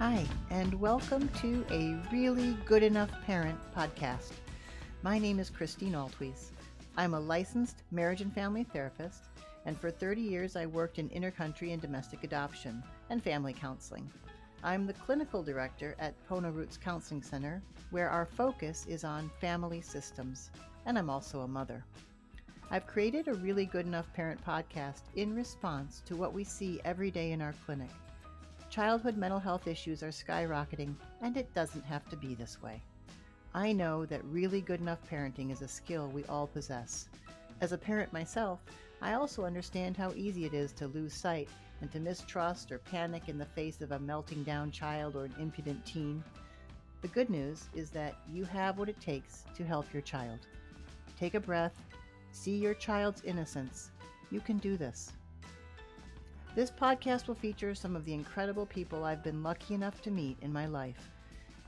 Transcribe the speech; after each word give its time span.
Hi, 0.00 0.24
and 0.48 0.72
welcome 0.80 1.28
to 1.42 1.62
a 1.70 1.94
Really 2.10 2.54
Good 2.64 2.82
Enough 2.82 3.10
Parent 3.26 3.58
podcast. 3.76 4.32
My 5.02 5.18
name 5.18 5.38
is 5.38 5.50
Christine 5.50 5.92
Altwies. 5.92 6.52
I'm 6.96 7.12
a 7.12 7.20
licensed 7.20 7.82
marriage 7.90 8.22
and 8.22 8.32
family 8.32 8.64
therapist, 8.64 9.24
and 9.66 9.78
for 9.78 9.90
30 9.90 10.22
years 10.22 10.56
I 10.56 10.64
worked 10.64 10.98
in 10.98 11.10
intercountry 11.10 11.74
and 11.74 11.82
domestic 11.82 12.24
adoption 12.24 12.82
and 13.10 13.22
family 13.22 13.52
counseling. 13.52 14.10
I'm 14.64 14.86
the 14.86 14.94
clinical 14.94 15.42
director 15.42 15.94
at 15.98 16.14
Pona 16.26 16.50
Roots 16.50 16.78
Counseling 16.78 17.22
Center, 17.22 17.60
where 17.90 18.08
our 18.08 18.24
focus 18.24 18.86
is 18.88 19.04
on 19.04 19.30
family 19.38 19.82
systems, 19.82 20.50
and 20.86 20.98
I'm 20.98 21.10
also 21.10 21.40
a 21.40 21.46
mother. 21.46 21.84
I've 22.70 22.86
created 22.86 23.28
a 23.28 23.34
Really 23.34 23.66
Good 23.66 23.84
Enough 23.84 24.10
Parent 24.14 24.42
podcast 24.46 25.02
in 25.16 25.36
response 25.36 26.00
to 26.06 26.16
what 26.16 26.32
we 26.32 26.42
see 26.42 26.80
every 26.86 27.10
day 27.10 27.32
in 27.32 27.42
our 27.42 27.54
clinic 27.66 27.90
Childhood 28.70 29.16
mental 29.16 29.40
health 29.40 29.66
issues 29.66 30.00
are 30.04 30.10
skyrocketing, 30.10 30.94
and 31.22 31.36
it 31.36 31.52
doesn't 31.54 31.84
have 31.84 32.08
to 32.08 32.16
be 32.16 32.36
this 32.36 32.62
way. 32.62 32.80
I 33.52 33.72
know 33.72 34.06
that 34.06 34.24
really 34.26 34.60
good 34.60 34.80
enough 34.80 35.00
parenting 35.10 35.50
is 35.50 35.60
a 35.60 35.66
skill 35.66 36.06
we 36.06 36.24
all 36.26 36.46
possess. 36.46 37.08
As 37.60 37.72
a 37.72 37.78
parent 37.78 38.12
myself, 38.12 38.60
I 39.02 39.14
also 39.14 39.44
understand 39.44 39.96
how 39.96 40.12
easy 40.14 40.44
it 40.44 40.54
is 40.54 40.70
to 40.74 40.86
lose 40.86 41.12
sight 41.12 41.48
and 41.80 41.90
to 41.90 41.98
mistrust 41.98 42.70
or 42.70 42.78
panic 42.78 43.28
in 43.28 43.38
the 43.38 43.44
face 43.44 43.80
of 43.80 43.90
a 43.90 43.98
melting 43.98 44.44
down 44.44 44.70
child 44.70 45.16
or 45.16 45.24
an 45.24 45.34
impudent 45.40 45.84
teen. 45.84 46.22
The 47.02 47.08
good 47.08 47.28
news 47.28 47.64
is 47.74 47.90
that 47.90 48.14
you 48.32 48.44
have 48.44 48.78
what 48.78 48.88
it 48.88 49.00
takes 49.00 49.42
to 49.56 49.64
help 49.64 49.92
your 49.92 50.02
child. 50.02 50.38
Take 51.18 51.34
a 51.34 51.40
breath, 51.40 51.74
see 52.30 52.56
your 52.56 52.74
child's 52.74 53.24
innocence. 53.24 53.90
You 54.30 54.38
can 54.38 54.58
do 54.58 54.76
this. 54.76 55.10
This 56.52 56.70
podcast 56.72 57.28
will 57.28 57.36
feature 57.36 57.76
some 57.76 57.94
of 57.94 58.04
the 58.04 58.12
incredible 58.12 58.66
people 58.66 59.04
I've 59.04 59.22
been 59.22 59.40
lucky 59.40 59.74
enough 59.74 60.02
to 60.02 60.10
meet 60.10 60.36
in 60.42 60.52
my 60.52 60.66
life. 60.66 61.08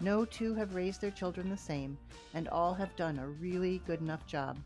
No 0.00 0.24
two 0.24 0.54
have 0.54 0.74
raised 0.74 1.00
their 1.00 1.12
children 1.12 1.48
the 1.48 1.56
same, 1.56 1.96
and 2.34 2.48
all 2.48 2.74
have 2.74 2.96
done 2.96 3.20
a 3.20 3.28
really 3.28 3.80
good 3.86 4.00
enough 4.00 4.26
job. 4.26 4.58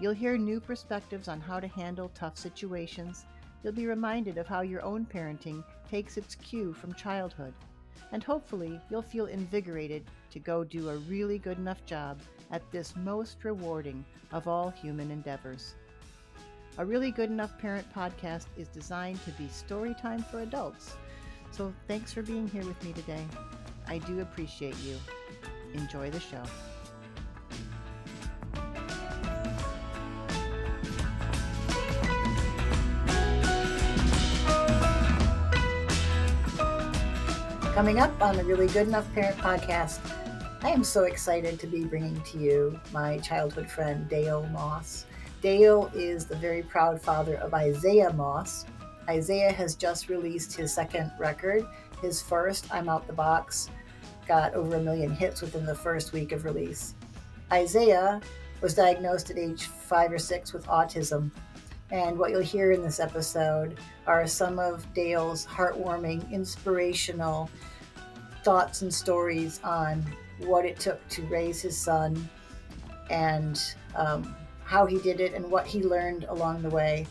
You'll 0.00 0.14
hear 0.14 0.38
new 0.38 0.58
perspectives 0.58 1.28
on 1.28 1.38
how 1.38 1.60
to 1.60 1.68
handle 1.68 2.10
tough 2.14 2.38
situations. 2.38 3.26
You'll 3.62 3.74
be 3.74 3.86
reminded 3.86 4.38
of 4.38 4.46
how 4.46 4.62
your 4.62 4.82
own 4.82 5.04
parenting 5.04 5.62
takes 5.90 6.16
its 6.16 6.34
cue 6.36 6.72
from 6.72 6.94
childhood. 6.94 7.52
And 8.10 8.24
hopefully, 8.24 8.80
you'll 8.88 9.02
feel 9.02 9.26
invigorated 9.26 10.04
to 10.30 10.38
go 10.38 10.64
do 10.64 10.88
a 10.88 10.96
really 10.96 11.38
good 11.38 11.58
enough 11.58 11.84
job 11.84 12.22
at 12.50 12.62
this 12.72 12.96
most 12.96 13.44
rewarding 13.44 14.02
of 14.32 14.48
all 14.48 14.70
human 14.70 15.10
endeavors. 15.10 15.74
A 16.78 16.84
Really 16.86 17.10
Good 17.10 17.28
Enough 17.28 17.58
Parent 17.58 17.86
podcast 17.94 18.46
is 18.56 18.66
designed 18.68 19.22
to 19.26 19.30
be 19.32 19.46
story 19.48 19.94
time 20.00 20.22
for 20.22 20.40
adults. 20.40 20.96
So 21.50 21.70
thanks 21.86 22.14
for 22.14 22.22
being 22.22 22.48
here 22.48 22.64
with 22.64 22.82
me 22.82 22.94
today. 22.94 23.26
I 23.86 23.98
do 23.98 24.20
appreciate 24.20 24.76
you. 24.78 24.96
Enjoy 25.74 26.08
the 26.08 26.18
show. 26.18 26.42
Coming 37.74 37.98
up 37.98 38.18
on 38.22 38.38
the 38.38 38.44
Really 38.44 38.68
Good 38.68 38.88
Enough 38.88 39.12
Parent 39.12 39.36
podcast, 39.36 40.00
I 40.62 40.70
am 40.70 40.82
so 40.82 41.04
excited 41.04 41.60
to 41.60 41.66
be 41.66 41.84
bringing 41.84 42.18
to 42.22 42.38
you 42.38 42.80
my 42.94 43.18
childhood 43.18 43.70
friend 43.70 44.08
Dale 44.08 44.46
Moss. 44.52 45.04
Dale 45.42 45.90
is 45.92 46.24
the 46.24 46.36
very 46.36 46.62
proud 46.62 47.02
father 47.02 47.34
of 47.38 47.52
Isaiah 47.52 48.12
Moss. 48.12 48.64
Isaiah 49.08 49.50
has 49.50 49.74
just 49.74 50.08
released 50.08 50.54
his 50.54 50.72
second 50.72 51.10
record. 51.18 51.66
His 52.00 52.22
first, 52.22 52.72
I'm 52.72 52.88
Out 52.88 53.08
the 53.08 53.12
Box, 53.12 53.68
got 54.28 54.54
over 54.54 54.76
a 54.76 54.80
million 54.80 55.10
hits 55.10 55.42
within 55.42 55.66
the 55.66 55.74
first 55.74 56.12
week 56.12 56.30
of 56.30 56.44
release. 56.44 56.94
Isaiah 57.50 58.20
was 58.60 58.74
diagnosed 58.74 59.30
at 59.30 59.36
age 59.36 59.64
five 59.64 60.12
or 60.12 60.18
six 60.18 60.52
with 60.52 60.64
autism. 60.66 61.32
And 61.90 62.16
what 62.16 62.30
you'll 62.30 62.40
hear 62.40 62.70
in 62.70 62.80
this 62.80 63.00
episode 63.00 63.80
are 64.06 64.28
some 64.28 64.60
of 64.60 64.86
Dale's 64.94 65.44
heartwarming, 65.44 66.30
inspirational 66.30 67.50
thoughts 68.44 68.82
and 68.82 68.94
stories 68.94 69.60
on 69.64 70.06
what 70.38 70.64
it 70.64 70.78
took 70.78 71.06
to 71.08 71.22
raise 71.26 71.60
his 71.60 71.76
son 71.76 72.28
and 73.10 73.60
um, 73.96 74.36
how 74.72 74.86
he 74.86 74.98
did 74.98 75.20
it 75.20 75.34
and 75.34 75.44
what 75.50 75.66
he 75.66 75.82
learned 75.82 76.24
along 76.30 76.62
the 76.62 76.70
way, 76.70 77.06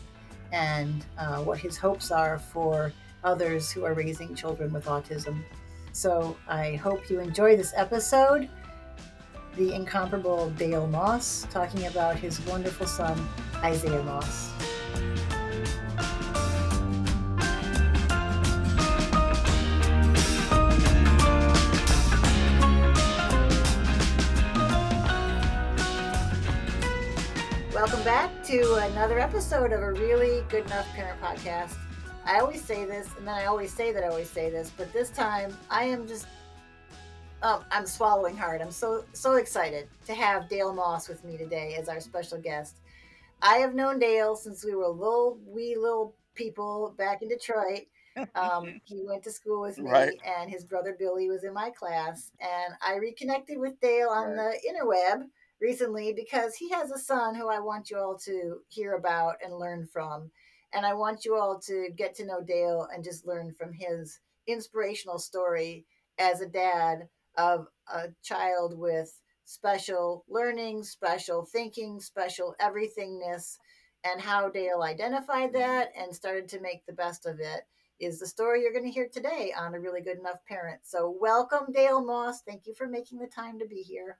and 0.50 1.06
uh, 1.16 1.38
what 1.44 1.58
his 1.58 1.78
hopes 1.78 2.10
are 2.10 2.40
for 2.40 2.92
others 3.22 3.70
who 3.70 3.84
are 3.84 3.94
raising 3.94 4.34
children 4.34 4.72
with 4.72 4.86
autism. 4.86 5.44
So 5.92 6.36
I 6.48 6.74
hope 6.74 7.08
you 7.08 7.20
enjoy 7.20 7.56
this 7.56 7.72
episode. 7.76 8.48
The 9.56 9.72
incomparable 9.74 10.50
Dale 10.50 10.88
Moss 10.88 11.46
talking 11.50 11.86
about 11.86 12.16
his 12.16 12.44
wonderful 12.46 12.88
son, 12.88 13.16
Isaiah 13.62 14.02
Moss. 14.02 14.51
To 28.52 28.74
another 28.74 29.18
episode 29.18 29.72
of 29.72 29.80
a 29.80 29.92
really 29.92 30.44
good 30.50 30.66
enough 30.66 30.86
parent 30.92 31.18
podcast. 31.22 31.74
I 32.26 32.38
always 32.38 32.62
say 32.62 32.84
this, 32.84 33.08
and 33.16 33.26
then 33.26 33.34
I 33.34 33.46
always 33.46 33.72
say 33.72 33.92
that 33.92 34.04
I 34.04 34.08
always 34.08 34.28
say 34.28 34.50
this, 34.50 34.70
but 34.76 34.92
this 34.92 35.08
time 35.08 35.56
I 35.70 35.84
am 35.84 36.06
just, 36.06 36.26
um, 37.40 37.64
I'm 37.70 37.86
swallowing 37.86 38.36
hard. 38.36 38.60
I'm 38.60 38.70
so 38.70 39.06
so 39.14 39.36
excited 39.36 39.88
to 40.04 40.12
have 40.12 40.50
Dale 40.50 40.74
Moss 40.74 41.08
with 41.08 41.24
me 41.24 41.38
today 41.38 41.76
as 41.80 41.88
our 41.88 41.98
special 41.98 42.36
guest. 42.36 42.80
I 43.40 43.54
have 43.54 43.74
known 43.74 43.98
Dale 43.98 44.36
since 44.36 44.62
we 44.62 44.74
were 44.74 44.86
little 44.86 45.38
wee 45.46 45.74
little 45.74 46.14
people 46.34 46.94
back 46.98 47.22
in 47.22 47.28
Detroit. 47.28 47.86
Um, 48.34 48.82
he 48.84 49.02
went 49.06 49.22
to 49.22 49.30
school 49.30 49.62
with 49.62 49.78
me, 49.78 49.90
right. 49.90 50.12
and 50.26 50.50
his 50.50 50.62
brother 50.62 50.94
Billy 50.98 51.30
was 51.30 51.44
in 51.44 51.54
my 51.54 51.70
class, 51.70 52.32
and 52.38 52.74
I 52.86 52.96
reconnected 52.96 53.56
with 53.58 53.80
Dale 53.80 54.10
on 54.10 54.32
right. 54.32 54.58
the 54.62 54.68
interweb 54.68 55.22
recently 55.62 56.12
because 56.12 56.56
he 56.56 56.68
has 56.70 56.90
a 56.90 56.98
son 56.98 57.36
who 57.36 57.48
I 57.48 57.60
want 57.60 57.88
you 57.88 57.96
all 57.96 58.18
to 58.24 58.58
hear 58.68 58.94
about 58.94 59.36
and 59.42 59.56
learn 59.56 59.86
from. 59.86 60.30
And 60.74 60.84
I 60.84 60.92
want 60.94 61.24
you 61.24 61.36
all 61.36 61.60
to 61.60 61.88
get 61.96 62.16
to 62.16 62.26
know 62.26 62.42
Dale 62.42 62.88
and 62.92 63.04
just 63.04 63.26
learn 63.26 63.54
from 63.56 63.72
his 63.72 64.18
inspirational 64.48 65.20
story 65.20 65.86
as 66.18 66.40
a 66.40 66.48
dad 66.48 67.08
of 67.38 67.68
a 67.92 68.08
child 68.22 68.76
with 68.76 69.20
special 69.44 70.24
learning, 70.28 70.82
special 70.82 71.44
thinking, 71.44 72.00
special 72.00 72.56
everythingness, 72.60 73.56
and 74.04 74.20
how 74.20 74.48
Dale 74.48 74.82
identified 74.82 75.52
that 75.52 75.92
and 75.96 76.14
started 76.14 76.48
to 76.48 76.60
make 76.60 76.84
the 76.86 76.92
best 76.92 77.24
of 77.24 77.38
it 77.38 77.62
is 78.00 78.18
the 78.18 78.26
story 78.26 78.62
you're 78.62 78.72
going 78.72 78.84
to 78.84 78.90
hear 78.90 79.08
today 79.12 79.52
on 79.56 79.74
a 79.74 79.80
really 79.80 80.00
good 80.00 80.18
enough 80.18 80.44
parent. 80.48 80.80
So, 80.82 81.16
welcome, 81.20 81.72
Dale 81.72 82.04
Moss. 82.04 82.42
Thank 82.42 82.66
you 82.66 82.74
for 82.74 82.88
making 82.88 83.18
the 83.18 83.28
time 83.28 83.60
to 83.60 83.66
be 83.66 83.82
here. 83.82 84.18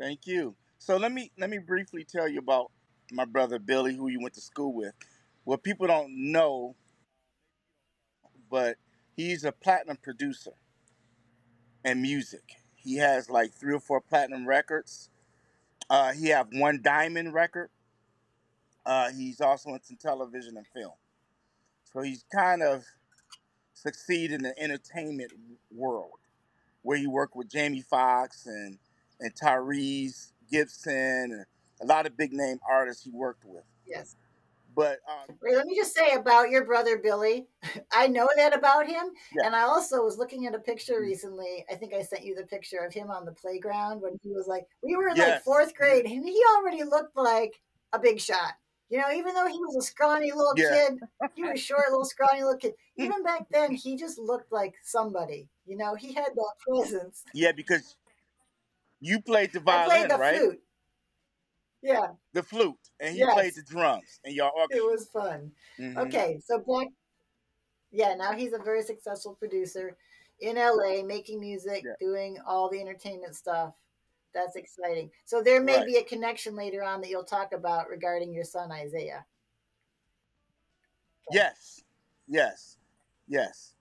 Thank 0.00 0.26
you. 0.26 0.56
So 0.78 0.96
let 0.96 1.12
me 1.12 1.30
let 1.38 1.50
me 1.50 1.58
briefly 1.58 2.04
tell 2.04 2.26
you 2.26 2.38
about 2.38 2.70
my 3.12 3.26
brother 3.26 3.58
Billy, 3.58 3.94
who 3.94 4.08
you 4.08 4.18
went 4.18 4.32
to 4.34 4.40
school 4.40 4.72
with. 4.72 4.94
What 5.44 5.62
people 5.62 5.86
don't 5.86 6.32
know, 6.32 6.74
but 8.50 8.76
he's 9.14 9.44
a 9.44 9.52
platinum 9.52 9.98
producer 10.02 10.52
and 11.84 12.00
music. 12.00 12.44
He 12.76 12.96
has 12.96 13.28
like 13.28 13.52
three 13.52 13.74
or 13.74 13.80
four 13.80 14.00
platinum 14.00 14.48
records. 14.48 15.10
Uh, 15.90 16.12
he 16.12 16.28
have 16.28 16.48
one 16.52 16.80
diamond 16.82 17.34
record. 17.34 17.68
Uh, 18.86 19.10
he's 19.12 19.42
also 19.42 19.74
into 19.74 19.96
television 19.96 20.56
and 20.56 20.66
film. 20.74 20.94
So 21.92 22.00
he's 22.00 22.24
kind 22.34 22.62
of 22.62 22.84
succeed 23.74 24.32
in 24.32 24.42
the 24.42 24.58
entertainment 24.58 25.32
world, 25.70 26.20
where 26.80 26.96
he 26.96 27.06
worked 27.06 27.36
with 27.36 27.50
Jamie 27.50 27.82
Foxx 27.82 28.46
and 28.46 28.78
and 29.20 29.34
Tyrese 29.34 30.32
Gibson 30.50 30.92
and 31.32 31.44
a 31.80 31.86
lot 31.86 32.06
of 32.06 32.16
big 32.16 32.32
name 32.32 32.58
artists 32.68 33.02
he 33.02 33.10
worked 33.10 33.44
with. 33.44 33.64
Yes. 33.86 34.16
But 34.74 35.00
um, 35.08 35.36
Wait, 35.42 35.56
let 35.56 35.66
me 35.66 35.74
just 35.76 35.94
say 35.94 36.12
about 36.12 36.50
your 36.50 36.64
brother 36.64 36.98
Billy. 36.98 37.46
I 37.92 38.06
know 38.06 38.28
that 38.36 38.56
about 38.56 38.86
him, 38.86 39.10
yeah. 39.36 39.46
and 39.46 39.56
I 39.56 39.62
also 39.62 40.02
was 40.02 40.16
looking 40.16 40.46
at 40.46 40.54
a 40.54 40.58
picture 40.58 40.94
mm. 40.94 41.00
recently. 41.00 41.64
I 41.70 41.74
think 41.74 41.92
I 41.92 42.02
sent 42.02 42.24
you 42.24 42.34
the 42.34 42.44
picture 42.44 42.78
of 42.78 42.92
him 42.92 43.10
on 43.10 43.24
the 43.24 43.32
playground 43.32 44.00
when 44.00 44.12
he 44.22 44.30
was 44.30 44.46
like, 44.46 44.66
we 44.82 44.96
were 44.96 45.08
in 45.08 45.16
yes. 45.16 45.28
like 45.28 45.42
fourth 45.42 45.74
grade, 45.74 46.06
and 46.06 46.24
he 46.24 46.40
already 46.56 46.84
looked 46.84 47.16
like 47.16 47.60
a 47.92 47.98
big 47.98 48.20
shot. 48.20 48.54
You 48.90 48.98
know, 48.98 49.10
even 49.12 49.34
though 49.34 49.46
he 49.46 49.58
was 49.58 49.76
a 49.76 49.82
scrawny 49.82 50.32
little 50.32 50.54
yeah. 50.56 50.88
kid, 50.88 50.98
he 51.34 51.44
was 51.44 51.60
short, 51.60 51.90
little 51.90 52.04
scrawny 52.04 52.42
little 52.42 52.58
kid. 52.58 52.72
Even 52.96 53.22
back 53.22 53.46
then, 53.52 53.72
he 53.72 53.96
just 53.96 54.18
looked 54.18 54.50
like 54.50 54.74
somebody. 54.82 55.48
You 55.64 55.76
know, 55.76 55.94
he 55.94 56.12
had 56.12 56.30
that 56.34 56.52
presence. 56.66 57.22
Yeah, 57.32 57.52
because 57.52 57.96
you 59.00 59.20
played 59.20 59.52
the 59.52 59.60
violin, 59.60 59.90
I 59.90 59.98
played 59.98 60.10
the 60.10 60.18
right? 60.18 60.36
Flute. 60.38 60.62
Yeah. 61.82 62.08
The 62.34 62.42
flute, 62.42 62.76
and 63.00 63.14
he 63.14 63.20
yes. 63.20 63.32
played 63.32 63.54
the 63.54 63.62
drums, 63.62 64.20
and 64.24 64.34
y'all. 64.34 64.52
It 64.70 64.84
was 64.84 65.08
fun. 65.08 65.52
Mm-hmm. 65.78 65.98
Okay, 65.98 66.38
so 66.44 66.58
back 66.58 66.88
Yeah, 67.90 68.14
now 68.14 68.32
he's 68.32 68.52
a 68.52 68.58
very 68.58 68.82
successful 68.82 69.34
producer 69.34 69.96
in 70.40 70.56
LA, 70.56 71.02
making 71.02 71.40
music, 71.40 71.82
Yeah. 71.84 71.92
doing 71.98 72.38
all 72.46 72.68
the 72.68 72.80
entertainment 72.80 73.34
stuff. 73.34 73.74
That's 74.32 74.56
exciting. 74.56 75.10
So 75.24 75.42
there 75.42 75.60
may 75.60 75.78
Right. 75.78 75.86
be 75.86 75.96
a 75.96 76.04
connection 76.04 76.54
later 76.54 76.82
on 76.82 77.00
that 77.00 77.10
you'll 77.10 77.24
talk 77.24 77.52
about 77.52 77.88
regarding 77.88 78.32
your 78.32 78.44
son 78.44 78.70
Isaiah. 78.70 79.26
Okay. 81.28 81.38
Yes. 81.38 81.82
Yes. 82.28 82.78
Yes. 83.26 83.74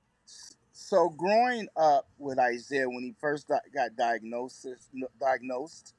So 0.90 1.08
growing 1.08 1.68
up 1.76 2.08
with 2.18 2.40
Isaiah 2.40 2.90
when 2.90 3.04
he 3.04 3.14
first 3.22 3.48
di- 3.48 3.60
got 3.76 3.96
diagnosis 3.96 4.90
diagnosed, 5.22 5.94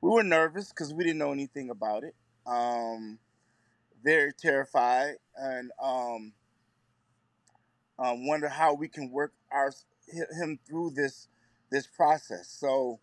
we 0.00 0.10
were 0.10 0.24
nervous 0.24 0.70
because 0.70 0.92
we 0.92 1.04
didn't 1.04 1.18
know 1.18 1.30
anything 1.30 1.70
about 1.70 2.02
it. 2.02 2.16
Um, 2.44 3.20
very 4.02 4.32
terrified 4.32 5.14
and 5.36 5.70
um, 5.80 6.32
um, 8.00 8.26
wonder 8.26 8.48
how 8.48 8.74
we 8.74 8.88
can 8.88 9.12
work 9.12 9.32
our 9.52 9.70
him 10.36 10.58
through 10.66 10.90
this 10.96 11.28
this 11.70 11.86
process. 11.86 12.48
So 12.48 12.98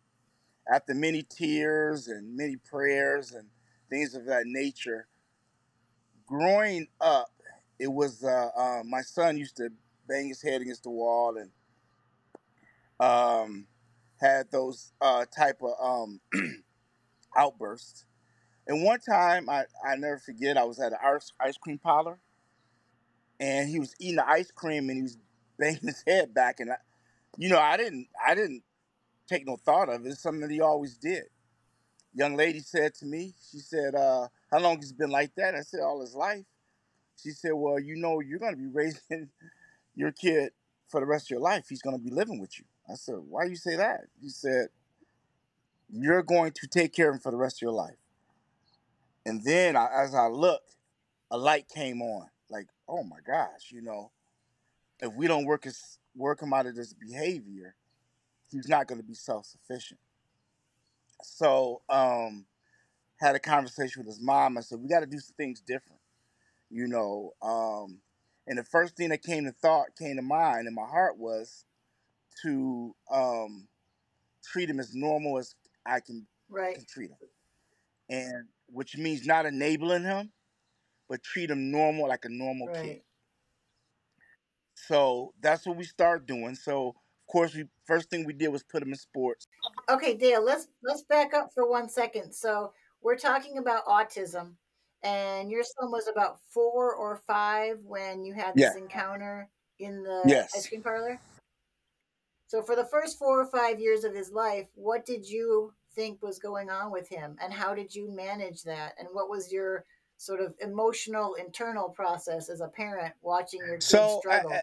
after 0.69 0.93
many 0.93 1.23
tears 1.23 2.09
and 2.09 2.35
many 2.35 2.57
prayers 2.57 3.31
and 3.31 3.47
things 3.89 4.13
of 4.13 4.25
that 4.25 4.43
nature, 4.45 5.07
growing 6.27 6.89
up, 6.99 7.31
it 7.79 7.93
was 7.93 8.25
uh, 8.25 8.49
uh, 8.57 8.81
my 8.83 8.99
son 8.99 9.37
used 9.37 9.55
to 9.55 9.69
bang 10.09 10.29
his 10.29 10.41
head 10.41 10.61
against 10.61 10.83
the 10.83 10.91
wall 10.91 11.37
and 11.37 11.51
um, 12.99 13.67
had 14.19 14.51
those 14.51 14.91
uh, 15.01 15.25
type 15.25 15.61
of 15.61 15.73
um, 15.81 16.19
outbursts. 17.37 18.05
And 18.67 18.83
one 18.83 18.99
time, 18.99 19.49
I 19.49 19.65
I 19.85 19.95
never 19.95 20.19
forget, 20.19 20.57
I 20.57 20.63
was 20.63 20.79
at 20.79 20.93
an 20.93 20.99
ice 21.03 21.31
ice 21.39 21.57
cream 21.57 21.79
parlor, 21.79 22.19
and 23.39 23.69
he 23.69 23.79
was 23.79 23.95
eating 23.99 24.17
the 24.17 24.29
ice 24.29 24.51
cream 24.51 24.89
and 24.89 24.97
he 24.97 25.03
was 25.03 25.17
banging 25.59 25.79
his 25.83 26.03
head 26.07 26.33
back, 26.33 26.59
and 26.59 26.71
I, 26.71 26.77
you 27.37 27.49
know, 27.49 27.59
I 27.59 27.77
didn't 27.77 28.07
I 28.25 28.35
didn't 28.35 28.63
take 29.27 29.45
no 29.47 29.57
thought 29.57 29.89
of 29.89 30.05
it. 30.05 30.09
It's 30.09 30.21
something 30.21 30.41
that 30.41 30.51
he 30.51 30.61
always 30.61 30.97
did. 30.97 31.25
Young 32.13 32.35
lady 32.35 32.59
said 32.59 32.93
to 32.95 33.05
me, 33.05 33.33
she 33.51 33.59
said, 33.59 33.95
uh, 33.95 34.27
"How 34.51 34.59
long 34.59 34.77
has 34.77 34.89
he 34.91 34.95
been 34.95 35.11
like 35.11 35.35
that?" 35.35 35.55
I 35.55 35.61
said, 35.61 35.81
"All 35.81 36.01
his 36.01 36.15
life." 36.15 36.45
She 37.21 37.31
said, 37.31 37.53
"Well, 37.53 37.79
you 37.79 37.95
know, 37.97 38.19
you're 38.21 38.39
going 38.39 38.53
to 38.55 38.57
be 38.61 38.67
raising 38.67 39.29
your 39.95 40.11
kid 40.11 40.51
for 40.87 40.99
the 40.99 41.05
rest 41.05 41.27
of 41.27 41.31
your 41.31 41.39
life. 41.39 41.65
He's 41.69 41.81
going 41.81 41.97
to 41.97 42.03
be 42.03 42.11
living 42.11 42.39
with 42.39 42.57
you." 42.59 42.65
I 42.89 42.95
said, 42.95 43.15
"Why 43.15 43.45
do 43.45 43.49
you 43.49 43.55
say 43.55 43.75
that?" 43.75 44.01
He 44.21 44.29
said, 44.29 44.69
"You're 45.89 46.23
going 46.23 46.51
to 46.53 46.67
take 46.67 46.93
care 46.93 47.09
of 47.09 47.15
him 47.15 47.21
for 47.21 47.31
the 47.31 47.37
rest 47.37 47.57
of 47.57 47.61
your 47.61 47.71
life." 47.71 47.97
And 49.25 49.43
then, 49.43 49.75
I, 49.75 49.87
as 49.93 50.15
I 50.15 50.27
looked, 50.27 50.75
a 51.31 51.37
light 51.37 51.67
came 51.69 52.01
on. 52.01 52.27
Like, 52.49 52.67
oh 52.87 53.03
my 53.03 53.19
gosh, 53.25 53.71
you 53.71 53.81
know, 53.81 54.11
if 54.99 55.13
we 55.13 55.27
don't 55.27 55.45
work 55.45 55.65
his 55.65 55.99
work 56.15 56.41
him 56.41 56.53
out 56.53 56.65
of 56.65 56.75
this 56.75 56.93
behavior, 56.93 57.75
he's 58.49 58.67
not 58.67 58.87
going 58.87 58.99
to 58.99 59.05
be 59.05 59.13
self 59.13 59.45
sufficient. 59.45 59.99
So, 61.21 61.81
um, 61.89 62.45
had 63.17 63.35
a 63.35 63.39
conversation 63.39 64.01
with 64.01 64.07
his 64.07 64.21
mom. 64.21 64.57
I 64.57 64.61
said, 64.61 64.79
we 64.79 64.87
got 64.87 65.01
to 65.01 65.05
do 65.05 65.19
some 65.19 65.35
things 65.35 65.61
different, 65.61 65.99
you 66.69 66.87
know. 66.87 67.33
Um, 67.41 67.99
and 68.49 68.57
the 68.57 68.63
first 68.63 68.97
thing 68.97 69.09
that 69.09 69.21
came 69.21 69.45
to 69.45 69.51
thought, 69.51 69.95
came 69.97 70.15
to 70.15 70.23
mind 70.23 70.67
in 70.67 70.73
my 70.73 70.85
heart 70.85 71.17
was 71.17 71.65
to 72.41 72.95
um, 73.11 73.67
treat 74.43 74.69
him 74.69 74.79
as 74.79 74.93
normal 74.95 75.37
as 75.37 75.55
I 75.85 75.99
can 76.01 76.25
Right. 76.49 76.75
can 76.75 76.85
treat 76.85 77.11
him, 77.11 77.17
and 78.09 78.47
which 78.65 78.97
means 78.97 79.27
not 79.27 79.45
enabling 79.45 80.01
him, 80.01 80.31
but 81.07 81.21
treat 81.21 81.51
him 81.51 81.69
normal 81.69 82.07
like 82.07 82.25
a 82.25 82.29
normal 82.29 82.69
kid. 82.69 83.01
So 84.73 85.35
that's 85.41 85.67
what 85.67 85.77
we 85.77 85.83
started 85.83 86.25
doing. 86.25 86.55
So 86.55 86.87
of 86.87 87.31
course, 87.31 87.53
we 87.53 87.65
first 87.85 88.09
thing 88.09 88.25
we 88.25 88.33
did 88.33 88.47
was 88.47 88.63
put 88.63 88.81
him 88.81 88.89
in 88.89 88.95
sports. 88.95 89.47
Okay, 89.87 90.15
Dale, 90.15 90.43
let's 90.43 90.67
let's 90.81 91.03
back 91.03 91.35
up 91.35 91.51
for 91.53 91.69
one 91.69 91.87
second. 91.87 92.33
So 92.33 92.73
we're 93.03 93.17
talking 93.17 93.59
about 93.59 93.85
autism, 93.85 94.53
and 95.03 95.51
your 95.51 95.63
son 95.63 95.91
was 95.91 96.07
about 96.07 96.39
four 96.49 96.93
or 96.93 97.21
five 97.27 97.79
when 97.83 98.23
you 98.23 98.33
had 98.33 98.53
Yeah. 98.55 98.69
this 98.69 98.77
encounter 98.77 99.49
in 99.79 100.03
the 100.03 100.47
ice 100.55 100.67
cream 100.67 100.81
parlor. 100.81 101.19
So 102.47 102.61
for 102.63 102.75
the 102.75 102.85
first 102.85 103.19
four 103.19 103.39
or 103.39 103.45
five 103.45 103.79
years 103.79 104.03
of 104.03 104.13
his 104.15 104.31
life, 104.31 104.67
what 104.73 105.05
did 105.05 105.29
you 105.29 105.73
think 105.93 106.21
was 106.21 106.39
going 106.39 106.69
on 106.69 106.91
with 106.91 107.07
him, 107.07 107.37
and 107.41 107.53
how 107.53 107.73
did 107.73 107.93
you 107.93 108.09
manage 108.11 108.63
that? 108.63 108.95
And 108.99 109.07
what 109.11 109.29
was 109.29 109.51
your 109.51 109.85
sort 110.17 110.41
of 110.41 110.53
emotional 110.59 111.35
internal 111.35 111.89
process 111.89 112.49
as 112.49 112.61
a 112.61 112.67
parent 112.67 113.13
watching 113.21 113.61
your 113.61 113.75
kid 113.75 113.83
So 113.83 113.99
I, 114.01 114.19
struggle? 114.19 114.51
I, 114.51 114.61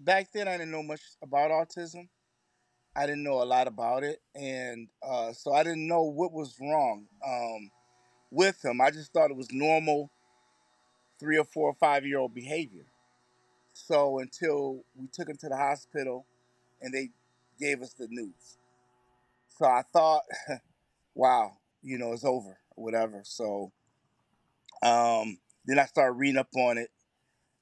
back 0.00 0.32
then, 0.32 0.48
I 0.48 0.52
didn't 0.52 0.70
know 0.70 0.82
much 0.82 1.02
about 1.22 1.50
autism. 1.50 2.08
I 2.96 3.06
didn't 3.06 3.24
know 3.24 3.42
a 3.42 3.44
lot 3.44 3.66
about 3.66 4.04
it, 4.04 4.22
and 4.34 4.88
uh, 5.02 5.32
so 5.32 5.52
I 5.52 5.64
didn't 5.64 5.88
know 5.88 6.02
what 6.02 6.32
was 6.32 6.56
wrong 6.60 7.06
um, 7.26 7.70
with 8.34 8.64
him. 8.64 8.80
I 8.80 8.90
just 8.90 9.12
thought 9.12 9.30
it 9.30 9.36
was 9.36 9.52
normal 9.52 10.10
three 11.20 11.38
or 11.38 11.44
four 11.44 11.70
or 11.70 11.74
five 11.74 12.04
year 12.06 12.18
old 12.18 12.34
behavior. 12.34 12.86
So 13.72 14.18
until 14.20 14.84
we 14.96 15.08
took 15.12 15.28
him 15.28 15.36
to 15.38 15.48
the 15.48 15.56
hospital 15.56 16.26
and 16.80 16.92
they 16.92 17.10
gave 17.58 17.82
us 17.82 17.92
the 17.94 18.08
news, 18.08 18.58
so 19.48 19.66
I 19.66 19.82
thought, 19.92 20.22
wow, 21.14 21.52
you 21.82 21.98
know, 21.98 22.12
it's 22.12 22.24
over, 22.24 22.58
whatever. 22.76 23.22
So 23.24 23.72
um, 24.82 25.38
then 25.64 25.78
I 25.78 25.86
started 25.86 26.12
reading 26.12 26.38
up 26.38 26.48
on 26.56 26.78
it 26.78 26.90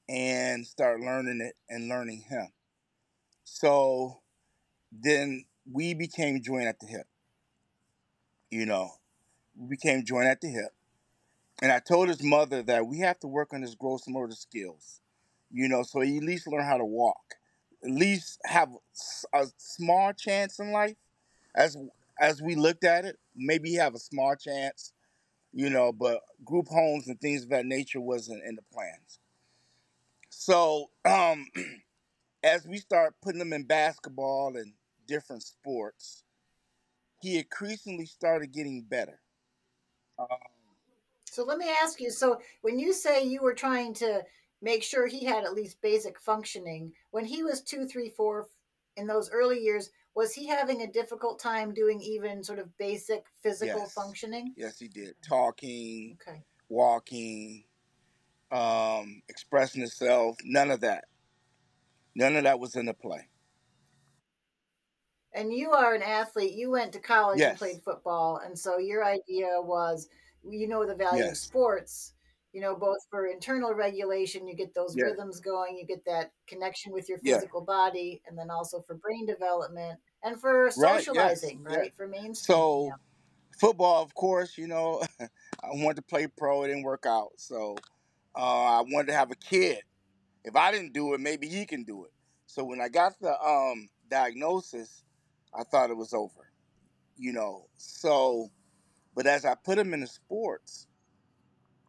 and 0.08 0.66
start 0.66 1.00
learning 1.00 1.40
it 1.40 1.54
and 1.69 1.88
learning 1.88 2.24
him. 2.28 2.48
So 3.44 4.20
then 4.92 5.44
we 5.70 5.94
became 5.94 6.42
joined 6.42 6.69
at 6.69 6.80
the 6.80 6.86
hip. 6.86 7.06
You 8.50 8.66
know, 8.66 8.90
we 9.56 9.69
became 9.69 10.04
joined 10.04 10.28
at 10.28 10.40
the 10.40 10.49
hip. 10.49 10.72
And 11.60 11.70
I 11.70 11.78
told 11.78 12.08
his 12.08 12.22
mother 12.22 12.62
that 12.64 12.87
we 12.87 12.99
have 12.99 13.20
to 13.20 13.28
work 13.28 13.52
on 13.52 13.62
his 13.62 13.75
gross 13.75 14.08
motor 14.08 14.34
skills, 14.34 15.00
you 15.50 15.69
know, 15.69 15.82
so 15.82 16.00
he 16.00 16.16
at 16.16 16.25
least 16.25 16.49
learn 16.49 16.64
how 16.64 16.76
to 16.76 16.84
walk, 16.84 17.37
at 17.84 17.90
least 17.90 18.40
have 18.44 18.70
a 19.32 19.46
small 19.58 20.12
chance 20.12 20.58
in 20.58 20.72
life. 20.72 20.96
As 21.55 21.77
as 22.19 22.43
we 22.43 22.55
looked 22.55 22.84
at 22.84 23.05
it, 23.05 23.19
maybe 23.36 23.70
he 23.70 23.74
have 23.77 23.94
a 23.94 23.98
small 23.98 24.34
chance, 24.34 24.93
you 25.53 25.70
know, 25.70 25.93
but 25.93 26.20
group 26.44 26.69
homes 26.69 27.08
and 27.08 27.20
things 27.20 27.44
of 27.44 27.50
that 27.50 27.67
nature 27.67 28.00
wasn't 28.00 28.43
in 28.44 28.56
the 28.56 28.62
plans. 28.72 29.19
So 30.31 30.91
um, 31.05 31.46
as 32.43 32.67
we 32.67 32.79
start 32.79 33.15
putting 33.22 33.41
him 33.41 33.53
in 33.53 33.65
basketball 33.65 34.56
and 34.56 34.72
different 35.06 35.43
sports, 35.43 36.24
he 37.20 37.38
increasingly 37.38 38.06
started 38.06 38.53
getting 38.53 38.82
better. 38.82 39.21
So 41.24 41.44
let 41.44 41.58
me 41.58 41.70
ask 41.82 42.00
you. 42.00 42.10
So 42.10 42.41
when 42.60 42.79
you 42.79 42.93
say 42.93 43.24
you 43.24 43.41
were 43.43 43.55
trying 43.55 43.94
to 43.94 44.22
make 44.60 44.82
sure 44.82 45.06
he 45.06 45.24
had 45.24 45.44
at 45.44 45.55
least 45.55 45.81
basic 45.81 46.20
functioning, 46.20 46.93
when 47.10 47.24
he 47.24 47.43
was 47.43 47.62
two, 47.62 47.86
three, 47.86 48.10
four, 48.10 48.48
in 48.96 49.06
those 49.06 49.31
early 49.31 49.58
years, 49.58 49.91
was 50.14 50.34
he 50.34 50.46
having 50.46 50.82
a 50.82 50.86
difficult 50.86 51.38
time 51.38 51.72
doing 51.72 52.00
even 52.02 52.44
sort 52.44 52.58
of 52.58 52.76
basic 52.76 53.24
physical 53.43 53.81
yes, 53.81 53.94
functioning? 53.94 54.52
yes, 54.56 54.79
he 54.79 54.88
did. 54.88 55.14
Talking, 55.26 56.19
Okay. 56.20 56.43
walking, 56.69 57.64
um, 58.50 59.22
expressing 59.29 59.81
himself, 59.81 60.36
none 60.44 60.70
of 60.70 60.81
that. 60.81 61.05
None 62.14 62.36
of 62.36 62.44
that 62.44 62.60
was 62.60 62.76
in 62.76 62.84
the 62.84 62.94
play. 62.94 63.26
And 65.34 65.53
you 65.53 65.70
are 65.70 65.94
an 65.94 66.03
athlete. 66.03 66.53
You 66.53 66.70
went 66.70 66.93
to 66.93 66.98
college 66.98 67.41
and 67.41 67.56
played 67.56 67.82
football, 67.84 68.43
and 68.44 68.58
so 68.58 68.79
your 68.79 69.05
idea 69.05 69.48
was, 69.60 70.08
you 70.48 70.69
know, 70.69 70.84
the 70.86 70.94
value 70.94 71.24
of 71.24 71.39
sports. 71.39 72.12
You 72.53 72.60
know, 72.60 72.77
both 72.77 72.98
for 73.10 73.27
internal 73.29 73.72
regulation, 73.72 74.46
you 74.46 74.55
get 74.55 74.74
those 74.74 74.94
rhythms 74.94 75.41
going, 75.41 75.79
you 75.79 75.86
get 75.86 76.05
that 76.05 76.32
connection 76.46 76.93
with 76.93 77.08
your 77.08 77.19
physical 77.19 77.62
body, 77.62 78.20
and 78.27 78.36
then 78.39 78.51
also 78.51 78.82
for 78.86 78.94
brain 78.96 79.24
development 79.24 79.98
and 80.22 80.39
for 80.39 80.65
Right, 80.65 80.74
yes, 80.74 81.41
socializing, 81.41 81.65
yeah. 81.67 81.77
right? 81.77 81.93
For 81.96 82.06
mainstreaming. 82.06 82.36
So 82.36 82.84
Yeah. 82.89 82.96
football, 83.58 84.03
of 84.03 84.15
course, 84.15 84.58
you 84.58 84.67
know, 84.67 85.03
I 85.20 85.69
wanted 85.72 85.96
to 85.96 86.03
play 86.03 86.27
pro. 86.27 86.65
It 86.65 86.69
didn't 86.69 86.82
work 86.82 87.06
out. 87.06 87.32
So 87.36 87.77
uh, 88.36 88.81
I 88.81 88.82
wanted 88.82 89.08
to 89.08 89.15
have 89.15 89.31
a 89.31 89.36
kid. 89.36 89.82
If 90.44 90.56
I 90.56 90.72
didn't 90.72 90.93
do 90.93 91.15
it, 91.15 91.20
maybe 91.20 91.48
he 91.48 91.65
can 91.65 91.84
do 91.84 92.05
it. 92.05 92.12
So 92.46 92.65
when 92.65 92.81
I 92.81 92.89
got 92.89 93.19
the 93.19 93.41
um, 93.41 93.89
diagnosis, 94.10 95.05
I 95.55 95.65
thought 95.65 95.91
it 95.91 95.97
was 95.97 96.15
over. 96.15 96.51
You 97.17 97.32
know. 97.32 97.67
So, 97.77 98.51
but 99.15 99.27
as 99.27 99.44
I 99.44 99.55
put 99.55 99.79
him 99.79 99.94
in 99.94 100.01
the 100.01 100.06
sports, 100.06 100.87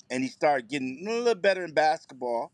and 0.09 0.23
he 0.23 0.29
started 0.29 0.69
getting 0.69 1.05
a 1.07 1.11
little 1.11 1.35
better 1.35 1.63
in 1.63 1.73
basketball, 1.73 2.51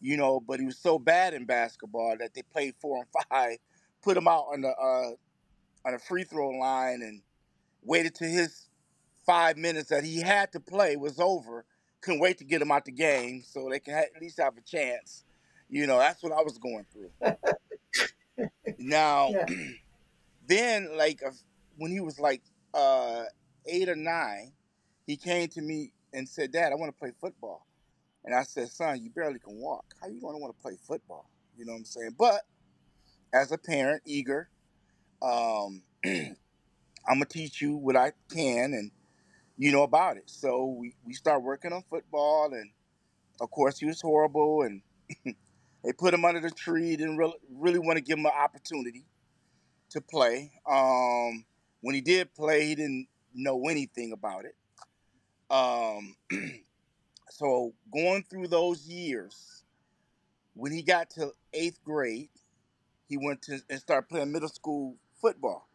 you 0.00 0.16
know, 0.16 0.40
but 0.40 0.60
he 0.60 0.66
was 0.66 0.78
so 0.78 0.98
bad 0.98 1.34
in 1.34 1.44
basketball 1.44 2.16
that 2.18 2.34
they 2.34 2.42
played 2.42 2.74
four 2.80 2.98
and 2.98 3.06
five, 3.30 3.58
put 4.02 4.16
him 4.16 4.28
out 4.28 4.46
on 4.52 4.62
the 4.62 4.68
uh, 4.68 5.10
on 5.86 5.92
the 5.92 5.98
free 5.98 6.24
throw 6.24 6.50
line, 6.50 7.02
and 7.02 7.22
waited 7.82 8.14
till 8.14 8.28
his 8.30 8.68
five 9.24 9.56
minutes 9.56 9.88
that 9.90 10.04
he 10.04 10.20
had 10.20 10.52
to 10.52 10.60
play 10.60 10.96
was 10.96 11.18
over. 11.20 11.64
Couldn't 12.00 12.20
wait 12.20 12.38
to 12.38 12.44
get 12.44 12.60
him 12.60 12.72
out 12.72 12.84
the 12.84 12.92
game 12.92 13.42
so 13.46 13.68
they 13.70 13.78
can 13.78 13.94
at 13.94 14.10
least 14.20 14.40
have 14.40 14.56
a 14.56 14.60
chance, 14.60 15.24
You 15.68 15.86
know, 15.86 15.98
that's 15.98 16.22
what 16.22 16.32
I 16.32 16.42
was 16.42 16.58
going 16.58 16.84
through. 16.92 17.10
now, 18.78 19.28
Yeah. 19.30 19.46
then 20.46 20.96
like 20.96 21.22
when 21.76 21.90
he 21.90 22.00
was 22.00 22.18
like 22.18 22.42
uh, 22.74 23.24
eight 23.66 23.88
or 23.88 23.96
nine, 23.96 24.52
he 25.06 25.16
came 25.16 25.48
to 25.48 25.60
me 25.60 25.92
and 26.12 26.28
said, 26.28 26.52
"Dad, 26.52 26.72
I 26.72 26.76
want 26.76 26.92
to 26.94 26.98
play 26.98 27.12
football." 27.20 27.66
And 28.24 28.34
I 28.34 28.42
said, 28.42 28.68
"Son, 28.68 29.02
you 29.02 29.10
barely 29.10 29.38
can 29.38 29.56
walk. 29.56 29.94
How 30.00 30.08
you 30.08 30.20
going 30.20 30.34
to 30.34 30.38
want 30.38 30.56
to 30.56 30.62
play 30.62 30.76
football?" 30.86 31.30
You 31.56 31.64
know 31.64 31.72
what 31.72 31.78
I'm 31.78 31.84
saying? 31.84 32.16
But 32.18 32.42
as 33.32 33.52
a 33.52 33.58
parent, 33.58 34.02
eager, 34.04 34.48
um, 35.20 35.82
I'm 36.04 36.36
gonna 37.08 37.24
teach 37.26 37.60
you 37.60 37.76
what 37.76 37.96
I 37.96 38.12
can 38.32 38.74
and 38.74 38.90
you 39.56 39.72
know 39.72 39.82
about 39.82 40.16
it. 40.16 40.24
So 40.26 40.76
we 40.78 40.94
we 41.04 41.14
start 41.14 41.42
working 41.42 41.72
on 41.72 41.82
football, 41.88 42.52
and 42.52 42.70
of 43.40 43.50
course 43.50 43.78
he 43.78 43.86
was 43.86 44.00
horrible, 44.00 44.62
and 44.62 44.82
they 45.84 45.92
put 45.96 46.14
him 46.14 46.24
under 46.24 46.40
the 46.40 46.50
tree. 46.50 46.96
Didn't 46.96 47.16
really 47.16 47.34
really 47.50 47.78
want 47.78 47.96
to 47.96 48.02
give 48.02 48.18
him 48.18 48.26
an 48.26 48.32
opportunity 48.36 49.04
to 49.92 50.00
play. 50.00 50.52
Um, 50.70 51.44
when 51.80 51.94
he 51.94 52.00
did 52.00 52.34
play, 52.34 52.66
he 52.66 52.74
didn't 52.74 53.08
know 53.34 53.68
anything 53.68 54.12
about 54.12 54.44
it. 54.44 54.56
Um, 55.50 56.16
so 57.30 57.74
going 57.92 58.24
through 58.28 58.48
those 58.48 58.86
years, 58.86 59.64
when 60.54 60.72
he 60.72 60.82
got 60.82 61.10
to 61.10 61.32
eighth 61.52 61.82
grade, 61.84 62.28
he 63.08 63.16
went 63.16 63.42
to 63.42 63.60
and 63.68 63.80
started 63.80 64.08
playing 64.08 64.32
middle 64.32 64.48
school 64.48 64.96
football, 65.20 65.68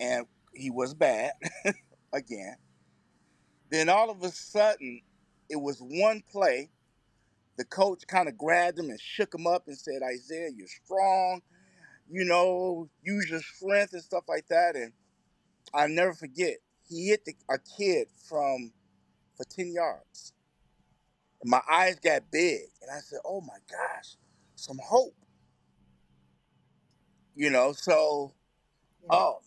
and 0.00 0.26
he 0.52 0.70
was 0.70 0.94
bad 0.94 1.32
again. 2.12 2.56
Then 3.70 3.88
all 3.88 4.10
of 4.10 4.22
a 4.24 4.30
sudden, 4.30 5.02
it 5.48 5.60
was 5.60 5.78
one 5.80 6.22
play. 6.30 6.70
The 7.56 7.64
coach 7.64 8.02
kind 8.08 8.28
of 8.28 8.36
grabbed 8.38 8.78
him 8.78 8.90
and 8.90 9.00
shook 9.00 9.34
him 9.34 9.46
up 9.46 9.68
and 9.68 9.76
said, 9.78 10.02
"Isaiah, 10.02 10.50
you're 10.56 10.66
strong. 10.66 11.42
You 12.10 12.24
know, 12.24 12.88
use 13.02 13.30
your 13.30 13.40
strength 13.42 13.92
and 13.94 14.02
stuff 14.02 14.24
like 14.28 14.48
that." 14.48 14.76
And 14.76 14.92
I 15.74 15.86
never 15.88 16.14
forget, 16.14 16.58
he 16.88 17.08
hit 17.08 17.24
the, 17.24 17.34
a 17.50 17.58
kid 17.58 18.08
from 18.28 18.72
for 19.36 19.44
ten 19.44 19.72
yards. 19.72 20.32
And 21.42 21.50
my 21.50 21.62
eyes 21.70 21.96
got 22.00 22.30
big, 22.30 22.60
and 22.82 22.90
I 22.90 23.00
said, 23.00 23.20
"Oh 23.24 23.40
my 23.40 23.58
gosh, 23.70 24.16
some 24.56 24.78
hope." 24.82 25.14
You 27.34 27.50
know, 27.50 27.72
so 27.72 28.34
Yeah. 29.02 29.10
oh, 29.10 29.40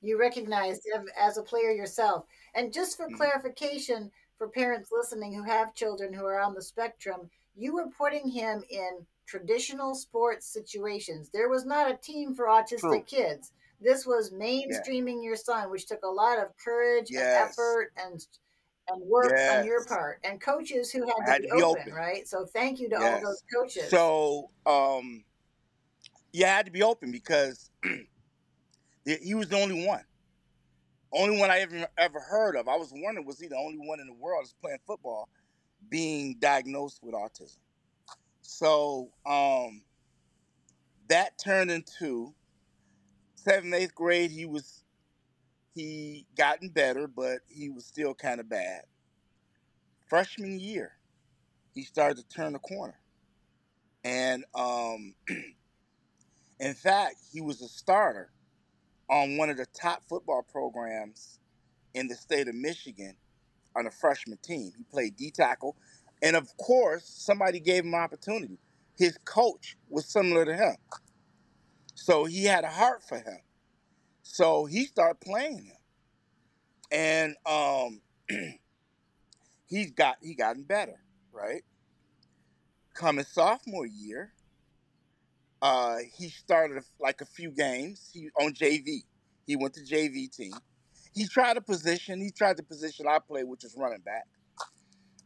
You 0.00 0.18
recognized 0.18 0.86
him 0.86 1.08
as 1.18 1.38
a 1.38 1.42
player 1.42 1.70
yourself. 1.72 2.26
And 2.54 2.72
just 2.72 2.96
for 2.96 3.10
mhm, 3.10 3.16
clarification, 3.16 4.12
for 4.38 4.48
parents 4.48 4.90
listening 4.92 5.34
who 5.34 5.42
have 5.44 5.74
children 5.74 6.12
who 6.12 6.24
are 6.26 6.40
on 6.40 6.54
the 6.54 6.62
spectrum, 6.62 7.30
you 7.54 7.74
were 7.74 7.88
putting 7.90 8.28
him 8.28 8.64
in 8.70 9.06
traditional 9.28 9.94
sports 9.94 10.46
situations. 10.46 11.28
There 11.32 11.48
was 11.48 11.64
not 11.66 11.90
a 11.90 11.96
team 11.96 12.34
for 12.34 12.46
autistic 12.46 12.80
true. 12.80 13.02
kids. 13.06 13.52
This 13.80 14.06
was 14.06 14.32
Yeah. 14.32 14.38
mainstreaming 14.38 15.22
your 15.22 15.36
son, 15.36 15.70
which 15.70 15.86
took 15.86 16.02
a 16.02 16.08
lot 16.08 16.38
of 16.38 16.56
courage 16.56 17.10
and 17.10 17.20
effort 17.20 17.92
and 17.96 18.26
and 18.90 19.02
work 19.02 19.32
on 19.52 19.66
your 19.66 19.84
part 19.84 20.18
and 20.24 20.40
coaches 20.40 20.90
who 20.90 21.06
had 21.06 21.14
I 21.20 21.26
to 21.26 21.32
had 21.32 21.42
be 21.42 21.48
to 21.48 21.56
be 21.56 21.62
open, 21.62 21.82
open. 21.82 21.94
right? 21.94 22.26
So 22.26 22.46
thank 22.46 22.80
you 22.80 22.88
to 22.88 22.96
all 22.96 23.20
those 23.22 23.42
coaches. 23.54 23.90
So, 23.90 24.50
um, 24.64 25.24
you 26.32 26.46
had 26.46 26.64
to 26.64 26.72
be 26.72 26.82
open 26.82 27.12
because 27.12 27.70
he 29.04 29.16
he 29.22 29.34
was 29.34 29.48
the 29.48 29.60
only 29.60 29.86
one. 29.86 30.04
Only 31.12 31.38
one 31.38 31.50
I 31.50 31.60
ever 31.60 31.86
ever 31.98 32.20
heard 32.20 32.56
of. 32.56 32.66
I 32.66 32.76
was 32.76 32.92
wondering, 32.94 33.26
was 33.26 33.38
he 33.38 33.46
the 33.46 33.56
only 33.56 33.78
one 33.78 34.00
in 34.00 34.06
the 34.06 34.14
world 34.14 34.44
that's 34.44 34.54
playing 34.54 34.78
football 34.86 35.28
being 35.90 36.36
diagnosed 36.38 37.00
with 37.02 37.14
autism? 37.14 37.58
So, 38.48 39.10
um, 39.26 39.82
that 41.10 41.38
turned 41.38 41.70
into 41.70 42.34
seventh, 43.36 43.74
eighth 43.74 43.94
grade. 43.94 44.30
He 44.30 44.46
was 44.46 44.84
he 45.74 46.26
gotten 46.36 46.70
better, 46.70 47.06
but 47.06 47.40
he 47.48 47.68
was 47.70 47.84
still 47.84 48.14
kind 48.14 48.40
of 48.40 48.48
bad. 48.48 48.82
Freshman 50.06 50.58
year, 50.60 50.92
he 51.74 51.82
started 51.82 52.18
to 52.18 52.28
turn 52.28 52.54
the 52.54 52.58
corner, 52.58 52.98
and 54.04 54.44
um, 54.54 55.14
in 56.60 56.74
fact, 56.74 57.16
he 57.32 57.40
was 57.40 57.62
a 57.62 57.68
starter 57.68 58.30
on 59.10 59.36
one 59.36 59.50
of 59.50 59.58
the 59.58 59.66
top 59.66 60.02
football 60.08 60.42
programs 60.42 61.40
in 61.94 62.08
the 62.08 62.14
state 62.16 62.48
of 62.48 62.54
Michigan 62.54 63.16
on 63.76 63.86
a 63.86 63.90
freshman 63.90 64.38
team. 64.38 64.72
He 64.76 64.84
played 64.84 65.16
D 65.16 65.30
tackle, 65.30 65.76
and 66.22 66.36
of 66.36 66.56
course, 66.56 67.04
somebody 67.04 67.60
gave 67.60 67.84
him 67.84 67.94
an 67.94 68.00
opportunity. 68.00 68.58
His 68.96 69.16
coach 69.24 69.76
was 69.88 70.06
similar 70.06 70.44
to 70.44 70.56
him, 70.56 70.76
so 71.94 72.24
he 72.24 72.44
had 72.44 72.64
a 72.64 72.70
heart 72.70 73.02
for 73.08 73.18
him. 73.18 73.38
So 74.22 74.66
he 74.66 74.84
started 74.84 75.20
playing 75.20 75.64
him, 75.64 75.76
and 76.90 77.36
um, 77.46 78.00
he's 79.66 79.92
got 79.92 80.16
he 80.20 80.34
gotten 80.34 80.64
better, 80.64 81.00
right? 81.32 81.62
Coming 82.94 83.24
sophomore 83.24 83.86
year, 83.86 84.32
uh, 85.62 85.96
he 86.16 86.28
started 86.28 86.82
like 87.00 87.20
a 87.20 87.26
few 87.26 87.50
games. 87.50 88.10
He 88.12 88.30
on 88.40 88.52
JV. 88.52 89.04
He 89.46 89.56
went 89.56 89.74
to 89.74 89.80
JV 89.80 90.34
team. 90.34 90.52
He 91.14 91.26
tried 91.26 91.56
a 91.56 91.60
position. 91.60 92.20
He 92.20 92.30
tried 92.30 92.56
the 92.56 92.62
position 92.62 93.06
I 93.08 93.18
played, 93.18 93.44
which 93.44 93.64
is 93.64 93.74
running 93.76 94.00
back. 94.00 94.26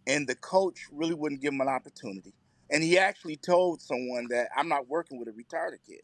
And 0.07 0.27
the 0.27 0.35
coach 0.35 0.89
really 0.93 1.15
wouldn't 1.15 1.41
give 1.41 1.53
him 1.53 1.61
an 1.61 1.69
opportunity. 1.69 2.35
And 2.71 2.83
he 2.83 2.99
actually 2.99 3.37
told 3.37 3.81
someone 3.83 4.27
that 4.31 4.49
I'm 4.57 4.69
not 4.69 4.89
working 4.89 5.19
with 5.19 5.29
a 5.29 5.33
retarded 5.33 5.79
kid. 5.87 6.01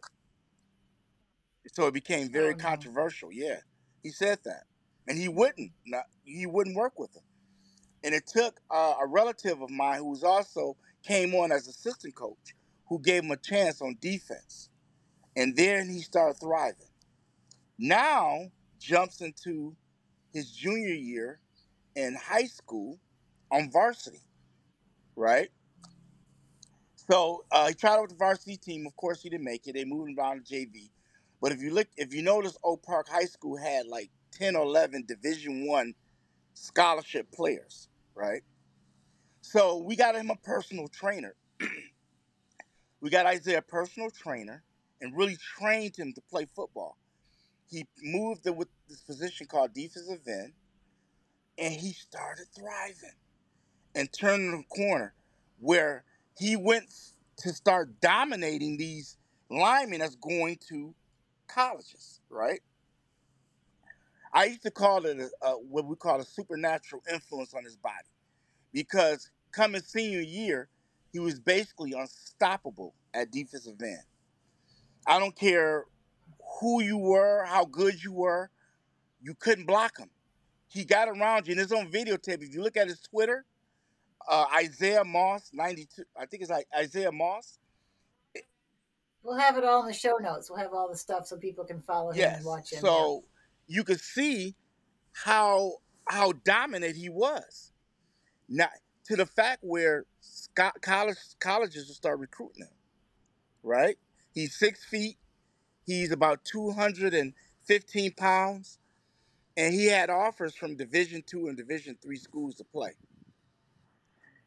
So 1.72 1.86
it 1.86 1.94
became 1.94 2.30
very 2.30 2.54
Oh 2.54 2.56
no. 2.56 2.64
controversial. 2.64 3.30
Yeah, 3.32 3.58
he 4.02 4.10
said 4.10 4.38
that, 4.44 4.64
and 5.06 5.18
he 5.18 5.28
wouldn't. 5.28 5.72
Not, 5.86 6.04
he 6.24 6.46
wouldn't 6.46 6.76
work 6.76 6.98
with 6.98 7.14
him. 7.14 7.22
And 8.04 8.14
it 8.14 8.26
took 8.26 8.60
uh, 8.70 8.94
a 9.00 9.06
relative 9.06 9.60
of 9.60 9.70
mine 9.70 9.98
who 9.98 10.10
was 10.10 10.24
also 10.24 10.76
came 11.02 11.34
on 11.34 11.52
as 11.52 11.66
assistant 11.68 12.14
coach, 12.14 12.54
who 12.88 13.00
gave 13.00 13.24
him 13.24 13.30
a 13.30 13.36
chance 13.36 13.82
on 13.82 13.96
defense, 14.00 14.70
and 15.36 15.56
then 15.56 15.88
he 15.88 16.00
started 16.00 16.38
thriving. 16.40 16.88
Now 17.78 18.50
jumps 18.78 19.20
into 19.20 19.76
his 20.32 20.50
junior 20.50 20.94
year 20.94 21.40
in 21.96 22.14
high 22.14 22.46
school 22.46 22.98
on 23.50 23.70
varsity, 23.70 24.22
right? 25.16 25.50
So 27.10 27.44
uh, 27.50 27.68
he 27.68 27.74
tried 27.74 27.94
out 27.94 28.02
with 28.02 28.10
the 28.10 28.16
varsity 28.16 28.56
team. 28.56 28.86
Of 28.86 28.94
course, 28.96 29.22
he 29.22 29.30
didn't 29.30 29.44
make 29.44 29.66
it. 29.66 29.74
They 29.74 29.84
moved 29.84 30.10
him 30.10 30.16
down 30.16 30.42
to 30.42 30.54
JV. 30.54 30.90
But 31.40 31.52
if 31.52 31.62
you 31.62 31.72
look, 31.72 31.88
if 31.96 32.12
you 32.12 32.22
notice, 32.22 32.56
Oak 32.64 32.82
Park 32.82 33.08
High 33.08 33.24
School 33.24 33.56
had 33.56 33.86
like 33.86 34.10
ten 34.32 34.56
or 34.56 34.64
eleven 34.64 35.04
Division 35.06 35.66
One 35.66 35.94
scholarship 36.54 37.30
players, 37.32 37.88
right? 38.14 38.42
So 39.40 39.78
we 39.78 39.96
got 39.96 40.16
him 40.16 40.30
a 40.30 40.36
personal 40.36 40.88
trainer. 40.88 41.34
we 43.00 43.10
got 43.10 43.26
Isaiah 43.26 43.58
a 43.58 43.62
personal 43.62 44.10
trainer 44.10 44.62
and 45.00 45.16
really 45.16 45.36
trained 45.58 45.96
him 45.96 46.12
to 46.14 46.20
play 46.30 46.46
football. 46.54 46.98
He 47.70 47.86
moved 48.02 48.46
it 48.46 48.56
with 48.56 48.68
this 48.88 49.00
position 49.02 49.46
called 49.46 49.72
defensive 49.74 50.20
end, 50.26 50.52
and 51.56 51.72
he 51.72 51.92
started 51.92 52.46
thriving 52.54 53.16
and 53.94 54.12
turning 54.12 54.50
the 54.52 54.64
corner 54.74 55.14
where 55.60 56.04
he 56.38 56.56
went 56.56 56.84
to 57.38 57.52
start 57.52 58.00
dominating 58.00 58.76
these 58.76 59.16
linemen 59.50 60.00
that's 60.00 60.16
going 60.16 60.58
to 60.68 60.94
colleges, 61.46 62.20
right? 62.30 62.60
I 64.32 64.44
used 64.44 64.62
to 64.62 64.70
call 64.70 65.06
it 65.06 65.18
a, 65.18 65.46
a, 65.46 65.50
what 65.52 65.86
we 65.86 65.96
call 65.96 66.20
a 66.20 66.24
supernatural 66.24 67.02
influence 67.10 67.54
on 67.54 67.64
his 67.64 67.76
body 67.76 67.94
because 68.72 69.30
coming 69.52 69.80
senior 69.80 70.20
year, 70.20 70.68
he 71.12 71.18
was 71.18 71.40
basically 71.40 71.92
unstoppable 71.92 72.94
at 73.14 73.30
defensive 73.30 73.80
end. 73.82 74.02
I 75.06 75.18
don't 75.18 75.34
care 75.34 75.86
who 76.60 76.82
you 76.82 76.98
were, 76.98 77.44
how 77.46 77.64
good 77.64 78.02
you 78.02 78.12
were, 78.12 78.50
you 79.22 79.34
couldn't 79.34 79.66
block 79.66 79.98
him. 79.98 80.10
He 80.68 80.84
got 80.84 81.08
around 81.08 81.46
you, 81.46 81.52
and 81.52 81.60
it's 81.60 81.72
on 81.72 81.90
videotape. 81.90 82.42
If 82.42 82.54
you 82.54 82.62
look 82.62 82.76
at 82.76 82.88
his 82.88 83.00
Twitter, 83.00 83.46
uh, 84.28 84.44
Isaiah 84.54 85.04
Moss, 85.04 85.50
92, 85.52 86.04
I 86.16 86.26
think 86.26 86.42
it's 86.42 86.50
like 86.50 86.66
Isaiah 86.76 87.12
Moss. 87.12 87.58
We'll 89.22 89.38
have 89.38 89.56
it 89.56 89.64
all 89.64 89.80
in 89.80 89.88
the 89.88 89.94
show 89.94 90.16
notes. 90.18 90.48
We'll 90.48 90.58
have 90.58 90.72
all 90.72 90.88
the 90.88 90.96
stuff 90.96 91.26
so 91.26 91.36
people 91.36 91.64
can 91.64 91.82
follow 91.82 92.12
him 92.12 92.34
and 92.34 92.44
watch 92.44 92.72
him. 92.72 92.80
Yeah. 92.82 92.88
So 92.88 93.24
you 93.66 93.84
could 93.84 94.00
see 94.00 94.54
how 95.12 95.74
how 96.06 96.32
dominant 96.44 96.96
he 96.96 97.08
was. 97.08 97.72
Now 98.48 98.68
to 99.06 99.16
the 99.16 99.26
fact 99.26 99.58
where 99.62 100.06
Scott 100.20 100.80
college 100.80 101.18
colleges 101.40 101.88
will 101.88 101.94
start 101.94 102.20
recruiting 102.20 102.62
him. 102.62 102.72
Right? 103.62 103.98
He's 104.32 104.58
six 104.58 104.84
feet. 104.84 105.18
He's 105.84 106.12
about 106.12 106.44
two 106.44 106.70
hundred 106.70 107.12
and 107.12 107.34
fifteen 107.64 108.12
pounds, 108.12 108.78
and 109.56 109.74
he 109.74 109.86
had 109.86 110.10
offers 110.10 110.54
from 110.54 110.76
Division 110.76 111.22
two 111.26 111.48
and 111.48 111.56
Division 111.56 111.98
three 112.00 112.18
schools 112.18 112.54
to 112.56 112.64
play. 112.64 112.92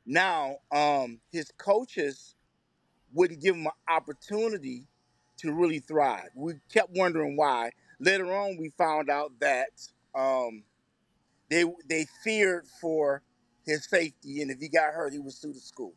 Now, 0.05 0.58
um, 0.72 1.20
his 1.31 1.51
coaches 1.58 2.36
wouldn't 3.13 3.41
give 3.41 3.55
him 3.55 3.65
an 3.65 3.72
opportunity 3.88 4.88
to 5.38 5.53
really 5.53 5.79
thrive. 5.79 6.29
We 6.36 6.55
kept 6.72 6.89
wondering 6.96 7.36
why. 7.36 7.72
Later 8.00 8.34
on, 8.34 8.58
we 8.58 8.70
found 8.77 9.10
out 9.10 9.31
that 9.39 9.70
um, 10.15 10.63
they 11.50 11.65
they 11.88 12.05
feared 12.24 12.65
for 12.79 13.22
his 13.65 13.86
safety, 13.86 14.41
and 14.41 14.50
if 14.50 14.60
he 14.60 14.70
got 14.70 14.93
hurt, 14.93 15.13
he 15.13 15.20
would 15.20 15.34
sue 15.34 15.53
the 15.53 15.60
school. 15.60 15.93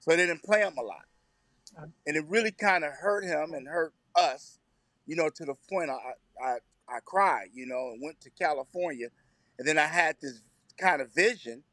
So 0.00 0.10
they 0.10 0.16
didn't 0.16 0.42
play 0.44 0.60
him 0.60 0.74
a 0.78 0.82
lot, 0.82 1.06
Uh, 1.76 1.86
and 2.06 2.16
it 2.16 2.24
really 2.28 2.52
kind 2.52 2.84
of 2.84 2.92
hurt 2.92 3.24
him 3.24 3.54
and 3.54 3.66
hurt 3.66 3.94
us, 4.14 4.58
you 5.06 5.16
know, 5.16 5.28
to 5.30 5.44
the 5.44 5.54
point 5.68 5.90
I 5.90 6.12
I 6.42 6.58
I 6.88 7.00
cried, 7.04 7.48
you 7.52 7.66
know, 7.66 7.90
and 7.92 8.02
went 8.02 8.20
to 8.20 8.30
California, 8.30 9.08
and 9.58 9.66
then 9.66 9.78
I 9.78 9.86
had 9.86 10.16
this 10.20 10.40
kind 10.78 11.00
of 11.02 11.12
vision. 11.12 11.64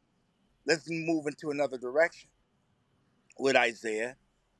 Let's 0.65 0.87
move 0.89 1.25
into 1.27 1.49
another 1.51 1.77
direction 1.77 2.29
with 3.39 3.55
Isaiah, 3.55 4.15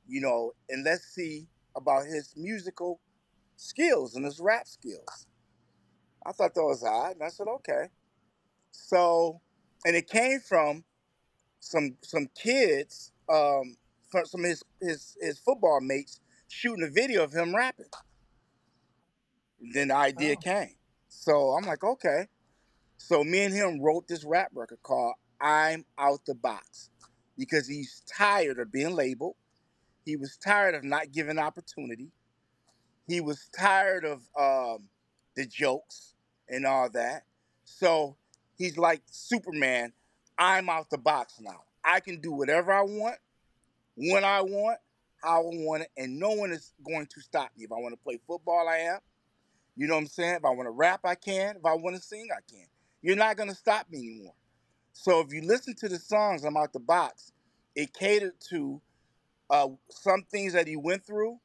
you 0.06 0.20
know, 0.20 0.52
and 0.68 0.84
let's 0.84 1.04
see 1.04 1.46
about 1.76 2.06
his 2.06 2.34
musical 2.36 3.00
skills 3.56 4.14
and 4.16 4.24
his 4.24 4.40
rap 4.40 4.66
skills. 4.66 5.26
I 6.26 6.32
thought 6.32 6.54
that 6.54 6.62
was 6.62 6.84
odd, 6.84 7.12
and 7.12 7.22
I 7.22 7.28
said, 7.28 7.46
okay. 7.48 7.86
So, 8.70 9.40
and 9.84 9.96
it 9.96 10.08
came 10.08 10.40
from 10.40 10.84
some 11.60 11.96
some 12.02 12.28
kids, 12.40 13.12
um, 13.28 13.76
from 14.10 14.26
some 14.26 14.40
of 14.44 14.46
his 14.50 14.62
his 14.80 15.16
his 15.20 15.38
football 15.38 15.80
mates 15.80 16.20
shooting 16.48 16.84
a 16.84 16.90
video 16.90 17.24
of 17.24 17.32
him 17.32 17.54
rapping. 17.54 17.86
Then 19.72 19.88
the 19.88 19.94
idea 19.96 20.36
Oh, 20.36 20.40
came. 20.40 20.74
So 21.08 21.50
I'm 21.52 21.64
like, 21.64 21.84
okay. 21.84 22.26
So 22.96 23.24
me 23.24 23.42
and 23.44 23.54
him 23.54 23.80
wrote 23.80 24.08
this 24.08 24.24
rap 24.24 24.50
record 24.54 24.82
called 24.82 25.14
"I'm 25.42 25.84
Out 25.98 26.24
the 26.24 26.34
Box" 26.34 26.90
because 27.36 27.66
he's 27.66 28.02
tired 28.06 28.58
of 28.58 28.70
being 28.72 28.94
labeled. 28.94 29.36
He 30.04 30.16
was 30.16 30.36
tired 30.36 30.74
of 30.74 30.84
not 30.84 31.12
given 31.12 31.38
opportunity. 31.38 32.10
He 33.06 33.20
was 33.20 33.48
tired 33.56 34.04
of 34.04 34.22
um, 34.38 34.88
the 35.36 35.46
jokes 35.46 36.14
and 36.48 36.64
all 36.66 36.88
that. 36.90 37.24
So 37.64 38.16
he's 38.56 38.78
like 38.78 39.02
Superman. 39.06 39.92
I'm 40.38 40.68
out 40.68 40.90
the 40.90 40.98
box 40.98 41.38
now. 41.40 41.62
I 41.84 42.00
can 42.00 42.20
do 42.20 42.32
whatever 42.32 42.72
I 42.72 42.82
want, 42.82 43.16
when 43.96 44.24
I 44.24 44.40
want, 44.40 44.78
how 45.22 45.40
I 45.40 45.44
want 45.44 45.82
it, 45.82 45.90
and 45.96 46.18
no 46.18 46.30
one 46.30 46.52
is 46.52 46.72
going 46.84 47.06
to 47.06 47.20
stop 47.20 47.50
me. 47.56 47.64
If 47.64 47.72
I 47.72 47.76
want 47.76 47.92
to 47.92 48.02
play 48.02 48.18
football, 48.26 48.68
I 48.68 48.78
am. 48.78 48.98
You 49.76 49.86
know 49.86 49.94
what 49.94 50.00
I'm 50.00 50.06
saying? 50.06 50.36
If 50.36 50.44
I 50.44 50.50
want 50.50 50.66
to 50.66 50.70
rap, 50.70 51.00
I 51.04 51.14
can. 51.14 51.56
If 51.56 51.64
I 51.64 51.74
want 51.74 51.96
to 51.96 52.02
sing, 52.02 52.28
I 52.30 52.40
can. 52.50 52.66
You're 53.02 53.16
not 53.16 53.36
going 53.36 53.48
to 53.48 53.54
stop 53.54 53.86
me 53.90 53.98
anymore. 53.98 54.34
So 54.92 55.20
if 55.20 55.32
you 55.32 55.42
listen 55.42 55.74
to 55.76 55.88
the 55.88 55.98
songs, 55.98 56.44
I'm 56.44 56.56
out 56.56 56.72
the 56.72 56.80
box. 56.80 57.32
It 57.74 57.92
catered 57.92 58.34
to 58.50 58.80
uh, 59.50 59.68
some 59.88 60.24
things 60.30 60.52
that 60.52 60.66
he 60.66 60.76
went 60.76 61.04
through, 61.04 61.38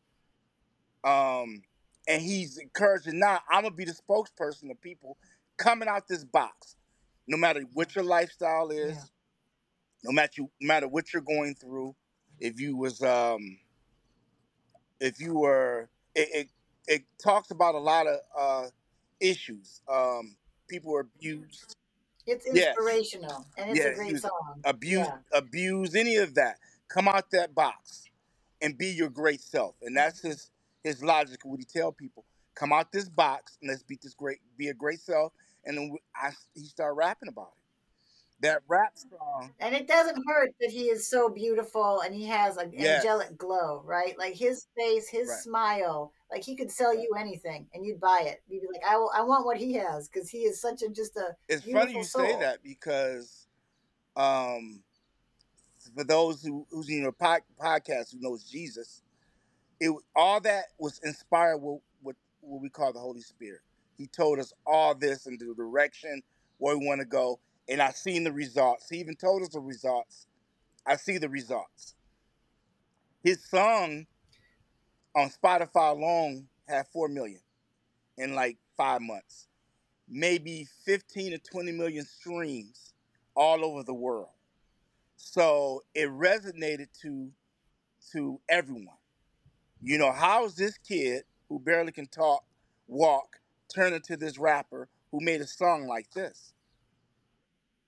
um, 1.03 1.61
and 2.07 2.21
he's 2.21 2.57
encouraging 2.57 3.19
now. 3.19 3.39
I'm 3.49 3.63
gonna 3.63 3.75
be 3.75 3.85
the 3.85 3.93
spokesperson 3.93 4.69
of 4.69 4.81
people 4.81 5.17
coming 5.57 5.87
out 5.87 6.07
this 6.07 6.23
box, 6.23 6.75
no 7.27 7.37
matter 7.37 7.63
what 7.73 7.95
your 7.95 8.03
lifestyle 8.03 8.69
is, 8.69 8.95
yeah. 8.95 9.03
no 10.03 10.11
matter 10.11 10.33
you, 10.37 10.49
no 10.61 10.67
matter 10.67 10.87
what 10.87 11.13
you're 11.13 11.21
going 11.21 11.55
through. 11.55 11.95
If 12.39 12.59
you 12.59 12.75
was, 12.75 13.01
um, 13.01 13.57
if 14.99 15.19
you 15.19 15.39
were, 15.39 15.89
it, 16.13 16.29
it 16.33 16.49
it 16.87 17.03
talks 17.23 17.51
about 17.51 17.75
a 17.75 17.79
lot 17.79 18.05
of 18.07 18.19
uh, 18.37 18.67
issues. 19.19 19.81
Um, 19.89 20.35
people 20.67 20.95
are 20.95 21.01
abused. 21.01 21.76
It's 22.27 22.45
Yes, 22.53 22.75
inspirational 22.75 23.45
and 23.57 23.71
it's 23.71 23.79
a 23.79 23.89
yeah, 23.89 23.95
great 23.95 24.19
song. 24.19 24.61
abused, 24.65 25.09
Yeah. 25.09 25.37
abuse 25.37 25.95
any 25.95 26.17
of 26.17 26.35
that. 26.35 26.59
Come 26.89 27.07
out 27.07 27.31
that 27.31 27.55
box 27.55 28.05
and 28.61 28.77
be 28.77 28.87
your 28.87 29.09
great 29.09 29.41
self. 29.41 29.75
And 29.81 29.89
mm-hmm. 29.89 29.95
that's 29.95 30.21
his 30.21 30.51
his 30.83 31.03
logic. 31.03 31.39
What 31.43 31.59
he 31.59 31.65
tell 31.65 31.91
people: 31.91 32.25
come 32.53 32.73
out 32.73 32.91
this 32.91 33.09
box 33.09 33.57
and 33.61 33.69
let's 33.69 33.83
be 33.83 33.97
this 34.01 34.13
great, 34.13 34.39
be 34.57 34.67
a 34.67 34.73
great 34.73 34.99
self. 34.99 35.31
And 35.65 35.77
then 35.77 35.95
I, 36.15 36.31
he 36.53 36.65
started 36.65 36.93
rapping 36.95 37.29
about 37.29 37.53
it. 37.55 37.63
That 38.39 38.61
rap 38.67 38.93
song, 38.95 39.51
And 39.59 39.73
it 39.73 39.87
doesn't 39.87 40.23
hurt 40.27 40.51
that 40.61 40.69
he 40.69 40.83
is 40.83 41.09
so 41.09 41.27
beautiful 41.27 42.01
and 42.01 42.13
he 42.13 42.25
has 42.25 42.57
an 42.57 42.71
yes, 42.71 42.99
angelic 42.99 43.35
glow, 43.35 43.81
right? 43.83 44.17
Like 44.17 44.35
his 44.35 44.67
face, 44.77 45.09
his 45.09 45.27
right, 45.27 45.39
smile, 45.39 46.13
like 46.31 46.43
he 46.43 46.55
could 46.55 46.71
sell 46.71 46.93
you 46.93 47.11
anything 47.17 47.67
and 47.73 47.85
you'd 47.85 47.99
buy 47.99 48.23
it. 48.25 48.41
You'd 48.47 48.61
be 48.61 48.67
like, 48.73 48.83
I 48.87 48.97
will, 48.97 49.11
I 49.15 49.21
want 49.21 49.45
what 49.45 49.57
he 49.57 49.73
has 49.73 50.07
because 50.07 50.29
he 50.29 50.39
is 50.39 50.59
such 50.59 50.81
a 50.81 50.89
just 50.89 51.15
a 51.15 51.35
It's 51.47 51.63
funny 51.63 51.93
beautiful 51.93 52.21
you 52.23 52.29
say 52.31 52.39
that 52.39 52.63
because 52.63 53.47
um, 54.15 54.81
for 55.95 56.03
those 56.03 56.43
who 56.43 56.65
who's 56.71 56.89
in 56.89 57.01
your 57.01 57.11
pod, 57.11 57.41
podcast 57.59 58.11
who 58.13 58.19
knows 58.19 58.43
Jesus, 58.43 59.01
it 59.79 59.89
was- 59.89 60.03
all 60.15 60.41
that 60.41 60.65
was 60.77 60.99
inspired 61.03 61.57
with, 61.57 61.81
with 62.01 62.15
what 62.41 62.61
we 62.61 62.69
call 62.69 62.91
the 62.91 62.99
Holy 62.99 63.21
Spirit. 63.21 63.61
He 63.97 64.07
told 64.07 64.39
us 64.39 64.53
all 64.65 64.93
this 64.93 65.25
and 65.25 65.39
the 65.39 65.53
direction 65.55 66.21
where 66.57 66.77
we 66.77 66.85
want 66.85 66.99
to 67.01 67.05
go, 67.05 67.39
and 67.69 67.81
I 67.81 67.91
seen 67.91 68.23
the 68.23 68.31
results. 68.31 68.89
He 68.89 68.97
even 68.97 69.15
told 69.15 69.41
us 69.43 69.49
the 69.49 69.59
results. 69.59 70.27
I 70.85 70.95
see 70.95 71.17
the 71.17 71.29
results. 71.29 71.95
His 73.23 73.43
song 73.43 74.05
on 75.17 75.31
Spotify 75.31 75.91
alone 75.91 76.47
had 76.69 76.85
four 76.93 77.07
million 77.07 77.39
in 78.17 78.35
like 78.35 78.57
five 78.77 79.01
months, 79.01 79.47
maybe 80.07 80.67
fifteen 80.85 81.31
to 81.31 81.39
twenty 81.39 81.71
million 81.71 82.05
streams 82.05 82.93
all 83.35 83.65
over 83.65 83.83
the 83.83 83.93
world. 83.93 84.29
So 85.15 85.83
it 85.95 86.09
resonated 86.09 86.87
to 87.01 87.31
to 88.11 88.39
everyone. 88.47 88.95
You 89.81 89.97
know, 89.97 90.11
how 90.11 90.45
is 90.45 90.55
this 90.55 90.77
kid 90.77 91.23
who 91.49 91.59
barely 91.59 91.91
can 91.91 92.07
talk, 92.07 92.43
walk, 92.87 93.39
turn 93.73 93.93
into 93.93 94.17
this 94.17 94.37
rapper 94.37 94.87
who 95.11 95.19
made 95.19 95.41
a 95.41 95.47
song 95.47 95.87
like 95.87 96.11
this? 96.11 96.53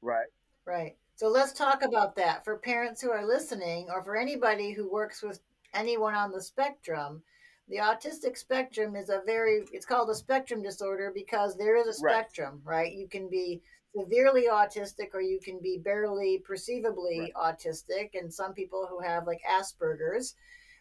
Right. 0.01 0.27
Right. 0.65 0.95
So 1.15 1.27
let's 1.27 1.51
talk 1.51 1.83
about 1.83 2.15
that 2.15 2.43
for 2.43 2.57
parents 2.57 3.01
who 3.01 3.11
are 3.11 3.25
listening 3.25 3.87
or 3.93 4.01
for 4.01 4.15
anybody 4.15 4.71
who 4.71 4.89
works 4.89 5.21
with 5.21 5.41
anyone 5.73 6.15
on 6.15 6.31
the 6.31 6.41
spectrum. 6.41 7.23
The 7.67 7.77
autistic 7.77 8.37
spectrum 8.37 8.95
is 8.95 9.09
a 9.09 9.21
very, 9.25 9.65
it's 9.71 9.85
called 9.85 10.09
a 10.09 10.15
spectrum 10.15 10.63
disorder 10.63 11.11
because 11.13 11.55
there 11.55 11.75
is 11.75 11.87
a 11.87 12.01
Right. 12.01 12.15
spectrum, 12.15 12.61
right? 12.63 12.91
You 12.91 13.07
can 13.07 13.29
be 13.29 13.61
severely 13.95 14.47
autistic 14.51 15.13
or 15.13 15.21
you 15.21 15.39
can 15.39 15.59
be 15.59 15.77
barely 15.77 16.39
perceivably 16.39 17.19
Right. 17.19 17.33
autistic. 17.35 18.19
And 18.19 18.33
some 18.33 18.53
people 18.53 18.87
who 18.89 18.99
have 19.01 19.27
like 19.27 19.41
Asperger's 19.47 20.35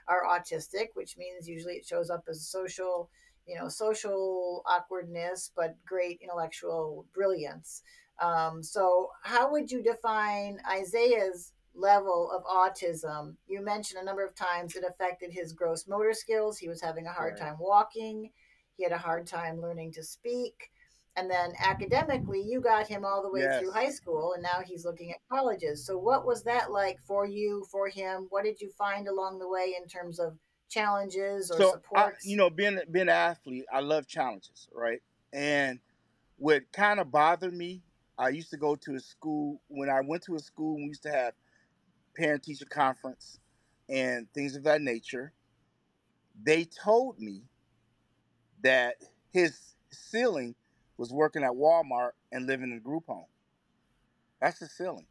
are 0.09 0.25
autistic, 0.25 0.89
which 0.95 1.17
means 1.19 1.49
usually 1.49 1.75
it 1.75 1.87
shows 1.87 2.09
up 2.11 2.25
as 2.29 2.47
social, 2.47 3.11
you 3.47 3.55
know, 3.57 3.69
social 3.69 4.63
awkwardness, 4.67 5.51
but 5.55 5.77
great 5.87 6.21
intellectual 6.23 7.07
brilliance. 7.15 7.83
Um, 8.21 8.63
so, 8.63 9.11
how 9.23 9.51
would 9.53 9.71
you 9.71 9.83
define 9.83 10.61
Isaiah's 10.69 11.53
level 11.75 12.31
of 12.31 12.45
autism? 12.45 13.37
You 13.47 13.63
mentioned 13.63 14.01
a 14.01 14.05
number 14.05 14.25
of 14.27 14.35
times 14.35 14.77
it 14.77 14.85
affected 14.89 15.33
his 15.33 15.53
gross 15.53 15.87
motor 15.87 16.13
skills. 16.13 16.59
He 16.59 16.69
was 16.69 16.81
having 16.81 17.07
a 17.07 17.13
hard 17.13 17.33
Right. 17.35 17.41
time 17.41 17.57
walking, 17.59 18.31
he 18.77 18.85
had 18.85 18.93
a 18.93 18.99
hard 18.99 19.27
time 19.27 19.61
learning 19.61 19.93
to 19.93 20.03
speak. 20.03 20.71
And 21.17 21.29
then 21.29 21.53
academically, 21.59 22.41
you 22.41 22.61
got 22.61 22.87
him 22.87 23.05
all 23.05 23.23
the 23.23 23.31
way 23.31 23.49
through 23.59 23.73
high 23.73 23.91
school, 23.91 24.35
and 24.35 24.43
now 24.43 24.61
he's 24.65 24.85
looking 24.85 25.11
at 25.11 25.19
colleges. 25.29 25.85
So, 25.85 25.99
what 25.99 26.25
was 26.25 26.45
that 26.45 26.71
like 26.71 27.01
for 27.09 27.27
you, 27.27 27.67
for 27.73 27.89
him? 27.89 28.29
What 28.31 28.45
did 28.45 28.61
you 28.61 28.71
find 28.71 29.09
along 29.09 29.41
the 29.41 29.49
way 29.49 29.75
in 29.77 29.89
terms 29.89 30.21
of 30.21 30.39
challenges 30.69 31.51
or 31.51 31.57
So 31.57 31.81
I, 31.97 32.11
you 32.23 32.37
know, 32.37 32.51
being 32.51 32.79
being 32.91 33.05
an 33.05 33.09
athlete, 33.09 33.65
I 33.73 33.81
love 33.81 34.07
challenges, 34.07 34.69
right? 34.73 35.01
And 35.33 35.81
what 36.37 36.71
kind 36.73 37.01
of 37.01 37.11
bothered 37.11 37.55
me, 37.55 37.83
I 38.17 38.29
used 38.29 38.51
to 38.51 38.57
go 38.57 38.77
to 38.77 38.95
a 38.95 39.01
school 39.01 39.61
when 39.69 39.91
I 39.91 40.01
went 40.03 40.23
to 40.25 40.37
a 40.37 40.41
school. 40.41 40.77
We 40.77 40.85
used 40.85 41.03
to 41.05 41.11
have 41.11 41.35
parent 42.17 42.43
teacher 42.43 42.67
conference 42.67 43.39
and 43.89 44.31
things 44.33 44.57
of 44.57 44.65
that 44.65 44.83
nature. 44.83 45.33
They 46.43 46.65
told 46.65 47.19
me 47.19 47.43
that 48.63 48.97
his 49.33 49.75
ceiling 49.91 50.55
was 50.97 51.13
working 51.13 51.45
at 51.45 51.53
Walmart 51.53 52.13
and 52.33 52.47
living 52.47 52.71
in 52.71 52.77
a 52.77 52.81
group 52.81 53.07
home. 53.07 53.27
That's 54.41 54.59
the 54.59 54.67
ceiling. 54.67 55.07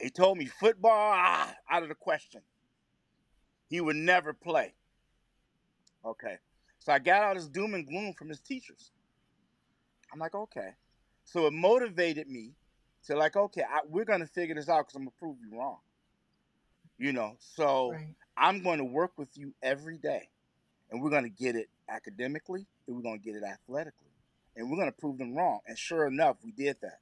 He 0.00 0.10
told 0.10 0.38
me 0.38 0.46
football 0.46 1.12
ah, 1.14 1.54
out 1.70 1.82
of 1.82 1.88
the 1.88 1.94
question. 1.94 2.42
He 3.68 3.80
would 3.80 3.96
never 3.96 4.32
play. 4.32 4.74
Okay. 6.04 6.36
So 6.78 6.92
I 6.92 6.98
got 6.98 7.22
all 7.22 7.34
this 7.34 7.48
doom 7.48 7.74
and 7.74 7.86
gloom 7.86 8.12
from 8.16 8.28
his 8.28 8.40
teachers. 8.40 8.92
I'm 10.12 10.20
like, 10.20 10.34
okay. 10.34 10.70
So 11.24 11.46
it 11.46 11.52
motivated 11.52 12.28
me 12.28 12.52
to 13.06 13.16
like, 13.16 13.36
okay, 13.36 13.62
I, 13.62 13.80
we're 13.88 14.04
gonna 14.04 14.26
figure 14.26 14.54
this 14.54 14.68
out 14.68 14.86
because 14.86 14.94
I'm 14.94 15.02
gonna 15.02 15.12
prove 15.18 15.36
you 15.40 15.58
wrong. 15.58 15.78
You 16.98 17.12
know, 17.12 17.36
so 17.38 17.90
Right. 17.92 18.14
I'm 18.36 18.62
going 18.62 18.78
to 18.78 18.84
work 18.84 19.12
with 19.16 19.36
you 19.36 19.52
every 19.62 19.98
day, 19.98 20.28
and 20.90 21.02
we're 21.02 21.10
gonna 21.10 21.28
get 21.28 21.56
it 21.56 21.68
academically, 21.88 22.66
and 22.86 22.96
we're 22.96 23.02
gonna 23.02 23.18
get 23.18 23.34
it 23.34 23.42
athletically, 23.42 24.12
and 24.56 24.70
we're 24.70 24.78
gonna 24.78 24.92
prove 24.92 25.18
them 25.18 25.34
wrong. 25.34 25.60
And 25.66 25.78
sure 25.78 26.06
enough, 26.06 26.36
we 26.42 26.52
did 26.52 26.76
that. 26.82 27.00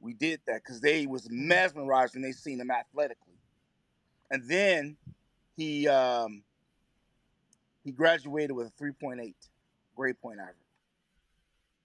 We 0.00 0.14
did 0.14 0.40
that 0.46 0.62
because 0.62 0.80
they 0.80 1.06
was 1.06 1.28
mesmerized 1.30 2.14
when 2.14 2.22
they 2.22 2.32
seen 2.32 2.60
him 2.60 2.70
athletically. 2.70 3.38
And 4.30 4.48
then 4.48 4.96
he 5.56 5.88
um, 5.88 6.42
he 7.84 7.92
graduated 7.92 8.52
with 8.52 8.68
a 8.68 8.82
3.8 8.82 9.34
grade 9.94 10.20
point 10.20 10.40
average. 10.40 10.56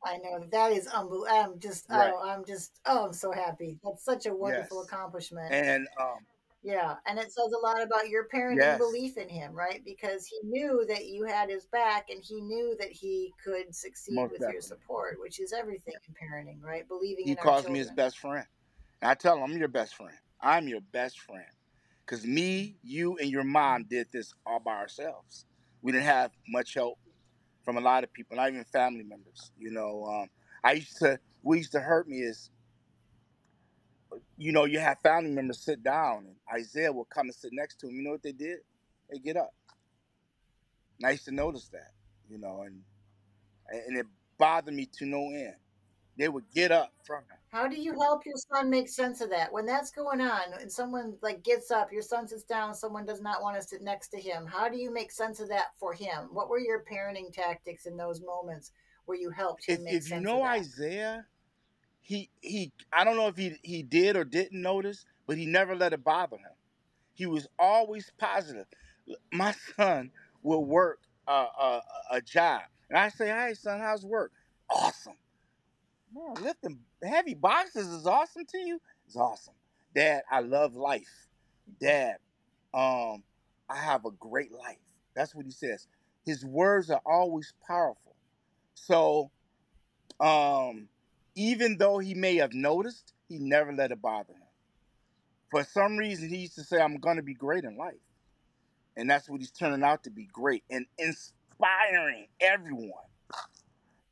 I 0.04 0.18
know 0.18 0.46
that 0.52 0.72
is 0.72 0.88
unbelievable. 0.88 1.28
I'm 1.30 1.60
just, 1.60 1.86
Right. 1.90 2.12
oh, 2.14 2.28
I'm 2.30 2.46
just, 2.46 2.80
oh, 2.86 3.06
I'm 3.06 3.14
so 3.14 3.32
happy. 3.32 3.78
That's 3.84 4.04
such 4.04 4.26
a 4.26 4.34
wonderful 4.34 4.80
Yes. 4.80 4.88
accomplishment. 4.88 5.54
And 5.54 5.88
um, 6.00 6.26
Yeah, 6.62 6.96
and 7.06 7.18
it 7.20 7.32
says 7.32 7.52
a 7.58 7.66
lot 7.66 7.82
about 7.82 8.10
your 8.10 8.28
parenting 8.34 8.58
Yes. 8.58 8.80
belief 8.80 9.18
in 9.18 9.30
him, 9.30 9.54
right? 9.54 9.82
Because 9.86 10.26
he 10.26 10.40
knew 10.44 10.86
that 10.88 11.06
you 11.06 11.24
had 11.26 11.50
his 11.50 11.66
back 11.68 12.10
and 12.10 12.22
he 12.24 12.42
knew 12.42 12.76
that 12.80 12.92
he 12.92 13.34
could 13.44 13.74
succeed 13.74 14.16
Most 14.16 14.32
with 14.32 14.42
your 14.42 14.62
support, 14.62 15.18
which 15.20 15.40
is 15.40 15.54
everything 15.54 15.96
in 16.08 16.14
parenting, 16.16 16.62
right? 16.62 16.88
Believing 16.88 17.28
he 17.28 17.36
calls 17.36 17.68
me 17.68 17.80
his 17.80 17.92
best 17.92 18.18
friend. 18.20 18.46
And 19.02 19.12
I 19.12 19.14
tell 19.16 19.38
him, 19.38 19.44
I'm 19.44 19.58
your 19.58 19.68
best 19.70 19.96
friend. 19.96 20.16
I'm 20.42 20.68
your 20.68 20.82
best 20.82 21.20
friend. 21.20 21.46
Because 22.06 22.26
me, 22.26 22.78
you, 22.84 23.18
and 23.18 23.30
your 23.30 23.44
mom 23.44 23.86
did 23.90 24.08
this 24.12 24.34
all 24.46 24.60
by 24.60 24.76
ourselves. 24.76 25.46
We 25.82 25.92
didn't 25.92 26.06
have 26.06 26.32
much 26.48 26.74
help 26.74 26.98
from 27.64 27.78
a 27.78 27.82
lot 27.82 28.04
of 28.04 28.12
people, 28.14 28.38
not 28.38 28.50
even 28.50 28.64
family 28.66 29.04
members. 29.04 29.52
You 29.58 29.72
know, 29.72 30.06
um, 30.06 30.30
I 30.64 30.74
used 30.74 30.98
to, 31.00 31.20
what 31.42 31.56
used 31.56 31.72
to 31.74 31.80
hurt 31.80 32.08
me 32.08 32.18
is, 32.18 32.50
you 34.38 34.52
know, 34.52 34.66
you 34.66 34.80
have 34.80 35.00
family 35.02 35.32
members 35.32 35.60
sit 35.60 35.84
down 35.84 36.26
and 36.26 36.36
Isaiah 36.54 36.92
will 36.92 37.06
come 37.06 37.28
and 37.28 37.36
sit 37.36 37.52
next 37.54 37.80
to 37.82 37.88
him. 37.88 37.96
You 37.96 38.04
know 38.04 38.12
what 38.12 38.24
they 38.24 38.32
did? 38.32 38.60
They 39.10 39.20
get 39.20 39.38
up. 39.38 39.54
I 41.04 41.12
used 41.12 41.26
to 41.26 41.32
notice 41.32 41.70
that, 41.70 41.92
you 42.30 42.38
know, 42.38 42.64
and 42.64 42.82
and 43.70 43.98
it 43.98 44.06
bothered 44.38 44.74
me 44.74 44.88
to 44.98 45.06
no 45.06 45.30
end. 45.30 45.56
They 46.20 46.28
would 46.28 46.52
get 46.54 46.74
up 46.74 46.92
from 47.06 47.20
him. 47.20 47.38
How 47.50 47.68
do 47.70 47.82
you 47.82 47.94
help 48.00 48.26
your 48.26 48.36
son 48.54 48.70
make 48.70 48.90
sense 48.90 49.22
of 49.22 49.30
that 49.30 49.54
when 49.54 49.66
that's 49.66 49.90
going 49.90 50.20
on 50.20 50.54
and 50.60 50.70
someone 50.70 51.16
like 51.22 51.44
gets 51.44 51.72
up, 51.72 51.94
your 51.94 52.02
son 52.02 52.28
sits 52.28 52.44
down, 52.44 52.76
someone 52.76 53.06
does 53.06 53.22
not 53.22 53.42
want 53.42 53.56
to 53.56 53.66
sit 53.66 53.82
next 53.82 54.10
to 54.10 54.20
him? 54.20 54.46
How 54.46 54.68
do 54.68 54.78
you 54.78 54.94
make 54.94 55.14
sense 55.14 55.40
of 55.40 55.48
that 55.48 55.68
for 55.80 55.94
him? 55.94 56.28
What 56.34 56.50
were 56.50 56.60
your 56.60 56.84
parenting 56.84 57.32
tactics 57.32 57.86
in 57.86 57.96
those 57.96 58.22
moments 58.22 58.74
where 59.06 59.18
you 59.18 59.32
helped 59.32 59.66
him 59.66 59.78
if, 59.78 59.82
make 59.82 59.94
if 59.94 60.04
you 60.04 60.10
sense 60.10 60.24
know 60.26 60.36
of 60.36 60.42
that? 60.42 60.60
Isaiah, 60.60 61.26
he 62.02 62.30
he 62.42 62.74
I 62.92 63.06
don't 63.06 63.16
know 63.16 63.30
if 63.30 63.38
he 63.38 63.58
he 63.64 63.82
did 63.82 64.18
or 64.18 64.26
didn't 64.26 64.62
notice, 64.62 65.06
but 65.26 65.38
he 65.38 65.46
never 65.46 65.74
let 65.74 65.94
it 65.94 66.04
bother 66.04 66.36
him. 66.36 66.52
He 67.14 67.28
was 67.28 67.48
always 67.58 68.12
positive. 68.18 68.68
My 69.32 69.56
son 69.78 70.12
will 70.44 70.66
work 70.66 71.00
a, 71.30 71.32
a, 71.32 71.82
a 72.12 72.22
job, 72.22 72.64
and 72.90 73.00
I 73.00 73.08
say, 73.08 73.28
"Hey, 73.28 73.54
son, 73.54 73.80
how's 73.80 74.06
work? 74.06 74.34
Awesome. 74.70 75.16
Man, 76.14 76.44
lifting 76.44 76.80
heavy 77.04 77.36
boxes 77.36 77.88
is 77.88 78.08
awesome 78.08 78.46
to 78.46 78.58
you. 78.58 78.82
It's 79.06 79.16
awesome, 79.16 79.54
Dad. 79.96 80.24
I 80.32 80.40
love 80.42 80.76
life. 80.76 81.28
Dad, 81.80 82.18
um, 82.74 83.24
I 83.70 83.78
have 83.78 84.06
a 84.06 84.12
great 84.12 84.52
life. 84.52 84.78
That's 85.16 85.36
what 85.36 85.46
he 85.46 85.52
says. 85.52 85.88
His 86.26 86.44
words 86.46 86.90
are 86.90 87.02
always 87.06 87.54
powerful. 87.68 88.16
So, 88.74 89.30
um, 90.20 90.88
even 91.36 91.78
though 91.78 92.00
he 92.00 92.14
may 92.14 92.38
have 92.38 92.54
noticed, 92.54 93.14
he 93.28 93.38
never 93.38 93.72
let 93.72 93.92
it 93.92 94.02
bother 94.02 94.34
him. 94.34 94.42
For 95.52 95.64
some 95.64 95.98
reason, 95.98 96.30
he 96.30 96.38
used 96.38 96.56
to 96.56 96.64
say, 96.64 96.82
I'm 96.82 96.98
going 96.98 97.18
to 97.18 97.24
be 97.24 97.34
great 97.34 97.64
in 97.64 97.78
life. 97.78 97.96
And 98.98 99.10
that's 99.10 99.30
what 99.30 99.40
he's 99.40 99.52
turning 99.52 99.84
out 99.84 100.04
to 100.04 100.10
be 100.10 100.28
great 100.32 100.64
and 100.70 100.86
inspiring 100.98 102.28
everyone. 102.42 103.06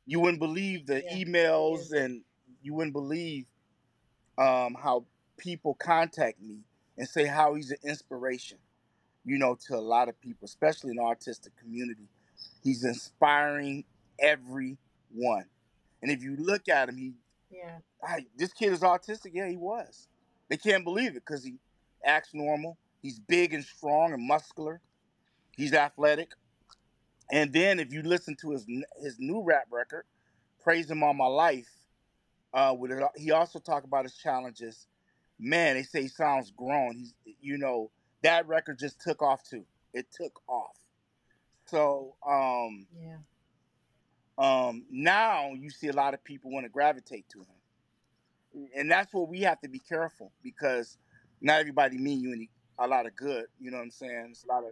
You 0.08 0.20
wouldn't 0.20 0.40
believe 0.40 0.86
the 0.86 1.04
Yeah, 1.04 1.16
emails 1.16 1.80
is. 1.80 1.92
and 1.92 2.22
you 2.62 2.72
wouldn't 2.72 2.94
believe 2.94 3.44
um, 4.38 4.74
how 4.74 5.04
people 5.36 5.74
contact 5.74 6.40
me 6.40 6.60
and 6.96 7.06
say 7.06 7.26
how 7.26 7.54
he's 7.54 7.70
an 7.70 7.76
inspiration, 7.84 8.56
you 9.24 9.36
know, 9.38 9.54
to 9.66 9.76
a 9.76 9.80
lot 9.80 10.08
of 10.08 10.18
people, 10.20 10.46
especially 10.46 10.90
in 10.92 10.96
the 10.96 11.02
autistic 11.02 11.50
community. 11.60 12.08
He's 12.64 12.84
inspiring 12.84 13.84
everyone. 14.18 15.44
And 16.00 16.10
if 16.10 16.22
you 16.22 16.36
look 16.36 16.68
at 16.70 16.88
him, 16.88 16.96
he 16.96 17.12
Yeah. 17.50 17.78
I, 18.02 18.24
this 18.34 18.52
kid 18.54 18.72
is 18.72 18.80
autistic. 18.80 19.32
Yeah, 19.34 19.48
he 19.48 19.56
was. 19.58 20.08
They 20.48 20.56
can't 20.56 20.84
believe 20.84 21.10
it 21.10 21.24
because 21.26 21.44
he 21.44 21.56
acts 22.02 22.30
normal. 22.32 22.78
He's 23.02 23.18
big 23.18 23.52
and 23.52 23.62
strong 23.64 24.14
and 24.14 24.26
muscular. 24.26 24.80
He's 25.54 25.74
athletic. 25.74 26.32
And 27.30 27.52
then 27.52 27.78
if 27.78 27.92
you 27.92 28.02
listen 28.02 28.36
to 28.36 28.50
his 28.52 28.66
his 29.02 29.16
new 29.18 29.42
rap 29.42 29.66
record, 29.70 30.04
"Praise 30.62 30.90
Him 30.90 31.02
All 31.02 31.14
My 31.14 31.26
Life," 31.26 31.68
uh, 32.54 32.74
with 32.78 32.90
it, 32.90 33.02
he 33.16 33.30
also 33.30 33.58
talked 33.58 33.84
about 33.86 34.04
his 34.04 34.16
challenges. 34.16 34.86
Man, 35.38 35.76
they 35.76 35.82
say 35.82 36.02
he 36.02 36.08
sounds 36.08 36.50
grown. 36.50 36.96
He's 36.96 37.14
you 37.40 37.58
know 37.58 37.90
that 38.22 38.46
record 38.48 38.78
just 38.78 39.00
took 39.00 39.22
off 39.22 39.42
too. 39.42 39.64
It 39.92 40.06
took 40.10 40.40
off. 40.48 40.76
So 41.66 42.16
um, 42.26 42.86
Yeah. 42.98 43.18
um, 44.38 44.84
now 44.90 45.52
you 45.52 45.70
see 45.70 45.88
a 45.88 45.92
lot 45.92 46.14
of 46.14 46.24
people 46.24 46.50
want 46.50 46.64
to 46.64 46.70
gravitate 46.70 47.28
to 47.30 47.40
him, 47.40 48.68
and 48.74 48.90
that's 48.90 49.12
where 49.12 49.24
we 49.24 49.40
have 49.42 49.60
to 49.60 49.68
be 49.68 49.78
careful 49.78 50.32
because 50.42 50.96
not 51.40 51.60
everybody 51.60 51.98
mean 51.98 52.20
you 52.20 52.32
any 52.32 52.50
a 52.78 52.86
lot 52.86 53.06
of 53.06 53.14
good. 53.16 53.46
You 53.60 53.70
know 53.70 53.76
what 53.76 53.84
I'm 53.84 53.90
saying? 53.90 54.28
It's 54.30 54.44
a 54.44 54.48
lot 54.48 54.64
of 54.64 54.70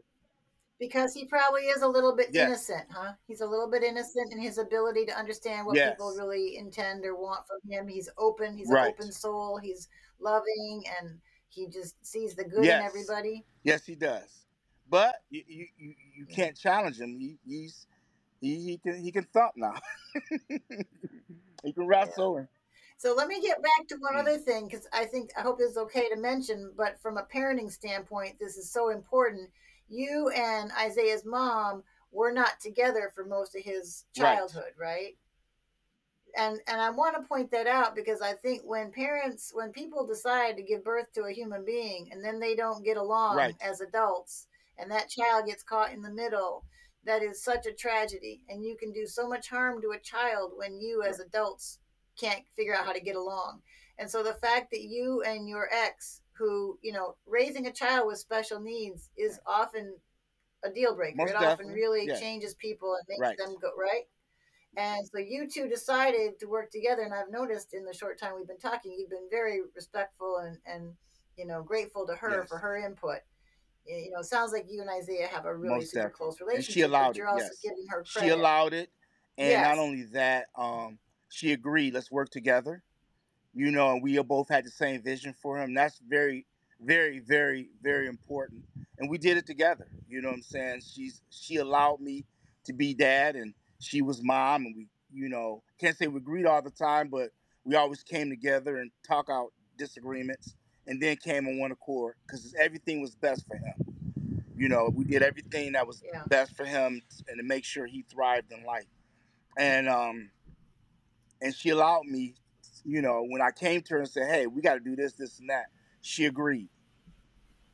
Because 0.78 1.14
he 1.14 1.24
probably 1.24 1.62
is 1.62 1.80
a 1.82 1.88
little 1.88 2.14
bit 2.14 2.28
Yes. 2.32 2.46
innocent, 2.48 2.90
huh? 2.90 3.14
He's 3.26 3.40
a 3.40 3.46
little 3.46 3.68
bit 3.70 3.82
innocent 3.82 4.30
in 4.32 4.38
his 4.38 4.58
ability 4.58 5.06
to 5.06 5.16
understand 5.18 5.66
what 5.66 5.74
people 5.92 6.14
really 6.14 6.58
intend 6.58 7.04
or 7.06 7.16
want 7.16 7.46
from 7.46 7.58
him. 7.70 7.88
He's 7.88 8.10
open. 8.18 8.56
He's 8.56 8.68
Right. 8.70 8.88
an 8.88 8.92
open 8.92 9.12
soul. 9.12 9.56
He's 9.56 9.88
loving, 10.18 10.84
and 11.00 11.18
he 11.48 11.66
just 11.68 12.04
sees 12.04 12.34
the 12.34 12.44
good 12.44 12.64
in 12.80 12.84
everybody. 12.84 13.46
yes, 13.62 13.86
he 13.86 13.94
does. 13.94 14.44
But 14.88 15.22
you 15.30 15.42
you, 15.46 15.66
you, 15.78 15.94
you 16.14 16.26
can't 16.26 16.56
challenge 16.56 17.00
him. 17.00 17.18
He 17.18 17.38
he's 17.44 17.86
he, 18.40 18.62
he 18.62 18.78
can 18.78 19.02
he 19.02 19.10
can 19.10 19.24
thump 19.24 19.52
now. 19.56 19.74
he 20.28 21.72
can 21.72 21.82
Yeah. 21.82 21.86
wrestle. 21.86 22.36
And, 22.36 22.48
So 22.98 23.14
let 23.14 23.28
me 23.28 23.40
get 23.40 23.62
back 23.62 23.88
to 23.88 23.96
one 23.96 24.14
Mm. 24.14 24.20
other 24.20 24.38
thing 24.38 24.68
because 24.68 24.86
I 24.92 25.06
think 25.06 25.30
I 25.36 25.40
hope 25.40 25.58
it's 25.60 25.76
okay 25.76 26.08
to 26.10 26.16
mention, 26.16 26.72
but 26.76 27.00
from 27.00 27.16
a 27.16 27.24
parenting 27.24 27.70
standpoint, 27.72 28.38
this 28.38 28.56
is 28.56 28.70
so 28.70 28.90
important. 28.90 29.50
You 29.88 30.30
and 30.34 30.70
Isaiah's 30.78 31.24
mom 31.24 31.82
were 32.10 32.32
not 32.32 32.60
together 32.60 33.12
for 33.14 33.24
most 33.24 33.54
of 33.54 33.62
his 33.62 34.04
right. 34.18 34.36
childhood, 34.38 34.72
right? 34.78 35.16
and 36.36 36.60
and 36.68 36.80
I 36.80 36.90
want 36.90 37.16
to 37.16 37.26
point 37.26 37.50
that 37.52 37.66
out 37.66 37.94
because 37.94 38.20
I 38.20 38.32
think 38.34 38.62
when 38.64 38.92
parents 38.92 39.52
when 39.54 39.72
people 39.72 40.06
decide 40.06 40.56
to 40.56 40.62
give 40.62 40.84
birth 40.84 41.12
to 41.14 41.22
a 41.24 41.32
human 41.32 41.64
being 41.64 42.08
and 42.12 42.22
then 42.24 42.38
they 42.38 42.54
don't 42.54 42.84
get 42.84 42.96
along 42.96 43.36
Right. 43.36 43.56
as 43.60 43.80
adults 43.80 44.46
and 44.78 44.90
that 44.90 45.08
child 45.08 45.46
gets 45.46 45.62
caught 45.62 45.92
in 45.92 46.02
the 46.02 46.10
middle 46.10 46.64
that 47.04 47.22
is 47.22 47.42
such 47.42 47.66
a 47.66 47.72
tragedy 47.72 48.42
and 48.48 48.64
you 48.64 48.76
can 48.76 48.92
do 48.92 49.06
so 49.06 49.26
much 49.28 49.48
harm 49.48 49.80
to 49.80 49.92
a 49.92 50.00
child 50.00 50.52
when 50.56 50.78
you 50.78 51.02
as 51.02 51.20
adults 51.20 51.78
can't 52.20 52.44
figure 52.54 52.74
out 52.74 52.84
how 52.84 52.92
to 52.92 53.00
get 53.00 53.16
along 53.16 53.62
and 53.98 54.10
so 54.10 54.22
the 54.22 54.34
fact 54.34 54.70
that 54.70 54.82
you 54.82 55.22
and 55.22 55.48
your 55.48 55.68
ex 55.72 56.20
who 56.38 56.78
you 56.82 56.92
know 56.92 57.16
raising 57.26 57.66
a 57.66 57.72
child 57.72 58.06
with 58.06 58.18
special 58.18 58.60
needs 58.60 59.10
is 59.16 59.38
often 59.46 59.94
a 60.64 60.70
deal 60.70 60.94
breaker 60.94 61.16
Most 61.18 61.32
it 61.32 61.36
often 61.36 61.66
really 61.68 62.06
Yes. 62.06 62.20
changes 62.20 62.54
people 62.54 62.94
and 62.94 63.04
makes 63.08 63.20
Right. 63.20 63.38
them 63.38 63.56
go 63.60 63.70
right 63.76 64.04
and 64.76 65.06
so 65.06 65.18
you 65.18 65.48
two 65.48 65.68
decided 65.68 66.38
to 66.38 66.46
work 66.46 66.70
together. 66.70 67.02
And 67.02 67.14
I've 67.14 67.30
noticed 67.30 67.72
in 67.72 67.84
the 67.84 67.94
short 67.94 68.18
time 68.18 68.34
we've 68.36 68.46
been 68.46 68.58
talking, 68.58 68.94
you've 68.98 69.10
been 69.10 69.28
very 69.30 69.60
respectful 69.74 70.38
and, 70.38 70.58
and 70.66 70.94
you 71.38 71.46
know, 71.46 71.62
grateful 71.62 72.06
to 72.06 72.14
her 72.14 72.30
Yes. 72.40 72.48
for 72.48 72.58
her 72.58 72.76
input. 72.76 73.20
You 73.86 74.10
know, 74.10 74.18
it 74.20 74.24
sounds 74.24 74.52
like 74.52 74.66
you 74.68 74.80
and 74.80 74.90
Isaiah 74.90 75.28
have 75.28 75.46
a 75.46 75.54
really 75.54 75.78
Most 75.78 75.90
super 75.92 76.10
definitely. 76.10 76.16
close 76.26 76.40
And 76.40 76.64
she 76.64 76.80
relationship, 76.80 76.90
allowed 76.90 77.10
but 77.10 77.16
it. 77.16 77.18
you're 77.18 77.28
also 77.28 77.48
Yes. 77.48 77.62
giving 77.62 77.86
her 77.88 78.04
credit. 78.04 78.26
She 78.26 78.28
allowed 78.30 78.74
it, 78.74 78.90
and 79.38 79.62
not 79.62 79.78
only 79.78 80.02
that, 80.12 80.46
um, 80.56 80.98
she 81.28 81.52
agreed. 81.52 81.94
Let's 81.94 82.10
work 82.10 82.30
together. 82.30 82.82
You 83.56 83.70
know, 83.70 83.92
and 83.92 84.02
we 84.02 84.20
both 84.22 84.50
had 84.50 84.66
the 84.66 84.70
same 84.70 85.00
vision 85.02 85.32
for 85.32 85.56
him. 85.56 85.72
That's 85.72 85.98
very, 86.06 86.44
very, 86.78 87.20
very, 87.20 87.70
very 87.82 88.06
important. 88.06 88.62
And 88.98 89.08
we 89.08 89.16
did 89.16 89.38
it 89.38 89.46
together. 89.46 89.88
You 90.06 90.20
know 90.20 90.28
what 90.28 90.34
I'm 90.36 90.42
saying? 90.42 90.82
She's 90.82 91.22
she 91.30 91.56
allowed 91.56 92.00
me 92.00 92.26
to 92.66 92.74
be 92.74 92.92
dad, 92.92 93.34
and 93.34 93.54
she 93.78 94.02
was 94.02 94.22
mom, 94.22 94.66
and 94.66 94.76
we, 94.76 94.88
you 95.10 95.30
know, 95.30 95.62
can't 95.80 95.96
say 95.96 96.06
we 96.06 96.18
agreed 96.18 96.44
all 96.44 96.60
the 96.60 96.70
time, 96.70 97.08
but 97.08 97.30
we 97.64 97.76
always 97.76 98.02
came 98.02 98.28
together 98.28 98.76
and 98.76 98.90
talk 99.08 99.28
out 99.30 99.52
disagreements, 99.78 100.54
and 100.86 101.00
then 101.00 101.16
came 101.16 101.48
on 101.48 101.58
one 101.58 101.72
accord 101.72 102.16
because 102.26 102.54
everything 102.60 103.00
was 103.00 103.14
best 103.14 103.46
for 103.48 103.56
him. 103.56 103.74
You 104.54 104.68
know, 104.68 104.90
we 104.94 105.04
did 105.04 105.22
everything 105.22 105.72
that 105.72 105.86
was 105.86 106.02
Yeah. 106.04 106.24
best 106.28 106.54
for 106.54 106.66
him 106.66 107.00
and 107.26 107.38
to 107.38 107.42
make 107.42 107.64
sure 107.64 107.86
he 107.86 108.02
thrived 108.02 108.52
in 108.52 108.64
life. 108.64 108.86
And 109.56 109.88
um, 109.88 110.30
and 111.40 111.54
she 111.54 111.70
allowed 111.70 112.04
me, 112.04 112.34
you 112.86 113.02
know, 113.02 113.24
when 113.28 113.42
I 113.42 113.50
came 113.50 113.82
to 113.82 113.94
her 113.94 114.00
and 114.00 114.08
said, 114.08 114.28
"Hey, 114.30 114.46
we 114.46 114.62
got 114.62 114.74
to 114.74 114.80
do 114.80 114.94
this, 114.96 115.12
this, 115.14 115.38
and 115.40 115.50
that," 115.50 115.66
she 116.00 116.26
agreed, 116.26 116.68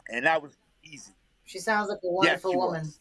and 0.09 0.25
that 0.27 0.43
was 0.43 0.57
easy. 0.83 1.13
She 1.45 1.59
sounds 1.59 1.89
like 1.89 1.99
a 1.99 2.01
Yes, 2.03 2.13
wonderful 2.13 2.51
she 2.53 2.57
woman. 2.57 2.83
was. 2.83 3.01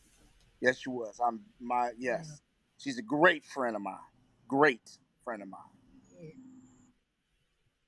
Yes, 0.60 0.78
she 0.78 0.90
was. 0.90 1.20
I'm 1.26 1.42
my 1.60 1.92
Yeah. 1.98 2.18
yes. 2.18 2.42
She's 2.78 2.98
a 2.98 3.04
great 3.04 3.46
friend 3.46 3.76
of 3.76 3.82
mine. 3.82 3.96
Great 4.48 4.98
friend 5.24 5.42
of 5.42 5.48
mine. 5.48 5.62
Yeah. 6.20 6.30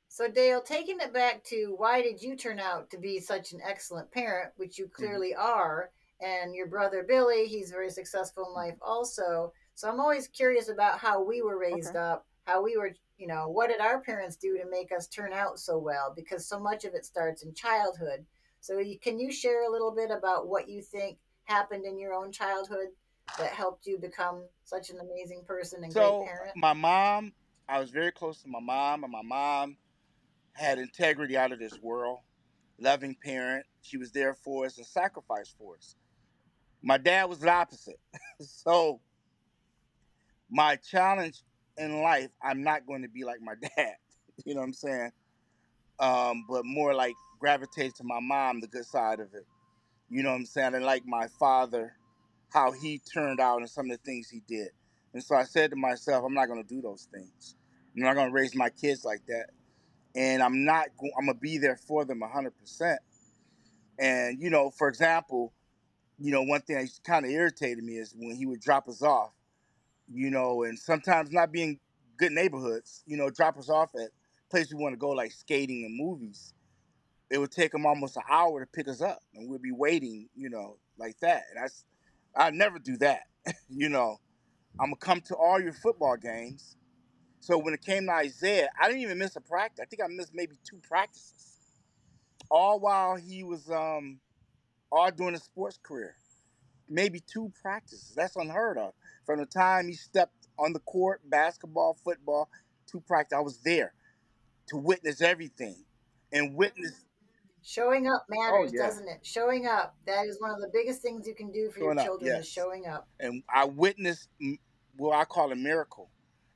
So 0.08 0.28
Dale, 0.28 0.62
taking 0.62 1.00
it 1.00 1.12
back 1.12 1.44
to 1.46 1.74
why 1.76 2.04
did 2.04 2.22
you 2.22 2.36
turn 2.36 2.60
out 2.60 2.92
to 2.92 3.00
be 3.00 3.20
such 3.20 3.52
an 3.52 3.62
excellent 3.64 4.12
parent, 4.12 4.52
which 4.58 4.78
you 4.78 4.86
Mhm. 4.86 4.92
clearly 4.92 5.34
are, 5.34 5.92
and 6.22 6.54
your 6.54 6.68
brother 6.68 7.04
Billy, 7.04 7.48
he's 7.48 7.72
very 7.72 7.90
successful 7.90 8.46
in 8.46 8.54
life 8.54 8.78
also. 8.80 9.52
So 9.74 9.90
I'm 9.90 10.00
always 10.00 10.28
curious 10.28 10.70
about 10.70 11.00
how 11.00 11.24
we 11.24 11.42
were 11.42 11.58
raised 11.58 11.90
Okay. 11.90 11.98
up, 11.98 12.28
how 12.46 12.62
we 12.62 12.78
were, 12.78 12.94
you 13.18 13.28
know, 13.28 13.48
what 13.48 13.70
did 13.70 13.80
our 13.80 14.02
parents 14.02 14.36
do 14.36 14.58
to 14.58 14.70
make 14.70 14.92
us 14.92 15.08
turn 15.08 15.34
out 15.34 15.60
so 15.60 15.78
well? 15.78 16.14
Because 16.16 16.48
so 16.48 16.60
much 16.60 16.86
of 16.86 16.94
it 16.94 17.06
starts 17.06 17.44
in 17.44 17.54
childhood. 17.54 18.26
So 18.60 18.80
you, 18.80 18.98
can 19.00 19.20
you 19.20 19.32
share 19.32 19.68
a 19.68 19.72
little 19.72 19.94
bit 19.94 20.10
about 20.10 20.48
what 20.48 20.70
you 20.70 20.82
think 20.82 21.18
happened 21.46 21.86
in 21.86 22.00
your 22.00 22.14
own 22.14 22.32
childhood 22.32 22.88
that 23.38 23.52
helped 23.52 23.86
you 23.86 23.98
become 23.98 24.44
such 24.64 24.90
an 24.90 24.98
amazing 25.00 25.44
person 25.46 25.84
and 25.84 25.94
great 25.94 26.04
So 26.04 26.26
parent? 26.26 26.52
my 26.56 26.74
mom, 26.74 27.34
I 27.68 27.80
was 27.80 27.92
very 27.92 28.12
close 28.12 28.42
to 28.42 28.50
my 28.50 28.60
mom, 28.60 29.04
and 29.04 29.12
my 29.12 29.22
mom 29.22 29.78
had 30.54 30.80
integrity 30.80 31.38
out 31.38 31.52
of 31.52 31.60
this 31.60 31.78
world. 31.82 32.20
Loving 32.80 33.16
parent. 33.24 33.66
She 33.82 33.98
was 33.98 34.12
there 34.12 34.34
for 34.34 34.66
us 34.66 34.78
and 34.78 34.86
sacrificed 34.86 35.56
for 35.58 35.76
us. 35.76 35.96
My 36.82 36.98
dad 36.98 37.30
was 37.30 37.40
the 37.40 37.50
opposite. 37.50 38.00
so 38.42 39.00
my 40.50 40.76
challenge 40.76 41.44
in 41.78 42.02
life, 42.02 42.30
I'm 42.42 42.64
not 42.64 42.86
going 42.88 43.04
to 43.04 43.10
be 43.10 43.24
like 43.24 43.42
my 43.42 43.56
dad. 43.78 43.96
You 44.46 44.56
know 44.56 44.62
what 44.62 44.68
I'm 44.68 44.74
saying? 44.74 45.12
Um, 46.00 46.46
but 46.50 46.66
more 46.66 46.94
like 46.94 47.14
gravitate 47.40 47.96
to 47.96 48.04
my 48.04 48.20
mom, 48.22 48.62
the 48.62 48.68
good 48.68 48.86
side 48.86 49.20
of 49.20 49.34
it. 49.34 49.46
You 50.10 50.24
know 50.24 50.30
what 50.30 50.38
I'm 50.38 50.46
saying? 50.46 50.76
And 50.76 50.86
like 50.86 51.06
my 51.06 51.28
father, 51.40 51.94
how 52.54 52.72
he 52.72 53.00
turned 53.14 53.40
out 53.40 53.60
and 53.60 53.70
some 53.70 53.92
of 53.92 53.98
the 53.98 54.04
things 54.04 54.30
he 54.30 54.42
did. 54.48 54.70
And 55.14 55.24
so 55.24 55.36
I 55.36 55.44
said 55.44 55.72
to 55.72 55.76
myself, 55.76 56.24
I'm 56.26 56.34
not 56.34 56.48
going 56.48 56.64
to 56.64 56.68
do 56.68 56.82
those 56.82 57.08
things. 57.14 57.56
I'm 57.96 58.04
not 58.04 58.16
going 58.16 58.28
to 58.30 58.34
raise 58.34 58.56
my 58.56 58.70
kids 58.70 59.06
like 59.06 59.26
that. 59.28 59.48
And 60.16 60.44
I'm 60.44 60.66
not. 60.66 60.88
Go- 61.00 61.10
I'm 61.18 61.26
gonna 61.26 61.38
be 61.40 61.58
there 61.58 61.78
for 61.78 62.06
them 62.06 62.20
100. 62.22 62.52
percent 62.60 63.00
And 64.00 64.40
you 64.42 64.50
know, 64.50 64.70
for 64.72 64.88
example, 64.88 65.54
you 66.20 66.32
know, 66.32 66.44
one 66.44 66.62
thing 66.62 66.78
that 66.78 66.90
kind 67.06 67.26
of 67.26 67.32
irritated 67.32 67.84
me 67.84 67.98
is 67.98 68.14
when 68.18 68.36
he 68.36 68.46
would 68.46 68.62
drop 68.62 68.88
us 68.88 69.02
off. 69.02 69.32
You 70.14 70.32
know, 70.32 70.64
and 70.64 70.78
sometimes 70.80 71.32
not 71.32 71.52
being 71.52 71.80
good 72.18 72.32
neighborhoods. 72.34 73.04
You 73.08 73.18
know, 73.18 73.30
drop 73.30 73.58
us 73.58 73.70
off 73.70 73.92
at 73.96 74.10
places 74.52 74.74
we 74.76 74.82
want 74.84 74.94
to 74.94 74.98
go, 75.00 75.10
like 75.12 75.32
skating 75.32 75.86
and 75.86 75.98
movies. 75.98 76.54
It 77.32 77.40
would 77.40 77.52
take 77.52 77.72
them 77.72 77.86
almost 77.86 78.18
an 78.18 78.24
hour 78.30 78.60
to 78.62 78.68
pick 78.68 78.88
us 78.88 79.02
up, 79.02 79.20
and 79.36 79.50
we'd 79.50 79.62
be 79.62 79.72
waiting. 79.72 80.30
You 80.36 80.50
know, 80.50 80.78
like 80.98 81.20
that. 81.22 81.44
And 81.54 81.64
that's 81.64 81.86
I'd 82.36 82.54
never 82.56 82.80
do 82.80 82.98
that. 82.98 83.24
you 83.70 83.90
know, 83.90 84.20
I'm 84.80 84.88
gonna 84.88 84.98
come 84.98 85.22
to 85.22 85.36
all 85.36 85.62
your 85.62 85.74
football 85.74 86.18
games. 86.18 86.78
So 87.42 87.58
when 87.58 87.74
it 87.74 87.82
came 87.84 88.08
to 88.08 88.14
Isaiah, 88.14 88.70
I 88.80 88.88
didn't 88.88 89.02
even 89.04 89.18
miss 89.20 89.36
a 89.36 89.42
practice. 89.42 89.82
I 89.82 89.86
think 89.86 90.02
I 90.04 90.08
missed 90.08 90.34
maybe 90.34 90.58
two 90.64 90.80
practices, 90.88 91.58
all 92.50 92.80
while 92.80 93.16
he 93.16 93.44
was 93.44 93.70
um 93.72 94.20
all 94.92 95.12
during 95.12 95.34
his 95.34 95.44
sports 95.44 95.80
career. 95.84 96.16
Maybe 96.90 97.20
two 97.22 97.52
practices. 97.62 98.14
That's 98.16 98.36
unheard 98.36 98.78
of. 98.78 98.94
From 99.26 99.40
the 99.40 99.46
time 99.46 99.88
he 99.88 99.94
stepped 99.94 100.48
on 100.58 100.74
the 100.74 100.80
court, 100.80 101.22
basketball, 101.26 101.98
football, 102.04 102.50
to 102.88 103.00
practice, 103.02 103.36
I 103.38 103.42
was 103.42 103.60
there 103.64 103.94
to 104.68 104.78
witness 104.78 105.22
everything 105.22 105.86
and 106.32 106.56
witness. 106.56 107.06
Showing 107.62 108.08
up 108.08 108.26
Oh 108.30 108.36
matters, 108.36 108.74
yeah, 108.74 108.86
doesn't 108.86 109.08
it? 109.08 109.20
Showing 109.24 109.66
up. 109.68 109.96
That 110.06 110.26
is 110.26 110.40
one 110.42 110.52
of 110.52 110.60
the 110.60 110.70
biggest 110.74 111.02
things 111.02 111.26
you 111.28 111.34
can 111.34 111.52
do 111.52 111.72
for 111.72 111.80
your 111.80 111.88
showing 111.88 112.00
up. 112.00 112.06
children 112.06 112.36
is 112.36 112.48
showing 112.48 112.88
up. 112.88 113.08
and 113.20 113.44
I 113.54 113.66
witnessed 113.66 114.28
what 114.98 115.16
I 115.16 115.24
call 115.24 115.52
a 115.52 115.56
miracle 115.56 116.10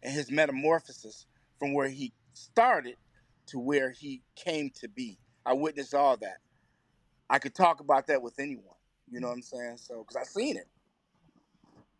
and 0.03 0.13
his 0.13 0.29
metamorphosis 0.29 1.25
from 1.59 1.73
where 1.73 1.87
he 1.87 2.13
started 2.33 2.97
to 3.47 3.59
where 3.59 3.91
he 3.91 4.21
came 4.35 4.69
to 4.81 4.89
be. 4.89 5.17
I 5.45 5.53
witnessed 5.53 5.93
all 5.93 6.17
that. 6.17 6.37
I 7.29 7.39
could 7.39 7.55
talk 7.55 7.79
about 7.79 8.07
that 8.07 8.21
with 8.21 8.39
anyone. 8.39 8.63
You 9.09 9.21
know 9.21 9.27
what 9.27 9.35
I'm 9.35 9.41
saying? 9.41 9.77
So, 9.77 10.05
because 10.05 10.17
I 10.17 10.23
seen 10.23 10.57
it, 10.57 10.67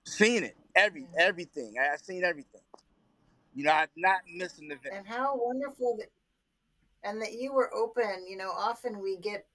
seen 0.07 0.43
it, 0.43 0.55
every 0.75 1.01
Yeah. 1.01 1.25
everything. 1.25 1.75
I 1.79 1.93
I 1.93 1.97
seen 1.97 2.23
everything. 2.23 2.61
You 3.53 3.63
know, 3.65 3.71
I'm 3.71 3.89
not 3.95 4.21
missing 4.27 4.67
the 4.67 4.75
event. 4.75 4.95
And 4.95 5.07
how 5.07 5.35
wonderful 5.35 5.97
that 5.97 6.09
and 7.03 7.21
that 7.21 7.33
you 7.33 7.53
were 7.53 7.73
open, 7.73 8.25
you 8.27 8.37
know, 8.37 8.51
often 8.51 8.99
we 8.99 9.17
get 9.17 9.47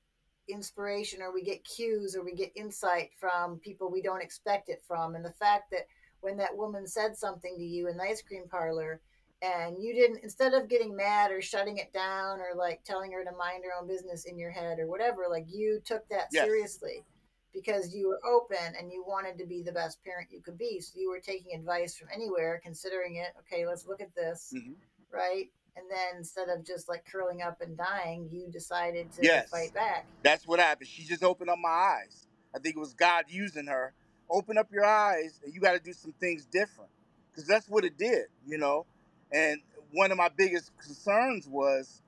inspiration 0.48 1.22
or 1.22 1.32
we 1.32 1.42
get 1.42 1.64
cues 1.64 2.16
or 2.16 2.24
we 2.24 2.34
get 2.34 2.52
insight 2.56 3.10
from 3.18 3.58
people 3.58 3.90
we 3.90 4.02
don't 4.02 4.22
expect 4.22 4.68
it 4.68 4.82
from. 4.86 5.14
And 5.14 5.24
the 5.24 5.32
fact 5.32 5.70
that 5.70 5.86
when 6.20 6.36
that 6.38 6.56
woman 6.56 6.86
said 6.86 7.16
something 7.16 7.56
to 7.56 7.64
you 7.64 7.88
in 7.88 7.96
the 7.96 8.02
ice 8.04 8.22
cream 8.22 8.44
parlor 8.48 9.00
and 9.42 9.76
you 9.82 9.94
didn't, 9.94 10.22
instead 10.22 10.54
of 10.54 10.68
getting 10.68 10.96
mad 10.96 11.30
or 11.30 11.42
shutting 11.42 11.78
it 11.78 11.92
down 11.92 12.40
or 12.40 12.56
like 12.56 12.82
telling 12.84 13.12
her 13.12 13.24
to 13.24 13.32
mind 13.32 13.64
her 13.64 13.72
own 13.80 13.86
business 13.88 14.24
in 14.24 14.38
your 14.38 14.50
head 14.50 14.78
or 14.78 14.86
whatever, 14.86 15.26
like 15.28 15.46
you 15.48 15.80
took 15.84 16.08
that 16.08 16.28
Yes, 16.32 16.44
seriously 16.44 17.04
because 17.52 17.94
you 17.94 18.08
were 18.08 18.20
open 18.24 18.74
and 18.78 18.90
you 18.90 19.04
wanted 19.06 19.38
to 19.38 19.46
be 19.46 19.62
the 19.62 19.72
best 19.72 20.02
parent 20.04 20.28
you 20.30 20.40
could 20.40 20.58
be. 20.58 20.80
So 20.80 20.98
you 20.98 21.10
were 21.10 21.20
taking 21.20 21.58
advice 21.58 21.96
from 21.96 22.08
anywhere, 22.12 22.60
considering 22.62 23.16
it, 23.16 23.28
okay, 23.40 23.66
let's 23.66 23.86
look 23.86 24.00
at 24.00 24.14
this, 24.14 24.52
hmm 24.52 24.72
right? 25.12 25.50
And 25.76 25.86
then 25.90 26.18
instead 26.18 26.48
of 26.48 26.64
just 26.64 26.88
like 26.88 27.04
curling 27.10 27.42
up 27.42 27.60
and 27.60 27.76
dying, 27.76 28.28
you 28.30 28.50
decided 28.50 29.12
to 29.12 29.22
yes, 29.22 29.50
fight 29.50 29.72
back. 29.74 30.06
that's 30.22 30.46
what 30.46 30.58
happened. 30.58 30.88
She 30.88 31.04
just 31.04 31.22
opened 31.22 31.50
up 31.50 31.58
my 31.58 31.68
eyes. 31.68 32.26
I 32.54 32.58
think 32.58 32.76
it 32.76 32.78
was 32.78 32.94
God 32.94 33.24
using 33.28 33.66
her. 33.66 33.92
Open 34.30 34.56
up 34.56 34.70
your 34.72 34.84
eyes, 34.84 35.40
and 35.44 35.52
you 35.52 35.60
got 35.60 35.72
to 35.72 35.78
do 35.78 35.92
some 35.92 36.12
things 36.12 36.46
different, 36.46 36.90
because 37.30 37.46
that's 37.46 37.68
what 37.68 37.84
it 37.84 37.98
did. 37.98 38.26
You 38.46 38.58
know, 38.58 38.86
and 39.30 39.60
one 39.92 40.10
of 40.10 40.16
my 40.16 40.28
biggest 40.34 40.70
concerns 40.78 41.46
was, 41.46 42.02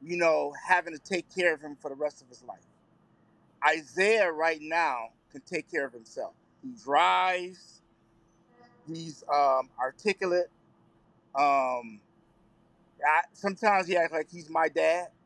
you 0.00 0.16
know, 0.16 0.52
having 0.68 0.92
to 0.92 1.00
take 1.00 1.32
care 1.34 1.54
of 1.54 1.60
him 1.60 1.76
for 1.80 1.88
the 1.88 1.96
rest 1.96 2.22
of 2.22 2.28
his 2.28 2.42
life. 2.42 2.58
Isaiah 3.66 4.30
right 4.30 4.60
now 4.60 5.08
can 5.30 5.42
take 5.42 5.70
care 5.70 5.86
of 5.86 5.92
himself. 5.92 6.34
He 6.62 6.70
drives. 6.82 7.82
He's 8.86 9.22
um, 9.32 9.68
articulate. 9.80 10.50
Um, 11.34 12.00
I, 13.06 13.22
sometimes 13.32 13.86
he 13.86 13.96
acts 13.96 14.12
like 14.12 14.28
he's 14.30 14.48
my 14.50 14.68
dad. 14.68 15.08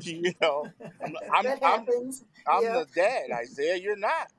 You 0.00 0.32
know, 0.40 0.70
I'm 1.04 1.14
I'm 1.34 1.44
that 1.44 1.62
I'm 1.64 1.80
happens. 1.80 2.24
I'm 2.46 2.62
Yeah. 2.62 2.72
the 2.74 2.86
dad, 2.94 3.30
Isaiah. 3.32 3.76
You're 3.76 3.96
not. 3.96 4.32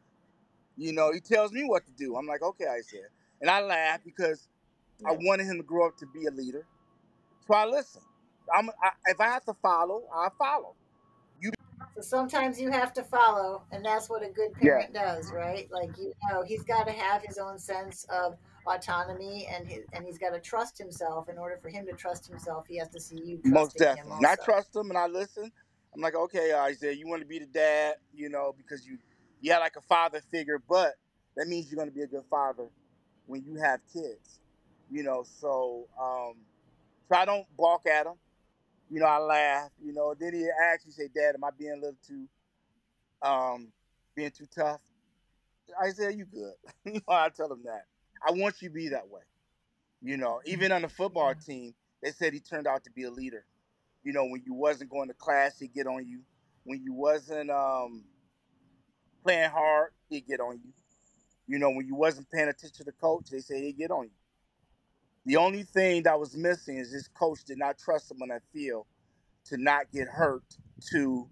You 0.78 0.94
know, 0.94 1.12
he 1.12 1.20
tells 1.20 1.52
me 1.52 1.66
what 1.66 1.86
to 1.86 1.92
do. 1.92 2.16
I'm 2.16 2.26
like, 2.26 2.42
okay, 2.42 2.66
Isaiah, 2.66 3.10
and 3.42 3.50
I 3.50 3.60
laugh 3.62 4.00
because 4.06 4.48
I 5.06 5.12
wanted 5.12 5.48
him 5.48 5.58
to 5.58 5.64
grow 5.64 5.88
up 5.88 5.98
to 5.98 6.06
be 6.14 6.28
a 6.28 6.32
leader. 6.32 6.66
So 7.46 7.54
I 7.56 7.66
listen. 7.66 8.02
I'm 8.56 8.70
I, 8.82 8.92
if 9.08 9.20
I 9.20 9.26
have 9.26 9.44
to 9.46 9.54
follow, 9.56 10.04
I 10.16 10.30
follow. 10.38 10.76
So 11.96 12.02
sometimes 12.02 12.60
you 12.60 12.72
have 12.72 12.94
to 12.94 13.04
follow, 13.04 13.64
and 13.72 13.84
that's 13.84 14.10
what 14.10 14.24
a 14.24 14.30
good 14.30 14.52
yeah, 14.62 14.70
parent 14.70 14.94
does, 14.94 15.32
right? 15.34 15.68
Like 15.72 15.98
you 15.98 16.14
know, 16.30 16.44
he's 16.44 16.64
got 16.64 16.86
to 16.88 16.94
have 16.94 17.24
his 17.24 17.38
own 17.38 17.58
sense 17.58 18.06
of 18.10 18.38
autonomy, 18.66 19.48
and 19.52 19.68
his, 19.68 19.86
and 19.94 20.06
he's 20.06 20.18
got 20.18 20.32
to 20.32 20.40
trust 20.40 20.78
himself. 20.78 21.30
In 21.30 21.38
order 21.38 21.58
for 21.62 21.70
him 21.70 21.86
to 21.88 21.94
trust 21.94 22.28
himself, 22.28 22.66
he 22.68 22.78
has 22.78 22.90
to 22.90 23.00
see 23.00 23.20
you 23.24 23.40
most 23.44 23.78
definitely. 23.78 24.12
And 24.18 24.26
I 24.26 24.36
trust 24.36 24.76
him 24.76 24.90
and 24.90 24.98
I 24.98 25.08
listen. 25.08 25.52
I'm 25.94 26.02
like, 26.02 26.16
okay, 26.16 26.54
Isaiah, 26.54 26.94
you 26.94 27.08
want 27.08 27.22
to 27.22 27.28
be 27.28 27.40
the 27.40 27.48
dad, 27.48 27.96
you 28.14 28.30
know, 28.30 28.54
because 28.56 28.86
you 28.86 28.98
you 29.42 29.52
had 29.52 29.60
like 29.60 29.76
a 29.76 29.82
father 29.82 30.22
figure, 30.32 30.62
but 30.70 30.94
that 31.36 31.48
means 31.48 31.72
you're 31.72 31.78
going 31.78 31.90
to 31.90 31.96
be 31.96 32.04
a 32.04 32.08
good 32.08 32.26
father 32.30 32.70
when 33.26 33.44
you 33.44 33.56
have 33.56 33.80
kids, 33.92 34.40
you 34.92 35.04
know. 35.04 35.24
So 35.24 35.88
um, 36.00 36.36
so 37.10 37.18
I 37.18 37.26
don't 37.26 37.46
balk 37.58 37.88
at 37.88 38.06
him. 38.06 38.14
You 38.90 39.00
know, 39.00 39.06
I 39.06 39.18
laugh. 39.20 39.70
You 39.84 39.94
know, 39.94 40.16
then 40.20 40.34
he 40.34 40.48
actually 40.72 40.92
say, 40.92 41.10
"Dad, 41.14 41.36
am 41.36 41.44
I 41.44 41.50
being 41.58 41.74
a 41.74 41.76
little 41.76 41.98
too, 42.08 42.28
um, 43.22 43.72
being 44.16 44.32
too 44.32 44.48
tough?" 44.54 44.82
I 45.80 45.92
said, 45.92 46.16
"You 46.18 46.26
good?" 46.26 46.54
you 46.86 46.94
know, 46.94 47.14
I 47.14 47.30
tell 47.30 47.52
him 47.52 47.64
that. 47.66 47.86
I 48.28 48.32
want 48.32 48.62
you 48.62 48.70
to 48.70 48.74
be 48.74 48.90
that 48.90 49.08
way. 49.10 49.22
You 50.02 50.18
know, 50.18 50.42
even 50.46 50.72
on 50.72 50.82
the 50.82 50.90
football 50.90 51.34
team, 51.36 51.74
they 52.02 52.12
said 52.12 52.34
he 52.34 52.40
turned 52.40 52.68
out 52.68 52.84
to 52.86 52.92
be 52.92 53.04
a 53.04 53.12
leader. 53.12 53.46
You 54.04 54.14
know, 54.14 54.26
when 54.26 54.42
you 54.46 54.54
wasn't 54.54 54.90
going 54.90 55.10
to 55.10 55.14
class, 55.14 55.60
he'd 55.60 55.74
get 55.74 55.88
on 55.88 56.08
you. 56.08 56.22
When 56.64 56.82
you 56.82 56.94
wasn't 56.94 57.50
um, 57.50 58.06
playing 59.24 59.50
hard, 59.50 59.92
he'd 60.10 60.26
get 60.28 60.40
on 60.40 60.60
you. 60.64 60.72
You 61.48 61.60
know, 61.60 61.70
when 61.72 61.86
you 61.86 61.96
wasn't 61.96 62.30
paying 62.32 62.48
attention 62.48 62.78
to 62.78 62.84
the 62.86 62.92
coach, 62.94 63.30
they 63.30 63.40
say 63.40 63.62
he'd 63.66 63.78
get 63.78 63.92
on 63.92 64.06
you. 64.06 64.19
The 65.30 65.38
only 65.38 65.62
thing 65.62 66.02
that 66.04 66.20
was 66.20 66.36
missing 66.36 66.78
is 66.80 66.92
his 66.92 67.08
coach 67.08 67.44
did 67.44 67.60
not 67.60 67.78
trust 67.78 68.10
him 68.10 68.20
on 68.24 68.30
that 68.30 68.42
field 68.52 68.88
to 69.46 69.58
not 69.58 69.92
get 69.92 70.08
hurt 70.08 70.42
to 70.92 71.30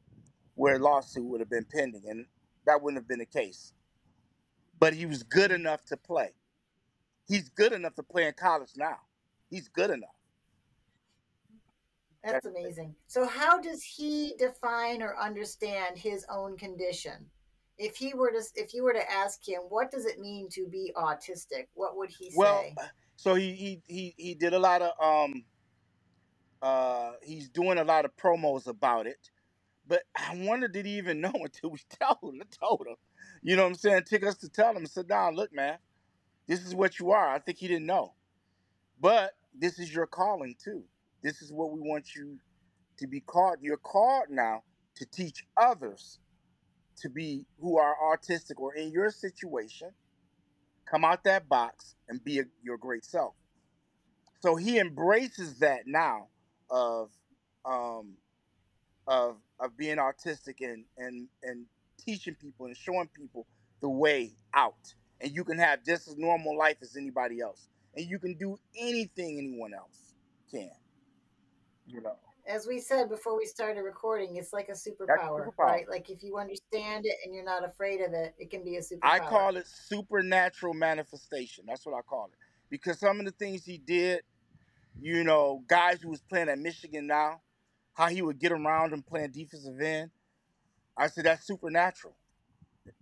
where 0.54 0.76
a 0.76 0.80
lawsuit 0.80 1.26
would 1.26 1.40
have 1.40 1.50
been 1.50 1.66
pending, 1.66 2.04
and 2.08 2.28
that 2.68 2.80
wouldn't 2.80 3.02
have 3.02 3.08
been 3.08 3.18
the 3.18 3.26
case. 3.26 3.74
But 4.78 4.94
he 4.94 5.08
was 5.08 5.24
good 5.24 5.52
enough 5.52 5.84
to 5.86 5.98
play. 5.98 6.30
He's 7.28 7.50
good 7.50 7.74
enough 7.74 7.96
to 7.96 8.04
play 8.04 8.28
in 8.28 8.34
college 8.34 8.70
now. 8.78 8.98
He's 9.50 9.68
good 9.68 9.90
enough. 9.90 10.12
That's 12.24 12.46
amazing. 12.46 12.94
So 13.08 13.26
how 13.26 13.60
does 13.60 13.82
he 13.82 14.36
define 14.38 15.02
or 15.02 15.18
understand 15.18 15.98
his 15.98 16.24
own 16.30 16.56
condition? 16.56 17.26
If 17.80 17.96
he 17.96 18.14
were 18.14 18.30
to 18.30 18.44
if 18.54 18.76
you 18.76 18.84
were 18.84 18.94
to 18.94 19.12
ask 19.12 19.48
him, 19.48 19.62
what 19.70 19.90
does 19.90 20.06
it 20.06 20.20
mean 20.20 20.50
to 20.50 20.68
be 20.68 20.94
autistic? 20.96 21.66
What 21.74 21.98
would 21.98 22.12
he 22.12 22.32
Well, 22.36 22.62
say? 22.62 22.76
So 23.18 23.36
he 23.36 23.54
he 23.54 23.84
he, 23.88 24.16
he 24.18 24.36
did 24.36 24.54
a 24.54 24.60
lot 24.60 24.84
of 24.84 24.94
um 25.04 25.46
uh 26.62 27.14
he's 27.24 27.50
doing 27.50 27.80
a 27.80 27.86
lot 27.86 28.06
of 28.06 28.16
promos 28.18 28.68
about 28.68 29.08
it, 29.08 29.20
But 29.88 30.04
I 30.18 30.36
wonder 30.38 30.70
did 30.70 30.88
he 30.88 30.98
even 30.98 31.22
know 31.22 31.34
until 31.36 31.72
we 31.72 31.80
told 32.02 32.36
him, 32.36 32.44
told 32.60 32.88
him. 32.88 32.98
You 33.44 33.58
know 33.58 33.64
what 33.64 33.70
I'm 33.70 33.76
saying? 33.76 34.04
Took 34.08 34.26
us 34.26 34.38
to 34.38 34.50
tell 34.50 34.76
him, 34.76 34.86
sit 34.88 35.08
down, 35.08 35.36
look, 35.36 35.54
man, 35.54 35.78
this 36.48 36.66
is 36.66 36.76
what 36.76 37.00
you 37.00 37.12
are. 37.12 37.30
I 37.30 37.40
think 37.40 37.60
he 37.60 37.68
didn't 37.68 37.88
know. 37.88 38.16
But 39.00 39.34
this 39.58 39.80
is 39.80 39.94
your 39.94 40.08
calling 40.08 40.56
too. 40.64 40.84
This 41.24 41.42
is 41.42 41.54
what 41.54 41.72
we 41.72 41.82
want 41.82 42.16
you 42.16 42.40
to 42.98 43.08
be 43.08 43.22
called. 43.22 43.58
You're 43.62 43.78
called 43.78 44.26
now 44.30 44.64
to 44.96 45.06
teach 45.06 45.46
others 45.58 46.20
to 46.98 47.10
be 47.10 47.46
who 47.60 47.78
are 47.80 47.96
autistic 48.04 48.58
or 48.60 48.76
in 48.76 48.92
your 48.92 49.12
situation. 49.12 49.92
Come 50.90 51.06
out 51.06 51.24
that 51.26 51.50
box 51.50 51.96
and 52.08 52.24
be 52.24 52.40
a, 52.40 52.44
your 52.64 52.78
great 52.78 53.06
self. 53.06 53.36
So 54.42 54.56
he 54.56 54.80
embraces 54.80 55.60
that 55.60 55.82
now 55.88 56.28
of 56.70 57.10
um, 57.66 58.14
of 59.08 59.38
of 59.60 59.76
being 59.78 59.98
autistic 59.98 60.62
and 60.62 60.86
and 60.98 61.28
and 61.44 61.66
teaching 62.04 62.36
people 62.36 62.68
and 62.68 62.78
showing 62.78 63.10
people 63.10 63.46
the 63.82 63.90
way 63.90 64.34
out. 64.54 64.94
And 65.22 65.32
you 65.36 65.44
can 65.44 65.58
have 65.58 65.84
just 65.84 66.08
as 66.08 66.18
normal 66.18 66.58
life 66.58 66.78
as 66.82 66.96
anybody 66.96 67.42
else. 67.42 67.68
And 67.96 68.06
you 68.08 68.20
can 68.20 68.36
do 68.36 68.60
anything 68.78 69.40
anyone 69.40 69.74
else 69.74 70.14
can. 70.52 70.72
You 71.88 72.02
know. 72.02 72.18
As 72.48 72.66
we 72.66 72.80
said 72.80 73.10
before 73.10 73.38
we 73.38 73.46
started 73.46 73.82
recording, 73.82 74.38
it's 74.38 74.54
like 74.54 74.70
a 74.70 74.72
superpower, 74.72 75.48
superpower, 75.48 75.52
right? 75.60 75.90
Like 75.90 76.10
if 76.10 76.24
you 76.24 76.38
understand 76.38 77.06
it 77.06 77.16
and 77.26 77.36
you're 77.36 77.44
not 77.44 77.66
afraid 77.66 78.00
of 78.02 78.14
it, 78.14 78.36
it 78.40 78.50
can 78.50 78.64
be 78.64 78.78
a 78.78 78.80
superpower. 78.80 79.00
I 79.04 79.20
call 79.20 79.58
it 79.58 79.68
supernatural 79.68 80.74
manifestation. 80.74 81.66
That's 81.68 81.86
what 81.86 81.96
I 81.96 82.02
call 82.02 82.30
it. 82.32 82.38
Because 82.70 83.00
some 83.00 83.20
of 83.20 83.26
the 83.26 83.32
things 83.32 83.66
he 83.66 83.78
did, 83.78 84.22
you 85.00 85.24
know, 85.24 85.64
guys 85.68 86.02
who 86.02 86.10
was 86.10 86.22
playing 86.22 86.48
at 86.50 86.58
Michigan 86.58 87.08
now, 87.08 87.42
how 87.94 88.08
he 88.08 88.22
would 88.22 88.40
get 88.40 88.52
around 88.52 88.94
and 88.94 89.06
playing 89.06 89.32
defensive 89.32 89.80
end. 89.82 90.12
I 90.96 91.08
said 91.08 91.26
that's 91.26 91.46
supernatural. 91.46 92.16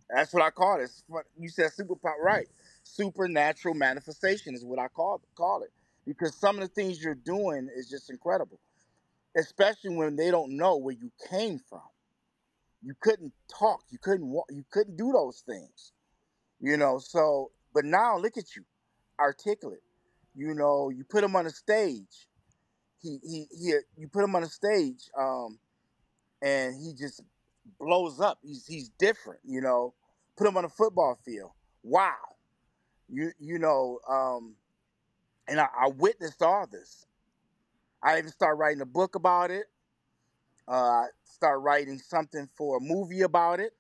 That's 0.10 0.34
what 0.34 0.44
I 0.44 0.50
call 0.50 0.82
it. 0.82 0.90
You 1.38 1.50
said 1.50 1.72
superpower, 1.78 2.20
right? 2.22 2.48
Supernatural 2.84 3.76
manifestation 3.76 4.56
is 4.56 4.66
what 4.66 4.80
I 4.80 4.88
call 4.88 5.22
call 5.36 5.64
it 5.64 5.72
because 6.06 6.36
some 6.36 6.56
of 6.56 6.62
the 6.62 6.68
things 6.68 7.04
you're 7.04 7.16
doing 7.16 7.70
is 7.76 7.90
just 7.90 8.10
incredible, 8.10 8.60
especially 9.38 9.96
when 9.96 10.16
they 10.16 10.32
don't 10.32 10.58
know 10.58 10.78
where 10.78 10.96
you 10.96 11.12
came 11.30 11.60
from. 11.70 11.82
You 12.84 12.94
couldn't 13.02 13.34
talk, 13.60 13.82
you 13.90 13.98
couldn't 14.02 14.28
walk, 14.28 14.46
you 14.52 14.64
couldn't 14.72 14.98
do 14.98 15.12
those 15.12 15.44
things, 15.48 15.94
you 16.60 16.78
know. 16.78 17.00
So, 17.00 17.52
but 17.74 17.86
now 17.86 18.18
look 18.18 18.38
at 18.38 18.56
you, 18.56 18.64
articulate. 19.20 19.82
You 20.36 20.54
know, 20.54 20.90
you 20.90 21.04
put 21.04 21.24
him 21.24 21.36
on 21.36 21.48
a 21.48 21.50
stage 21.50 22.28
he 23.02 23.20
he 23.24 23.48
he 23.52 23.74
you 23.98 24.08
put 24.08 24.24
him 24.24 24.36
on 24.36 24.44
a 24.44 24.48
stage 24.48 25.10
um 25.18 25.60
and 26.42 26.76
he 26.82 26.94
just 26.94 27.22
blows 27.80 28.20
up 28.20 28.40
he's 28.44 28.66
he's 28.66 28.90
different 29.00 29.40
you 29.46 29.62
know 29.62 29.94
put 30.38 30.48
him 30.48 30.58
on 30.58 30.66
a 30.66 30.70
football 30.70 31.18
field 31.26 31.52
wow 31.84 32.14
you 33.10 33.32
you 33.40 33.60
know 33.60 34.00
um 34.10 34.56
and 35.48 35.60
I, 35.60 35.68
I 35.80 35.90
witnessed 35.90 36.42
all 36.42 36.68
this 36.72 37.06
i 38.06 38.18
even 38.18 38.32
started 38.32 38.58
writing 38.58 38.82
a 38.82 38.86
book 38.86 39.16
about 39.16 39.52
it 39.52 39.66
uh 40.68 41.04
start 41.24 41.62
writing 41.62 42.00
something 42.00 42.48
for 42.56 42.78
a 42.78 42.82
movie 42.82 43.22
about 43.22 43.60
it 43.60 43.74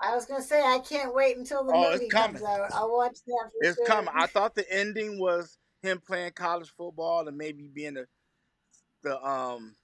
I 0.00 0.14
was 0.14 0.26
gonna 0.26 0.42
say 0.42 0.62
I 0.62 0.78
can't 0.78 1.14
wait 1.14 1.36
until 1.36 1.64
the 1.64 1.72
oh, 1.72 1.92
movie 1.92 2.08
comes 2.08 2.42
out. 2.42 2.70
I'll 2.72 2.94
watch 2.94 3.18
that. 3.26 3.50
it's 3.60 3.76
sure. 3.76 3.86
coming. 3.86 4.10
I 4.14 4.26
thought 4.26 4.54
the 4.54 4.64
ending 4.72 5.18
was 5.18 5.58
him 5.82 6.00
playing 6.04 6.32
college 6.32 6.72
football 6.76 7.26
and 7.26 7.36
maybe 7.36 7.68
being 7.72 7.94
the 7.94 8.06
the 9.02 9.20
um 9.24 9.74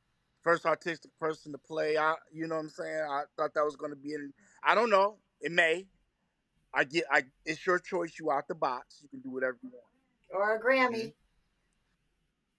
first 0.42 0.66
artistic 0.66 1.10
person 1.18 1.52
to 1.52 1.58
play. 1.58 1.96
I 1.96 2.14
you 2.32 2.46
know 2.46 2.54
what 2.56 2.62
I'm 2.62 2.70
saying? 2.70 3.02
I 3.10 3.22
thought 3.36 3.54
that 3.54 3.64
was 3.64 3.76
gonna 3.76 3.96
be 3.96 4.14
in 4.14 4.32
I 4.62 4.74
don't 4.74 4.90
know. 4.90 5.16
It 5.40 5.52
may. 5.52 5.86
I 6.72 6.84
get 6.84 7.04
I 7.10 7.24
it's 7.44 7.66
your 7.66 7.78
choice, 7.78 8.14
you 8.18 8.30
out 8.30 8.46
the 8.46 8.54
box. 8.54 9.00
You 9.02 9.08
can 9.08 9.20
do 9.20 9.30
whatever 9.30 9.58
you 9.62 9.70
want. 9.72 9.84
Or 10.32 10.56
a 10.56 10.60
Grammy. 10.60 11.06
Mm-hmm. 11.06 11.23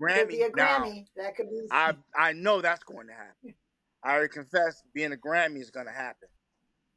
Grammy. 0.02 0.20
Could 0.20 0.28
be 0.30 0.42
a 0.42 0.50
Grammy. 0.50 1.06
Now, 1.16 1.24
that 1.24 1.36
could 1.36 1.50
be 1.50 1.68
I 1.72 1.94
I 2.18 2.34
know 2.34 2.62
that's 2.62 2.84
going 2.84 3.08
to 3.08 3.14
happen. 3.14 3.56
I 4.04 4.14
already 4.14 4.30
confess 4.30 4.84
being 4.94 5.14
a 5.14 5.16
Grammy 5.16 5.62
is 5.62 5.72
gonna 5.72 5.92
happen. 5.92 6.30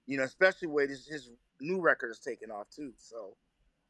You 0.06 0.18
know, 0.18 0.24
especially 0.24 0.68
with 0.68 0.90
his, 0.90 1.06
his 1.06 1.30
new 1.60 1.80
record 1.80 2.10
is 2.10 2.18
taking 2.18 2.50
off 2.50 2.68
too. 2.74 2.92
So 2.98 3.36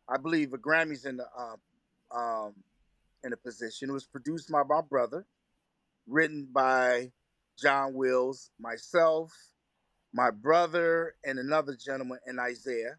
I 0.09 0.19
believe 0.19 0.53
a 0.53 0.59
Grammy's 0.59 1.05
in 1.05 1.17
the 1.17 1.27
uh, 1.37 2.17
um, 2.17 2.55
in 3.25 3.33
a 3.33 3.37
position. 3.37 3.91
It 3.91 3.93
was 3.93 4.07
produced 4.07 4.51
by 4.51 4.63
my 4.63 4.81
brother, 4.81 5.27
written 6.07 6.49
by 6.51 7.11
John 7.59 7.95
Wills, 7.95 8.51
myself, 8.61 9.33
my 10.13 10.31
brother, 10.31 11.15
and 11.25 11.41
another 11.41 11.77
gentleman, 11.77 12.19
and 12.25 12.39
Isaiah. 12.39 12.99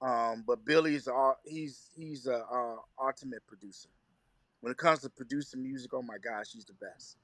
Um, 0.00 0.42
but 0.44 0.64
Billy's 0.64 1.08
he's 1.44 1.90
he's 1.94 2.26
a 2.26 2.38
uh, 2.38 2.76
ultimate 3.00 3.46
producer. 3.46 3.88
When 4.62 4.70
it 4.70 4.78
comes 4.78 5.00
to 5.00 5.10
producing 5.10 5.62
music, 5.62 5.92
oh 5.92 6.02
my 6.02 6.16
gosh, 6.18 6.52
he's 6.52 6.64
the 6.64 6.74
best. 6.74 7.18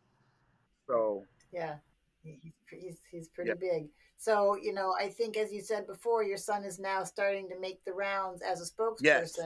So 0.87 1.25
yeah, 1.53 1.77
he's 2.23 2.53
he's, 2.71 3.01
he's 3.11 3.29
pretty 3.29 3.51
yeah. 3.51 3.73
big. 3.73 3.89
So, 4.17 4.57
you 4.61 4.75
know, 4.75 4.95
I 4.99 5.09
think 5.09 5.37
as 5.37 5.53
you 5.53 5.61
said 5.61 5.87
before, 5.87 6.25
your 6.25 6.37
son 6.37 6.65
is 6.65 6.79
now 6.79 7.05
starting 7.05 7.49
to 7.49 7.61
make 7.61 7.85
the 7.85 7.93
rounds 7.93 8.43
as 8.43 8.61
a 8.61 8.65
spokesperson. 8.65 9.03
Yes 9.03 9.39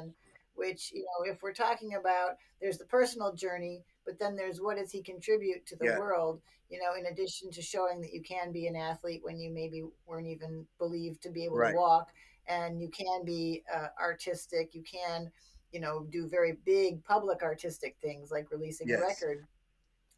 which 0.54 0.92
you 0.92 1.02
know 1.02 1.30
if 1.30 1.42
we're 1.42 1.52
talking 1.52 1.94
about 1.94 2.36
there's 2.60 2.78
the 2.78 2.84
personal 2.84 3.32
journey 3.32 3.82
but 4.04 4.18
then 4.18 4.36
there's 4.36 4.60
what 4.60 4.76
does 4.76 4.90
he 4.90 5.02
contribute 5.02 5.64
to 5.66 5.76
the 5.76 5.86
yeah. 5.86 5.98
world 5.98 6.40
you 6.70 6.78
know 6.78 6.94
in 6.98 7.06
addition 7.06 7.50
to 7.50 7.62
showing 7.62 8.00
that 8.00 8.12
you 8.12 8.22
can 8.22 8.52
be 8.52 8.66
an 8.66 8.76
athlete 8.76 9.20
when 9.22 9.38
you 9.38 9.50
maybe 9.50 9.82
weren't 10.06 10.26
even 10.26 10.66
believed 10.78 11.22
to 11.22 11.30
be 11.30 11.44
able 11.44 11.56
right. 11.56 11.72
to 11.72 11.76
walk 11.76 12.12
and 12.48 12.80
you 12.80 12.88
can 12.88 13.24
be 13.24 13.62
uh, 13.74 13.88
artistic 14.00 14.74
you 14.74 14.82
can 14.82 15.30
you 15.72 15.80
know 15.80 16.06
do 16.10 16.28
very 16.28 16.58
big 16.64 17.02
public 17.04 17.42
artistic 17.42 17.96
things 18.00 18.30
like 18.30 18.50
releasing 18.50 18.88
yes. 18.88 19.00
a 19.00 19.02
record 19.02 19.46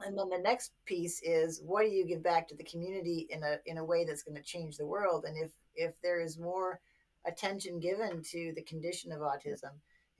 and 0.00 0.18
then 0.18 0.28
the 0.28 0.38
next 0.38 0.72
piece 0.84 1.20
is 1.22 1.62
what 1.64 1.82
do 1.82 1.88
you 1.88 2.04
give 2.04 2.22
back 2.22 2.46
to 2.48 2.56
the 2.56 2.64
community 2.64 3.26
in 3.30 3.42
a 3.42 3.56
in 3.66 3.78
a 3.78 3.84
way 3.84 4.04
that's 4.04 4.22
going 4.22 4.36
to 4.36 4.42
change 4.42 4.76
the 4.76 4.86
world 4.86 5.24
and 5.24 5.36
if 5.36 5.52
if 5.76 5.94
there 6.02 6.20
is 6.20 6.38
more 6.38 6.80
attention 7.26 7.80
given 7.80 8.22
to 8.22 8.52
the 8.56 8.62
condition 8.62 9.12
of 9.12 9.20
autism 9.20 9.70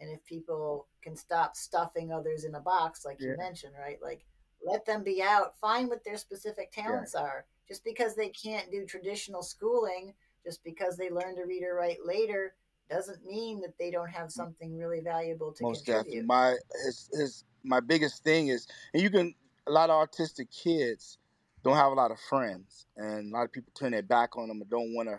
and 0.01 0.11
if 0.11 0.25
people 0.25 0.87
can 1.03 1.17
stop 1.17 1.57
stuffing 1.57 2.13
others 2.13 2.45
in 2.45 2.55
a 2.55 2.61
box 2.61 3.05
like 3.05 3.19
yeah. 3.21 3.31
you 3.31 3.37
mentioned 3.37 3.75
right 3.79 3.99
like 4.03 4.25
let 4.65 4.87
them 4.87 5.03
be 5.03 5.23
out 5.23 5.59
find 5.59 5.89
what 5.89 6.05
their 6.05 6.17
specific 6.17 6.73
talents 6.73 7.13
yeah. 7.15 7.23
are 7.23 7.45
just 7.69 7.85
because 7.85 8.15
they 8.15 8.29
can't 8.29 8.71
do 8.71 8.87
traditional 8.87 9.43
schooling 9.43 10.15
just 10.45 10.63
because 10.65 10.97
they 10.97 11.11
learn 11.11 11.35
to 11.35 11.45
read 11.45 11.63
or 11.63 11.75
write 11.75 11.99
later 12.05 12.55
doesn't 12.91 13.25
mean 13.25 13.61
that 13.61 13.79
they 13.79 13.91
don't 13.91 14.11
have 14.11 14.29
mm. 14.29 14.33
something 14.33 14.77
really 14.77 15.01
valuable 15.01 15.53
to 15.53 15.63
most 15.63 15.85
contribute. 15.85 16.05
definitely 16.05 16.27
my 16.27 16.57
his, 16.85 17.11
his 17.13 17.45
my 17.63 17.81
biggest 17.81 18.23
thing 18.23 18.49
is 18.49 18.67
and 18.93 19.03
you 19.03 19.11
can 19.11 19.35
a 19.67 19.71
lot 19.71 19.91
of 19.91 20.09
autistic 20.09 20.49
kids 20.51 21.19
don't 21.63 21.77
have 21.77 21.93
a 21.93 21.95
lot 21.95 22.11
of 22.11 22.19
friends 22.29 22.87
and 22.97 23.33
a 23.33 23.37
lot 23.37 23.45
of 23.45 23.53
people 23.53 23.73
turn 23.75 23.93
their 23.93 24.03
back 24.03 24.37
on 24.37 24.49
them 24.49 24.61
and 24.61 24.71
don't 24.71 24.95
want 24.95 25.09
to 25.09 25.19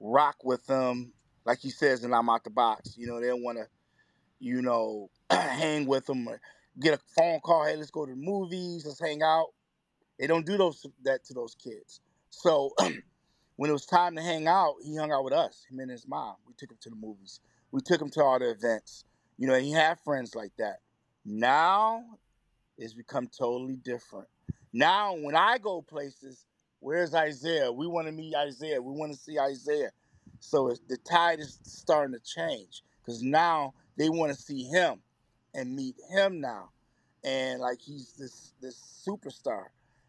rock 0.00 0.36
with 0.42 0.64
them 0.66 1.12
like 1.44 1.58
he 1.58 1.70
says 1.70 2.04
and 2.04 2.14
i'm 2.14 2.30
out 2.30 2.42
the 2.44 2.50
box 2.50 2.96
you 2.96 3.06
know 3.06 3.20
they 3.20 3.26
don't 3.26 3.42
want 3.42 3.58
to 3.58 3.66
you 4.40 4.62
know, 4.62 5.10
hang 5.30 5.86
with 5.86 6.06
them 6.06 6.28
or 6.28 6.40
get 6.80 6.94
a 6.94 7.00
phone 7.16 7.40
call. 7.40 7.64
Hey, 7.64 7.76
let's 7.76 7.90
go 7.90 8.06
to 8.06 8.12
the 8.12 8.16
movies. 8.16 8.84
Let's 8.86 9.00
hang 9.00 9.22
out. 9.22 9.48
They 10.18 10.26
don't 10.26 10.46
do 10.46 10.56
those 10.56 10.84
that 11.04 11.24
to 11.26 11.34
those 11.34 11.54
kids. 11.54 12.00
So 12.30 12.72
when 13.58 13.70
it 13.70 13.72
was 13.72 13.86
time 13.86 14.14
to 14.14 14.22
hang 14.22 14.46
out, 14.46 14.76
he 14.84 14.94
hung 14.94 15.10
out 15.10 15.24
with 15.24 15.32
us. 15.32 15.66
Him 15.68 15.80
and 15.80 15.90
his 15.90 16.06
mom. 16.06 16.36
We 16.46 16.54
took 16.56 16.70
him 16.70 16.78
to 16.80 16.90
the 16.90 16.96
movies. 16.96 17.40
We 17.72 17.80
took 17.80 18.00
him 18.00 18.08
to 18.10 18.22
all 18.22 18.38
the 18.38 18.50
events. 18.50 19.04
You 19.36 19.48
know, 19.48 19.58
he 19.58 19.72
had 19.72 19.98
friends 19.98 20.36
like 20.36 20.52
that. 20.58 20.76
Now 21.24 22.04
it's 22.78 22.94
become 22.94 23.26
totally 23.26 23.74
different. 23.74 24.28
Now 24.72 25.16
when 25.16 25.34
I 25.34 25.58
go 25.58 25.82
places, 25.82 26.46
where's 26.78 27.14
Isaiah? 27.14 27.72
We 27.72 27.88
want 27.88 28.06
to 28.06 28.12
meet 28.12 28.32
Isaiah. 28.32 28.80
We 28.80 28.92
want 28.92 29.12
to 29.12 29.18
see 29.18 29.40
Isaiah. 29.40 29.90
So 30.38 30.72
the 30.88 30.96
tide 30.98 31.40
is 31.40 31.58
starting 31.64 32.14
to 32.14 32.20
change 32.20 32.84
because 33.04 33.24
now 33.24 33.74
they 33.96 34.08
want 34.08 34.32
to 34.32 34.40
see 34.40 34.62
him 34.62 35.00
and 35.52 35.74
meet 35.74 35.96
him 36.08 36.40
now. 36.40 36.68
And 37.24 37.58
like 37.60 37.80
he's 37.80 38.12
this 38.12 38.52
this 38.60 39.04
superstar. 39.04 39.64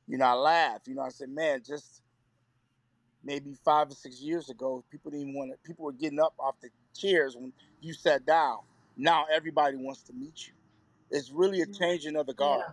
You 0.07 0.19
know, 0.19 0.25
I 0.25 0.33
laugh. 0.33 0.81
You 0.85 0.93
know, 0.93 1.01
I 1.01 1.09
said, 1.09 1.29
man, 1.29 1.63
just 1.65 2.03
maybe 3.23 3.55
five 3.65 3.89
or 3.89 3.95
six 3.95 4.21
years 4.21 4.49
ago, 4.49 4.83
people 4.91 5.11
didn't 5.11 5.33
want 5.33 5.51
to. 5.51 5.57
People 5.67 5.85
were 5.85 5.93
getting 5.93 6.19
up 6.19 6.33
off 6.39 6.55
the 6.61 6.69
chairs 6.97 7.35
when 7.35 7.53
you 7.81 7.93
sat 7.93 8.25
down. 8.25 8.59
Now 8.97 9.25
everybody 9.31 9.77
wants 9.77 10.03
to 10.03 10.13
meet 10.13 10.47
you. 10.47 10.53
It's 11.11 11.31
really 11.31 11.61
a 11.61 11.65
mm. 11.65 11.77
changing 11.77 12.15
of 12.15 12.27
the 12.27 12.33
guard. 12.33 12.63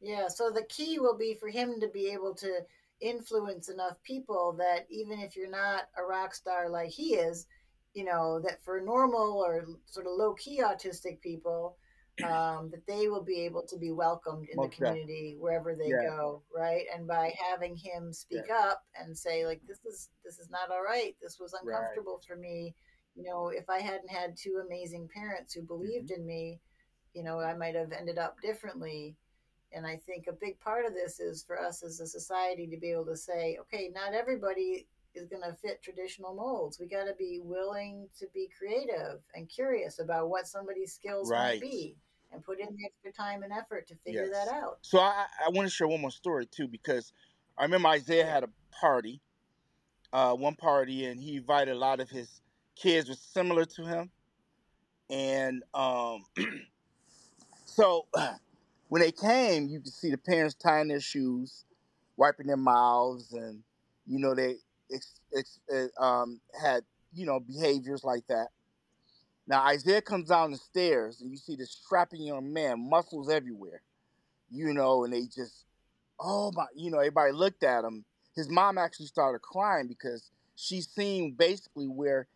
Yeah. 0.00 0.20
yeah. 0.20 0.28
So 0.28 0.50
the 0.50 0.64
key 0.68 0.98
will 0.98 1.16
be 1.16 1.36
for 1.38 1.48
him 1.48 1.80
to 1.80 1.88
be 1.88 2.08
able 2.08 2.34
to 2.36 2.60
influence 3.00 3.68
enough 3.68 4.02
people 4.02 4.54
that 4.58 4.86
even 4.90 5.20
if 5.20 5.36
you're 5.36 5.50
not 5.50 5.84
a 5.98 6.02
rock 6.02 6.34
star 6.34 6.68
like 6.68 6.90
he 6.90 7.14
is, 7.14 7.46
you 7.94 8.04
know 8.04 8.40
that 8.40 8.62
for 8.62 8.80
normal 8.80 9.42
or 9.44 9.64
sort 9.86 10.06
of 10.06 10.12
low 10.12 10.34
key 10.34 10.60
autistic 10.62 11.20
people 11.20 11.76
um, 12.24 12.70
that 12.70 12.86
they 12.86 13.08
will 13.08 13.22
be 13.22 13.40
able 13.42 13.62
to 13.66 13.76
be 13.76 13.92
welcomed 13.92 14.48
in 14.50 14.58
the 14.58 14.68
definitely. 14.68 15.00
community 15.00 15.36
wherever 15.38 15.74
they 15.74 15.90
Yeah. 15.90 16.08
go, 16.08 16.42
right? 16.54 16.86
And 16.94 17.06
by 17.06 17.34
having 17.38 17.76
him 17.76 18.12
speak 18.12 18.50
up 18.50 18.82
and 18.94 19.16
say 19.16 19.44
like, 19.46 19.60
"This 19.66 19.84
is 19.84 20.10
this 20.24 20.38
is 20.38 20.48
not 20.50 20.70
all 20.70 20.82
right. 20.82 21.16
This 21.20 21.38
was 21.38 21.52
Right. 21.52 21.74
uncomfortable 21.74 22.20
for 22.26 22.36
me," 22.36 22.74
you 23.14 23.22
know, 23.22 23.48
if 23.48 23.68
I 23.68 23.80
hadn't 23.80 24.10
had 24.10 24.36
two 24.36 24.62
amazing 24.64 25.08
parents 25.08 25.52
who 25.54 25.62
believed 25.62 26.10
Mm-hmm. 26.10 26.20
in 26.20 26.26
me, 26.26 26.60
you 27.14 27.22
know, 27.22 27.38
I 27.40 27.54
might 27.54 27.74
have 27.74 27.92
ended 27.92 28.18
up 28.18 28.40
differently. 28.40 29.16
And 29.72 29.86
I 29.86 29.96
think 29.96 30.26
a 30.26 30.32
big 30.32 30.58
part 30.60 30.86
of 30.86 30.94
this 30.94 31.18
is 31.20 31.42
for 31.44 31.60
us 31.60 31.82
as 31.82 32.00
a 32.00 32.06
society 32.06 32.66
to 32.68 32.78
be 32.78 32.92
able 32.92 33.06
to 33.06 33.16
say, 33.16 33.58
okay, 33.62 33.90
not 33.92 34.14
everybody 34.14 34.86
is 35.14 35.26
going 35.28 35.42
to 35.42 35.54
fit 35.54 35.82
traditional 35.82 36.34
molds. 36.34 36.78
We 36.78 36.86
got 36.86 37.04
to 37.04 37.14
be 37.18 37.40
willing 37.42 38.08
to 38.18 38.26
be 38.32 38.48
creative 38.56 39.20
and 39.34 39.48
curious 39.48 39.98
about 39.98 40.30
what 40.30 40.46
somebody's 40.46 40.94
skills 40.94 41.30
might 41.30 41.60
be 41.60 41.96
and 42.32 42.44
put 42.44 42.60
in 42.60 42.68
the 42.76 42.84
extra 42.84 43.12
time 43.12 43.42
and 43.42 43.52
effort 43.52 43.86
to 43.88 43.94
figure 44.04 44.28
that 44.30 44.48
out. 44.48 44.78
So 44.82 44.98
I, 44.98 45.26
I 45.44 45.50
want 45.50 45.68
to 45.68 45.74
share 45.74 45.88
one 45.88 46.00
more 46.00 46.10
story 46.10 46.46
too 46.46 46.68
because 46.68 47.12
I 47.58 47.62
remember 47.62 47.88
Isaiah 47.88 48.26
had 48.26 48.44
a 48.44 48.50
party, 48.70 49.20
uh, 50.12 50.34
one 50.34 50.54
party, 50.54 51.06
and 51.06 51.20
he 51.20 51.36
invited 51.36 51.72
a 51.72 51.78
lot 51.78 52.00
of 52.00 52.10
his 52.10 52.40
kids 52.74 53.08
was 53.08 53.18
similar 53.18 53.64
to 53.64 53.84
him, 53.84 54.10
and 55.08 55.62
um, 55.74 56.24
so 57.64 58.06
when 58.88 59.02
they 59.02 59.12
came, 59.12 59.68
you 59.68 59.80
could 59.80 59.92
see 59.92 60.10
the 60.10 60.18
parents 60.18 60.54
tying 60.54 60.88
their 60.88 61.00
shoes, 61.00 61.64
wiping 62.16 62.46
their 62.46 62.56
mouths, 62.56 63.32
and 63.32 63.62
you 64.06 64.18
know 64.18 64.34
they 64.34 64.56
ex, 64.92 65.20
ex, 65.36 65.60
uh, 65.72 66.02
um, 66.02 66.40
had 66.60 66.82
you 67.14 67.26
know 67.26 67.40
behaviors 67.40 68.04
like 68.04 68.26
that. 68.28 68.48
Now 69.46 69.62
Isaiah 69.64 70.02
comes 70.02 70.28
down 70.28 70.50
the 70.50 70.58
stairs, 70.58 71.20
and 71.20 71.30
you 71.30 71.36
see 71.36 71.56
this 71.56 71.70
strapping 71.70 72.22
young 72.22 72.52
man, 72.52 72.88
muscles 72.88 73.30
everywhere, 73.30 73.82
you 74.50 74.72
know, 74.74 75.04
and 75.04 75.12
they 75.12 75.22
just, 75.22 75.64
oh 76.18 76.50
my, 76.52 76.66
you 76.74 76.90
know, 76.90 76.98
everybody 76.98 77.32
looked 77.32 77.62
at 77.62 77.84
him. 77.84 78.04
His 78.34 78.48
mom 78.50 78.76
actually 78.76 79.06
started 79.06 79.40
crying 79.40 79.86
because 79.86 80.30
she 80.56 80.80
seen 80.80 81.32
basically 81.32 81.86
where 81.86 82.26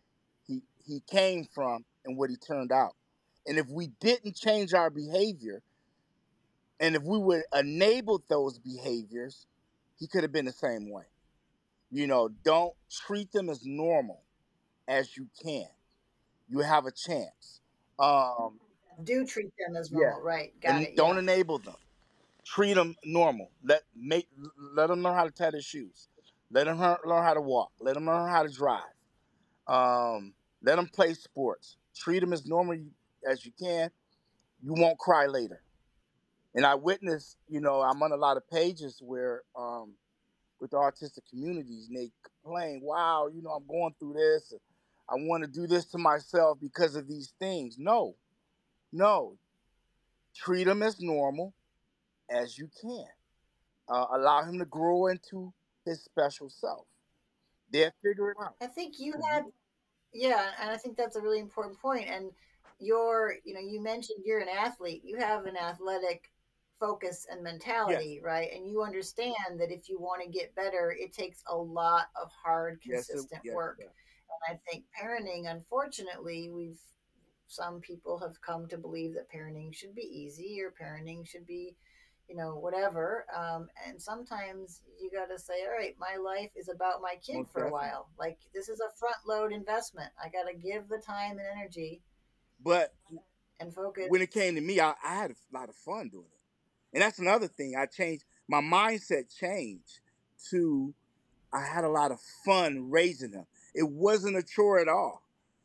he 0.47 0.61
he 0.85 1.01
came 1.09 1.45
from 1.53 1.85
and 2.05 2.17
what 2.17 2.29
he 2.29 2.37
turned 2.37 2.71
out. 2.71 2.95
And 3.45 3.57
if 3.57 3.67
we 3.67 3.87
didn't 3.99 4.35
change 4.35 4.73
our 4.73 4.89
behavior, 4.89 5.61
and 6.79 6.95
if 6.95 7.03
we 7.03 7.17
would 7.17 7.43
enable 7.55 8.23
those 8.29 8.57
behaviors, 8.57 9.45
he 9.99 10.07
could 10.07 10.23
have 10.23 10.31
been 10.31 10.45
the 10.45 10.51
same 10.51 10.89
way. 10.89 11.03
You 11.91 12.07
know, 12.07 12.29
don't 12.43 12.73
treat 12.89 13.31
them 13.31 13.49
as 13.49 13.65
normal 13.65 14.21
as 14.87 15.15
you 15.17 15.27
can. 15.43 15.67
You 16.51 16.59
have 16.59 16.85
a 16.85 16.91
chance. 16.91 17.61
Um, 17.97 18.59
Do 19.03 19.25
treat 19.25 19.51
them 19.57 19.77
as 19.77 19.89
yeah, 19.89 19.99
normal, 19.99 20.21
right? 20.21 20.53
Got 20.61 20.75
and 20.75 20.87
it. 20.87 20.95
don't 20.97 21.15
Yeah. 21.15 21.19
enable 21.19 21.59
them. 21.59 21.75
Treat 22.45 22.73
them 22.73 22.95
normal. 23.05 23.49
Let 23.63 23.83
make 23.95 24.27
let 24.73 24.87
them 24.87 25.01
learn 25.01 25.15
how 25.15 25.23
to 25.23 25.31
tie 25.31 25.51
their 25.51 25.61
shoes. 25.61 26.09
Let 26.51 26.65
them 26.65 26.79
learn, 26.79 27.23
how 27.23 27.33
to 27.33 27.41
walk. 27.41 27.71
Let 27.79 27.93
them 27.93 28.07
learn 28.07 28.29
how 28.29 28.43
to 28.43 28.49
drive. 28.49 28.83
Um, 29.67 30.33
let 30.61 30.75
them 30.75 30.87
play 30.87 31.13
sports. 31.13 31.77
Treat 31.95 32.19
them 32.19 32.33
as 32.33 32.45
normal 32.45 32.77
as 33.25 33.45
you 33.45 33.53
can. 33.57 33.89
You 34.61 34.73
won't 34.73 34.97
cry 34.99 35.27
later. 35.27 35.61
And 36.53 36.65
I 36.65 36.75
witnessed, 36.75 37.37
you 37.47 37.61
know, 37.61 37.81
I'm 37.81 38.03
on 38.03 38.11
a 38.11 38.17
lot 38.17 38.35
of 38.35 38.49
pages 38.49 39.01
where 39.01 39.43
um, 39.57 39.93
with 40.59 40.71
the 40.71 40.77
autistic 40.77 41.29
communities, 41.29 41.87
and 41.87 41.97
they 41.97 42.11
complain, 42.43 42.81
"Wow, 42.83 43.27
you 43.33 43.41
know, 43.41 43.51
I'm 43.51 43.65
going 43.65 43.93
through 43.99 44.13
this. 44.13 44.53
I 45.11 45.15
want 45.15 45.43
to 45.43 45.49
do 45.49 45.67
this 45.67 45.85
to 45.87 45.97
myself 45.97 46.59
because 46.59 46.95
of 46.95 47.07
these 47.07 47.33
things." 47.39 47.77
No, 47.77 48.15
no. 48.91 49.37
Treat 50.33 50.67
him 50.67 50.81
as 50.81 50.99
normal 51.01 51.53
as 52.29 52.57
you 52.57 52.69
can. 52.81 53.07
Uh, 53.89 54.07
allow 54.13 54.43
him 54.43 54.57
to 54.59 54.65
grow 54.65 55.07
into 55.07 55.53
his 55.83 56.01
special 56.03 56.49
self. 56.49 56.87
They'll 57.69 57.91
figure 58.01 58.31
it 58.31 58.37
out. 58.41 58.55
I 58.61 58.67
think 58.67 58.99
you 58.99 59.13
Mhm. 59.13 59.27
had 59.27 59.45
Yeah, 60.13 60.53
and 60.59 60.69
I 60.69 60.75
think 60.75 60.97
that's 60.97 61.15
a 61.15 61.21
really 61.21 61.39
important 61.39 61.79
point. 61.79 62.09
And 62.09 62.35
you're, 62.79 63.37
you 63.45 63.53
know, 63.53 63.61
you 63.61 63.79
mentioned 63.79 64.25
you're 64.25 64.41
an 64.41 64.49
athlete. 64.49 65.05
You 65.05 65.15
have 65.15 65.45
an 65.45 65.55
athletic 65.55 66.33
focus 66.79 67.25
and 67.29 67.39
Yes. 67.39 67.43
mentality, 67.43 68.19
right? 68.21 68.51
And 68.51 68.67
you 68.67 68.83
understand 68.83 69.59
that 69.59 69.71
if 69.71 69.87
you 69.87 69.99
want 69.99 70.21
to 70.21 70.27
get 70.27 70.53
better, 70.53 70.91
it 70.91 71.13
takes 71.13 71.43
a 71.47 71.55
lot 71.55 72.09
of 72.21 72.29
hard, 72.31 72.81
Yes. 72.83 73.07
It, 73.07 73.13
consistent 73.13 73.45
yes. 73.45 73.55
work. 73.55 73.79
And 74.47 74.57
I 74.57 74.59
think 74.69 74.85
parenting, 74.99 75.49
unfortunately, 75.49 76.49
we've 76.53 76.79
some 77.47 77.81
people 77.81 78.17
have 78.19 78.41
come 78.41 78.67
to 78.69 78.77
believe 78.77 79.13
that 79.13 79.29
parenting 79.29 79.73
should 79.75 79.93
be 79.93 80.03
easy 80.03 80.59
or 80.61 80.71
parenting 80.71 81.27
should 81.27 81.45
be 81.45 81.75
you 82.29 82.35
know 82.35 82.55
whatever 82.55 83.25
um, 83.35 83.67
and 83.85 84.01
sometimes 84.01 84.81
you 85.01 85.11
got 85.11 85.25
to 85.25 85.37
say 85.37 85.55
all 85.65 85.77
right 85.77 85.95
my 85.99 86.15
life 86.15 86.49
is 86.55 86.69
about 86.69 87.01
my 87.01 87.15
kid 87.25 87.45
for 87.51 87.65
a 87.65 87.71
while 87.71 88.07
like 88.17 88.37
this 88.53 88.69
is 88.69 88.79
a 88.79 88.97
front 88.97 89.17
load 89.27 89.51
investment 89.51 90.09
i 90.23 90.29
got 90.29 90.49
to 90.49 90.55
give 90.55 90.87
the 90.87 90.97
time 91.05 91.31
and 91.31 91.47
energy 91.53 92.01
But 92.63 92.93
and 93.59 93.73
focus 93.73 94.05
when 94.09 94.21
it 94.21 94.31
came 94.31 94.55
to 94.55 94.61
me, 94.61 94.79
I, 94.79 94.93
I 95.03 95.15
had 95.15 95.31
a 95.31 95.35
lot 95.53 95.69
of 95.69 95.75
fun 95.75 96.09
doing 96.09 96.25
it. 96.25 96.39
And 96.93 97.01
that's 97.01 97.19
another 97.19 97.47
thing. 97.47 97.75
I 97.77 97.85
changed 97.85 98.25
my 98.49 98.61
mindset 98.61 99.33
changed 99.35 99.99
to 100.49 100.93
I 101.53 101.65
had 101.65 101.83
a 101.83 101.89
lot 101.89 102.11
of 102.11 102.19
fun 102.45 102.89
raising 102.89 103.33
him. 103.33 103.45
It 103.73 103.89
wasn't 103.89 104.37
a 104.37 104.43
chore 104.43 104.79
at 104.79 104.87
all. 104.87 105.23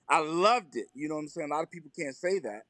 I 0.08 0.20
loved 0.20 0.76
it. 0.76 0.86
You 0.94 1.08
know 1.08 1.16
what 1.16 1.22
I'm 1.22 1.28
saying? 1.28 1.50
A 1.50 1.54
lot 1.54 1.64
of 1.64 1.70
people 1.70 1.90
can't 1.96 2.14
say 2.14 2.38
that. 2.40 2.62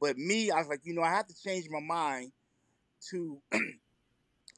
But 0.00 0.18
me, 0.18 0.50
I 0.50 0.58
was 0.58 0.68
like, 0.68 0.80
you 0.84 0.94
know, 0.94 1.02
I 1.02 1.10
had 1.10 1.28
to 1.28 1.34
change 1.42 1.68
my 1.70 1.80
mind 1.80 2.32
to 3.10 3.40
I 3.52 3.58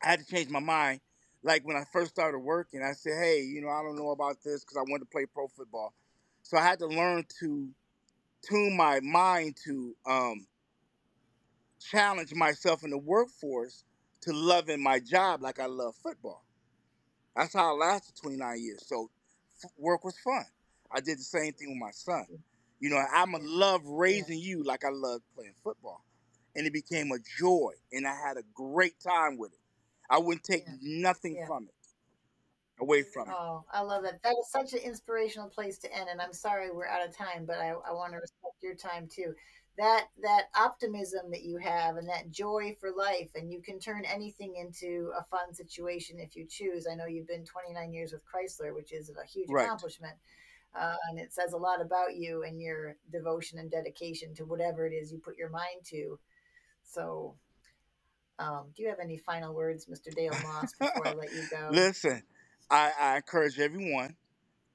had 0.03 0.21
to 0.21 0.27
change 0.27 0.51
my 0.51 0.61
mind. 0.61 1.01
Like 1.43 1.67
when 1.67 1.77
I 1.77 1.85
first 1.93 2.11
started 2.11 2.41
working, 2.41 2.83
I 2.83 2.93
said, 2.93 3.15
hey, 3.21 3.43
you 3.43 3.61
know, 3.61 3.69
I 3.69 3.83
don't 3.83 3.97
know 3.97 4.11
about 4.11 4.43
this 4.45 4.65
because 4.65 4.77
I 4.77 4.83
wanted 4.83 5.05
to 5.05 5.11
play 5.11 5.27
pro 5.27 5.49
football. 5.49 5.95
So 6.43 6.57
I 6.57 6.63
had 6.63 6.79
to 6.81 6.87
learn 6.87 7.25
to 7.41 7.69
tune 8.43 8.77
my 8.77 9.01
mind 9.01 9.57
to 9.65 9.95
um, 10.07 10.47
challenge 11.81 12.35
myself 12.35 12.85
in 12.85 12.91
the 12.91 12.99
workforce 12.99 13.85
to 14.23 14.33
loving 14.33 14.83
my 14.83 14.99
job 14.99 15.43
like 15.43 15.61
I 15.61 15.67
love 15.67 15.95
football. 16.03 16.45
That's 17.37 17.55
how 17.55 17.73
I 17.73 17.87
lasted 17.87 18.17
29 18.21 18.61
years. 18.61 18.85
So 18.87 19.11
work 19.77 20.05
was 20.05 20.19
fun. 20.19 20.45
I 20.91 21.01
did 21.01 21.19
the 21.19 21.23
same 21.23 21.53
thing 21.53 21.69
with 21.71 21.79
my 21.79 21.91
son. 21.91 22.25
You 22.81 22.91
know, 22.91 23.03
I'm 23.13 23.33
to 23.33 23.39
love 23.43 23.83
raising 23.85 24.39
you 24.39 24.63
like 24.63 24.85
I 24.85 24.91
love 24.91 25.21
playing 25.35 25.55
football. 25.63 26.05
And 26.57 26.67
it 26.67 26.73
became 26.73 27.13
a 27.13 27.19
joy. 27.39 27.73
And 27.93 28.07
I 28.07 28.15
had 28.15 28.37
a 28.37 28.43
great 28.55 28.95
time 29.01 29.37
with 29.37 29.53
it. 29.53 29.59
I 30.11 30.19
wouldn't 30.19 30.45
take 30.45 30.65
yeah 30.67 30.75
nothing 30.81 31.37
yeah 31.37 31.47
from 31.47 31.65
it, 31.65 31.75
away 32.81 33.03
from 33.03 33.29
it. 33.29 33.35
Oh, 33.37 33.65
I 33.71 33.83
love 33.83 34.05
that. 34.05 34.23
That 34.23 34.37
is 34.41 34.51
such 34.51 34.73
an 34.73 34.81
inspirational 34.81 35.49
place 35.49 35.79
to 35.79 35.95
end. 35.95 36.09
And 36.11 36.21
I'm 36.21 36.33
sorry 36.33 36.71
we're 36.71 36.87
out 36.87 37.07
of 37.07 37.15
time, 37.17 37.45
but 37.47 37.59
I, 37.59 37.71
I 37.71 37.93
want 37.93 38.13
to 38.13 38.19
respect 38.19 38.55
your 38.63 38.75
time 38.75 39.07
too. 39.07 39.35
That 39.79 40.07
that 40.23 40.47
optimism 40.57 41.31
that 41.31 41.45
you 41.45 41.57
have 41.59 41.97
and 41.97 42.09
that 42.09 42.31
joy 42.31 42.77
for 42.81 42.91
life, 42.91 43.31
and 43.37 43.51
you 43.51 43.63
can 43.63 43.79
turn 43.79 44.05
anything 44.05 44.57
into 44.57 45.13
a 45.17 45.25
fun 45.25 45.55
situation 45.55 46.19
if 46.19 46.37
you 46.37 46.47
choose. 46.47 46.87
I 46.91 46.97
know 46.97 47.07
you've 47.07 47.29
been 47.29 47.45
29 47.45 47.93
years 47.93 48.13
with 48.13 48.23
Chrysler, 48.27 48.75
which 48.75 48.93
is 48.93 49.11
a 49.11 49.25
huge 49.27 49.49
Right. 49.49 49.65
accomplishment. 49.65 50.17
Uh, 50.75 50.97
and 51.09 51.19
it 51.19 51.33
says 51.33 51.53
a 51.53 51.57
lot 51.57 51.81
about 51.81 52.17
you 52.17 52.43
and 52.43 52.61
your 52.61 52.97
devotion 53.11 53.59
and 53.59 53.71
dedication 53.71 54.35
to 54.35 54.45
whatever 54.45 54.87
it 54.87 54.93
is 54.93 55.13
you 55.13 55.19
put 55.19 55.39
your 55.39 55.49
mind 55.49 55.85
to. 55.85 56.19
So, 56.83 57.37
um, 58.39 58.67
do 58.77 58.83
you 58.83 58.89
have 58.89 59.01
any 59.01 59.17
final 59.17 59.55
words, 59.55 59.87
Mr. 59.87 60.15
Dale 60.15 60.39
Moss, 60.43 60.73
before 60.79 61.07
I 61.07 61.15
let 61.15 61.33
you 61.33 61.47
go? 61.51 61.69
Listen, 61.71 62.23
I, 62.71 62.93
I 63.01 63.17
encourage 63.17 63.59
everyone 63.59 64.17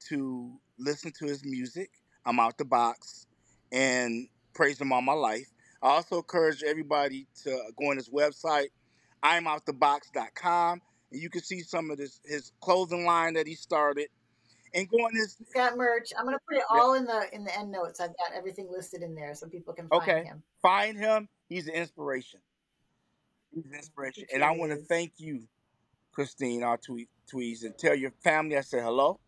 to 0.08 0.60
listen 0.78 1.12
to 1.20 1.26
his 1.26 1.46
music. 1.46 1.92
I'm 2.26 2.40
out 2.40 2.58
the 2.58 2.66
box 2.66 3.28
and 3.72 4.28
praise 4.54 4.80
him 4.80 4.92
all 4.92 5.02
my 5.02 5.14
life. 5.14 5.48
I 5.82 5.90
also 5.90 6.18
encourage 6.18 6.64
everybody 6.64 7.28
to 7.44 7.60
go 7.78 7.90
on 7.90 7.98
his 7.98 8.10
website, 8.10 8.68
I'mOutTheBox.com, 9.24 10.82
and 11.12 11.22
you 11.22 11.30
can 11.30 11.44
see 11.44 11.60
some 11.60 11.92
of 11.92 11.98
this 11.98 12.22
his 12.26 12.52
clothing 12.62 13.06
line 13.06 13.34
that 13.34 13.48
he 13.48 13.56
started. 13.56 14.08
And 14.76 14.90
go 14.90 14.98
on 14.98 15.14
his 15.14 15.36
He's 15.38 15.54
got 15.54 15.78
merch. 15.78 16.12
I'm 16.18 16.26
gonna 16.26 16.40
put 16.48 16.58
it 16.58 16.64
yeah, 16.74 16.82
all 16.82 16.96
in 16.96 17.06
the 17.06 17.28
in 17.32 17.44
the 17.44 17.58
end 17.58 17.72
notes. 17.72 18.00
I've 18.00 18.08
got 18.08 18.36
everything 18.36 18.70
listed 18.72 19.04
in 19.04 19.14
there 19.14 19.36
so 19.36 19.48
people 19.48 19.74
can 19.74 19.88
find 19.88 20.02
okay. 20.02 20.24
him. 20.24 20.42
Find 20.62 20.98
him. 20.98 21.28
He's 21.48 21.68
an 21.68 21.76
inspiration. 21.76 22.40
He's 23.54 23.66
an 23.66 23.72
He 23.72 23.78
inspiration. 23.78 24.26
And 24.34 24.44
I 24.44 24.52
want 24.52 24.72
to 24.72 24.78
thank 24.78 25.14
you, 25.18 25.44
Christine, 26.12 26.64
our 26.64 26.78
tweet 26.78 27.10
tweets, 27.32 27.64
and 27.64 27.78
tell 27.78 27.94
your 27.94 28.12
family 28.24 28.58
I 28.58 28.62
said 28.62 28.84
hello. 28.84 29.20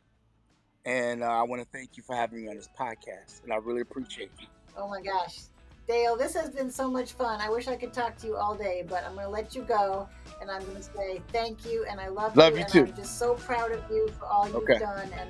And 0.85 1.23
uh, 1.23 1.27
I 1.27 1.43
want 1.43 1.61
to 1.61 1.67
thank 1.71 1.97
you 1.97 2.03
for 2.03 2.15
having 2.15 2.43
me 2.43 2.47
on 2.47 2.55
this 2.55 2.69
podcast. 2.79 3.43
And 3.43 3.51
I 3.51 3.57
really 3.57 3.81
appreciate 3.81 4.31
you. 4.39 4.47
Oh 4.77 4.87
my 4.87 5.01
gosh. 5.01 5.39
Dale, 5.87 6.15
this 6.17 6.33
has 6.33 6.49
been 6.49 6.71
so 6.71 6.89
much 6.89 7.13
fun. 7.13 7.39
I 7.39 7.49
wish 7.49 7.67
I 7.67 7.75
could 7.75 7.93
talk 7.93 8.17
to 8.17 8.27
you 8.27 8.35
all 8.35 8.55
day, 8.55 8.83
but 8.87 9.03
I'm 9.05 9.13
going 9.13 9.25
to 9.25 9.31
let 9.31 9.53
you 9.53 9.61
go 9.61 10.09
and 10.41 10.49
I'm 10.49 10.63
going 10.63 10.77
to 10.77 10.83
say 10.83 11.21
thank 11.31 11.63
you 11.65 11.85
and 11.89 11.99
I 11.99 12.07
love, 12.07 12.35
Love 12.35 12.53
you 12.53 12.59
you 12.59 12.65
too. 12.65 12.85
I'm 12.85 12.95
just 12.95 13.19
so 13.19 13.35
proud 13.35 13.71
of 13.71 13.83
you 13.91 14.09
for 14.19 14.25
all 14.25 14.47
you've 14.47 14.55
Okay. 14.57 14.79
done 14.79 15.09
and 15.19 15.29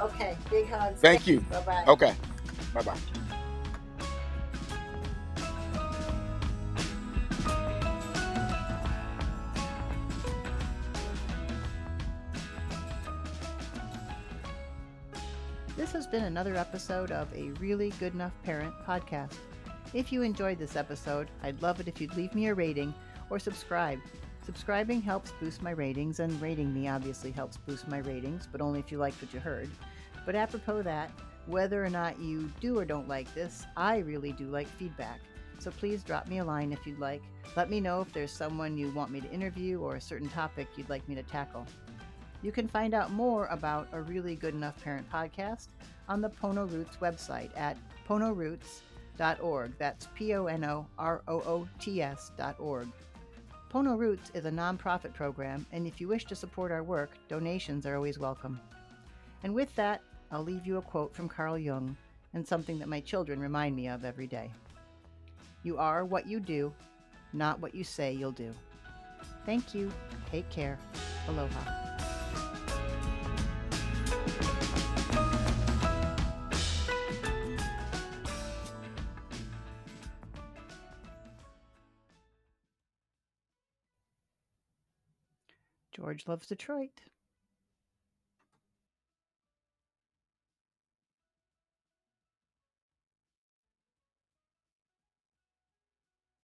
okay, 0.00 0.36
big 0.50 0.68
hugs. 0.68 1.00
Thank 1.00 1.26
you. 1.26 1.40
Bye-bye. 1.42 1.84
Okay. 1.86 2.14
Bye 2.74 2.82
bye. 2.82 2.98
Has 16.08 16.20
been 16.22 16.24
another 16.24 16.56
episode 16.56 17.10
of 17.10 17.30
a 17.34 17.50
Really 17.60 17.90
Good 18.00 18.14
Enough 18.14 18.32
Parent 18.42 18.72
podcast. 18.86 19.34
If 19.92 20.10
you 20.10 20.22
enjoyed 20.22 20.58
this 20.58 20.74
episode, 20.74 21.28
I'd 21.42 21.60
love 21.60 21.80
it 21.80 21.88
if 21.88 22.00
you'd 22.00 22.16
leave 22.16 22.34
me 22.34 22.46
a 22.46 22.54
rating 22.54 22.94
or 23.28 23.38
subscribe. 23.38 23.98
Subscribing 24.42 25.02
helps 25.02 25.32
boost 25.32 25.60
my 25.60 25.72
ratings, 25.72 26.20
and 26.20 26.40
rating 26.40 26.72
me 26.72 26.88
obviously 26.88 27.30
helps 27.30 27.58
boost 27.58 27.88
my 27.88 27.98
ratings, 27.98 28.48
but 28.50 28.62
only 28.62 28.80
if 28.80 28.90
you 28.90 28.96
liked 28.96 29.20
what 29.20 29.34
you 29.34 29.40
heard. 29.40 29.68
But 30.24 30.34
apropos 30.34 30.80
that, 30.80 31.10
whether 31.44 31.84
or 31.84 31.90
not 31.90 32.18
you 32.18 32.50
do 32.58 32.78
or 32.78 32.86
don't 32.86 33.06
like 33.06 33.34
this, 33.34 33.66
I 33.76 33.98
really 33.98 34.32
do 34.32 34.46
like 34.46 34.66
feedback. 34.78 35.20
So 35.58 35.70
please 35.70 36.02
drop 36.02 36.26
me 36.26 36.38
a 36.38 36.44
line 36.44 36.72
if 36.72 36.86
you'd 36.86 37.00
like. 37.00 37.20
Let 37.54 37.68
me 37.68 37.80
know 37.80 38.00
if 38.00 38.14
there's 38.14 38.32
someone 38.32 38.78
you 38.78 38.90
want 38.92 39.10
me 39.10 39.20
to 39.20 39.30
interview 39.30 39.80
or 39.80 39.96
a 39.96 40.00
certain 40.00 40.30
topic 40.30 40.68
you'd 40.74 40.88
like 40.88 41.06
me 41.06 41.16
to 41.16 41.22
tackle. 41.22 41.66
You 42.42 42.52
can 42.52 42.68
find 42.68 42.94
out 42.94 43.10
more 43.10 43.46
about 43.46 43.88
a 43.92 44.00
really 44.00 44.36
good 44.36 44.54
enough 44.54 44.82
parent 44.82 45.10
podcast 45.10 45.68
on 46.08 46.20
the 46.20 46.30
Pono 46.30 46.70
Roots 46.70 46.96
website 47.00 47.50
at 47.56 47.76
ponoroots.org. 48.08 49.72
That's 49.78 50.08
P 50.14 50.34
O 50.34 50.46
N 50.46 50.64
O 50.64 50.86
R 50.98 51.22
O 51.26 51.40
O 51.40 51.68
T 51.80 52.00
S.org. 52.00 52.88
Pono 53.72 53.98
Roots 53.98 54.30
is 54.32 54.46
a 54.46 54.50
nonprofit 54.50 55.12
program, 55.12 55.66
and 55.72 55.86
if 55.86 56.00
you 56.00 56.08
wish 56.08 56.24
to 56.26 56.34
support 56.34 56.72
our 56.72 56.82
work, 56.82 57.10
donations 57.28 57.84
are 57.84 57.96
always 57.96 58.18
welcome. 58.18 58.58
And 59.42 59.54
with 59.54 59.74
that, 59.76 60.00
I'll 60.30 60.44
leave 60.44 60.66
you 60.66 60.78
a 60.78 60.82
quote 60.82 61.14
from 61.14 61.28
Carl 61.28 61.58
Jung 61.58 61.96
and 62.34 62.46
something 62.46 62.78
that 62.78 62.88
my 62.88 63.00
children 63.00 63.40
remind 63.40 63.76
me 63.76 63.88
of 63.88 64.04
every 64.04 64.26
day. 64.26 64.50
You 65.64 65.76
are 65.76 66.04
what 66.04 66.26
you 66.26 66.40
do, 66.40 66.72
not 67.32 67.60
what 67.60 67.74
you 67.74 67.84
say 67.84 68.12
you'll 68.12 68.32
do. 68.32 68.54
Thank 69.44 69.74
you. 69.74 69.90
Take 70.30 70.48
care. 70.50 70.78
Aloha. 71.28 71.87
George 86.08 86.26
loves 86.26 86.46
Detroit. 86.46 87.02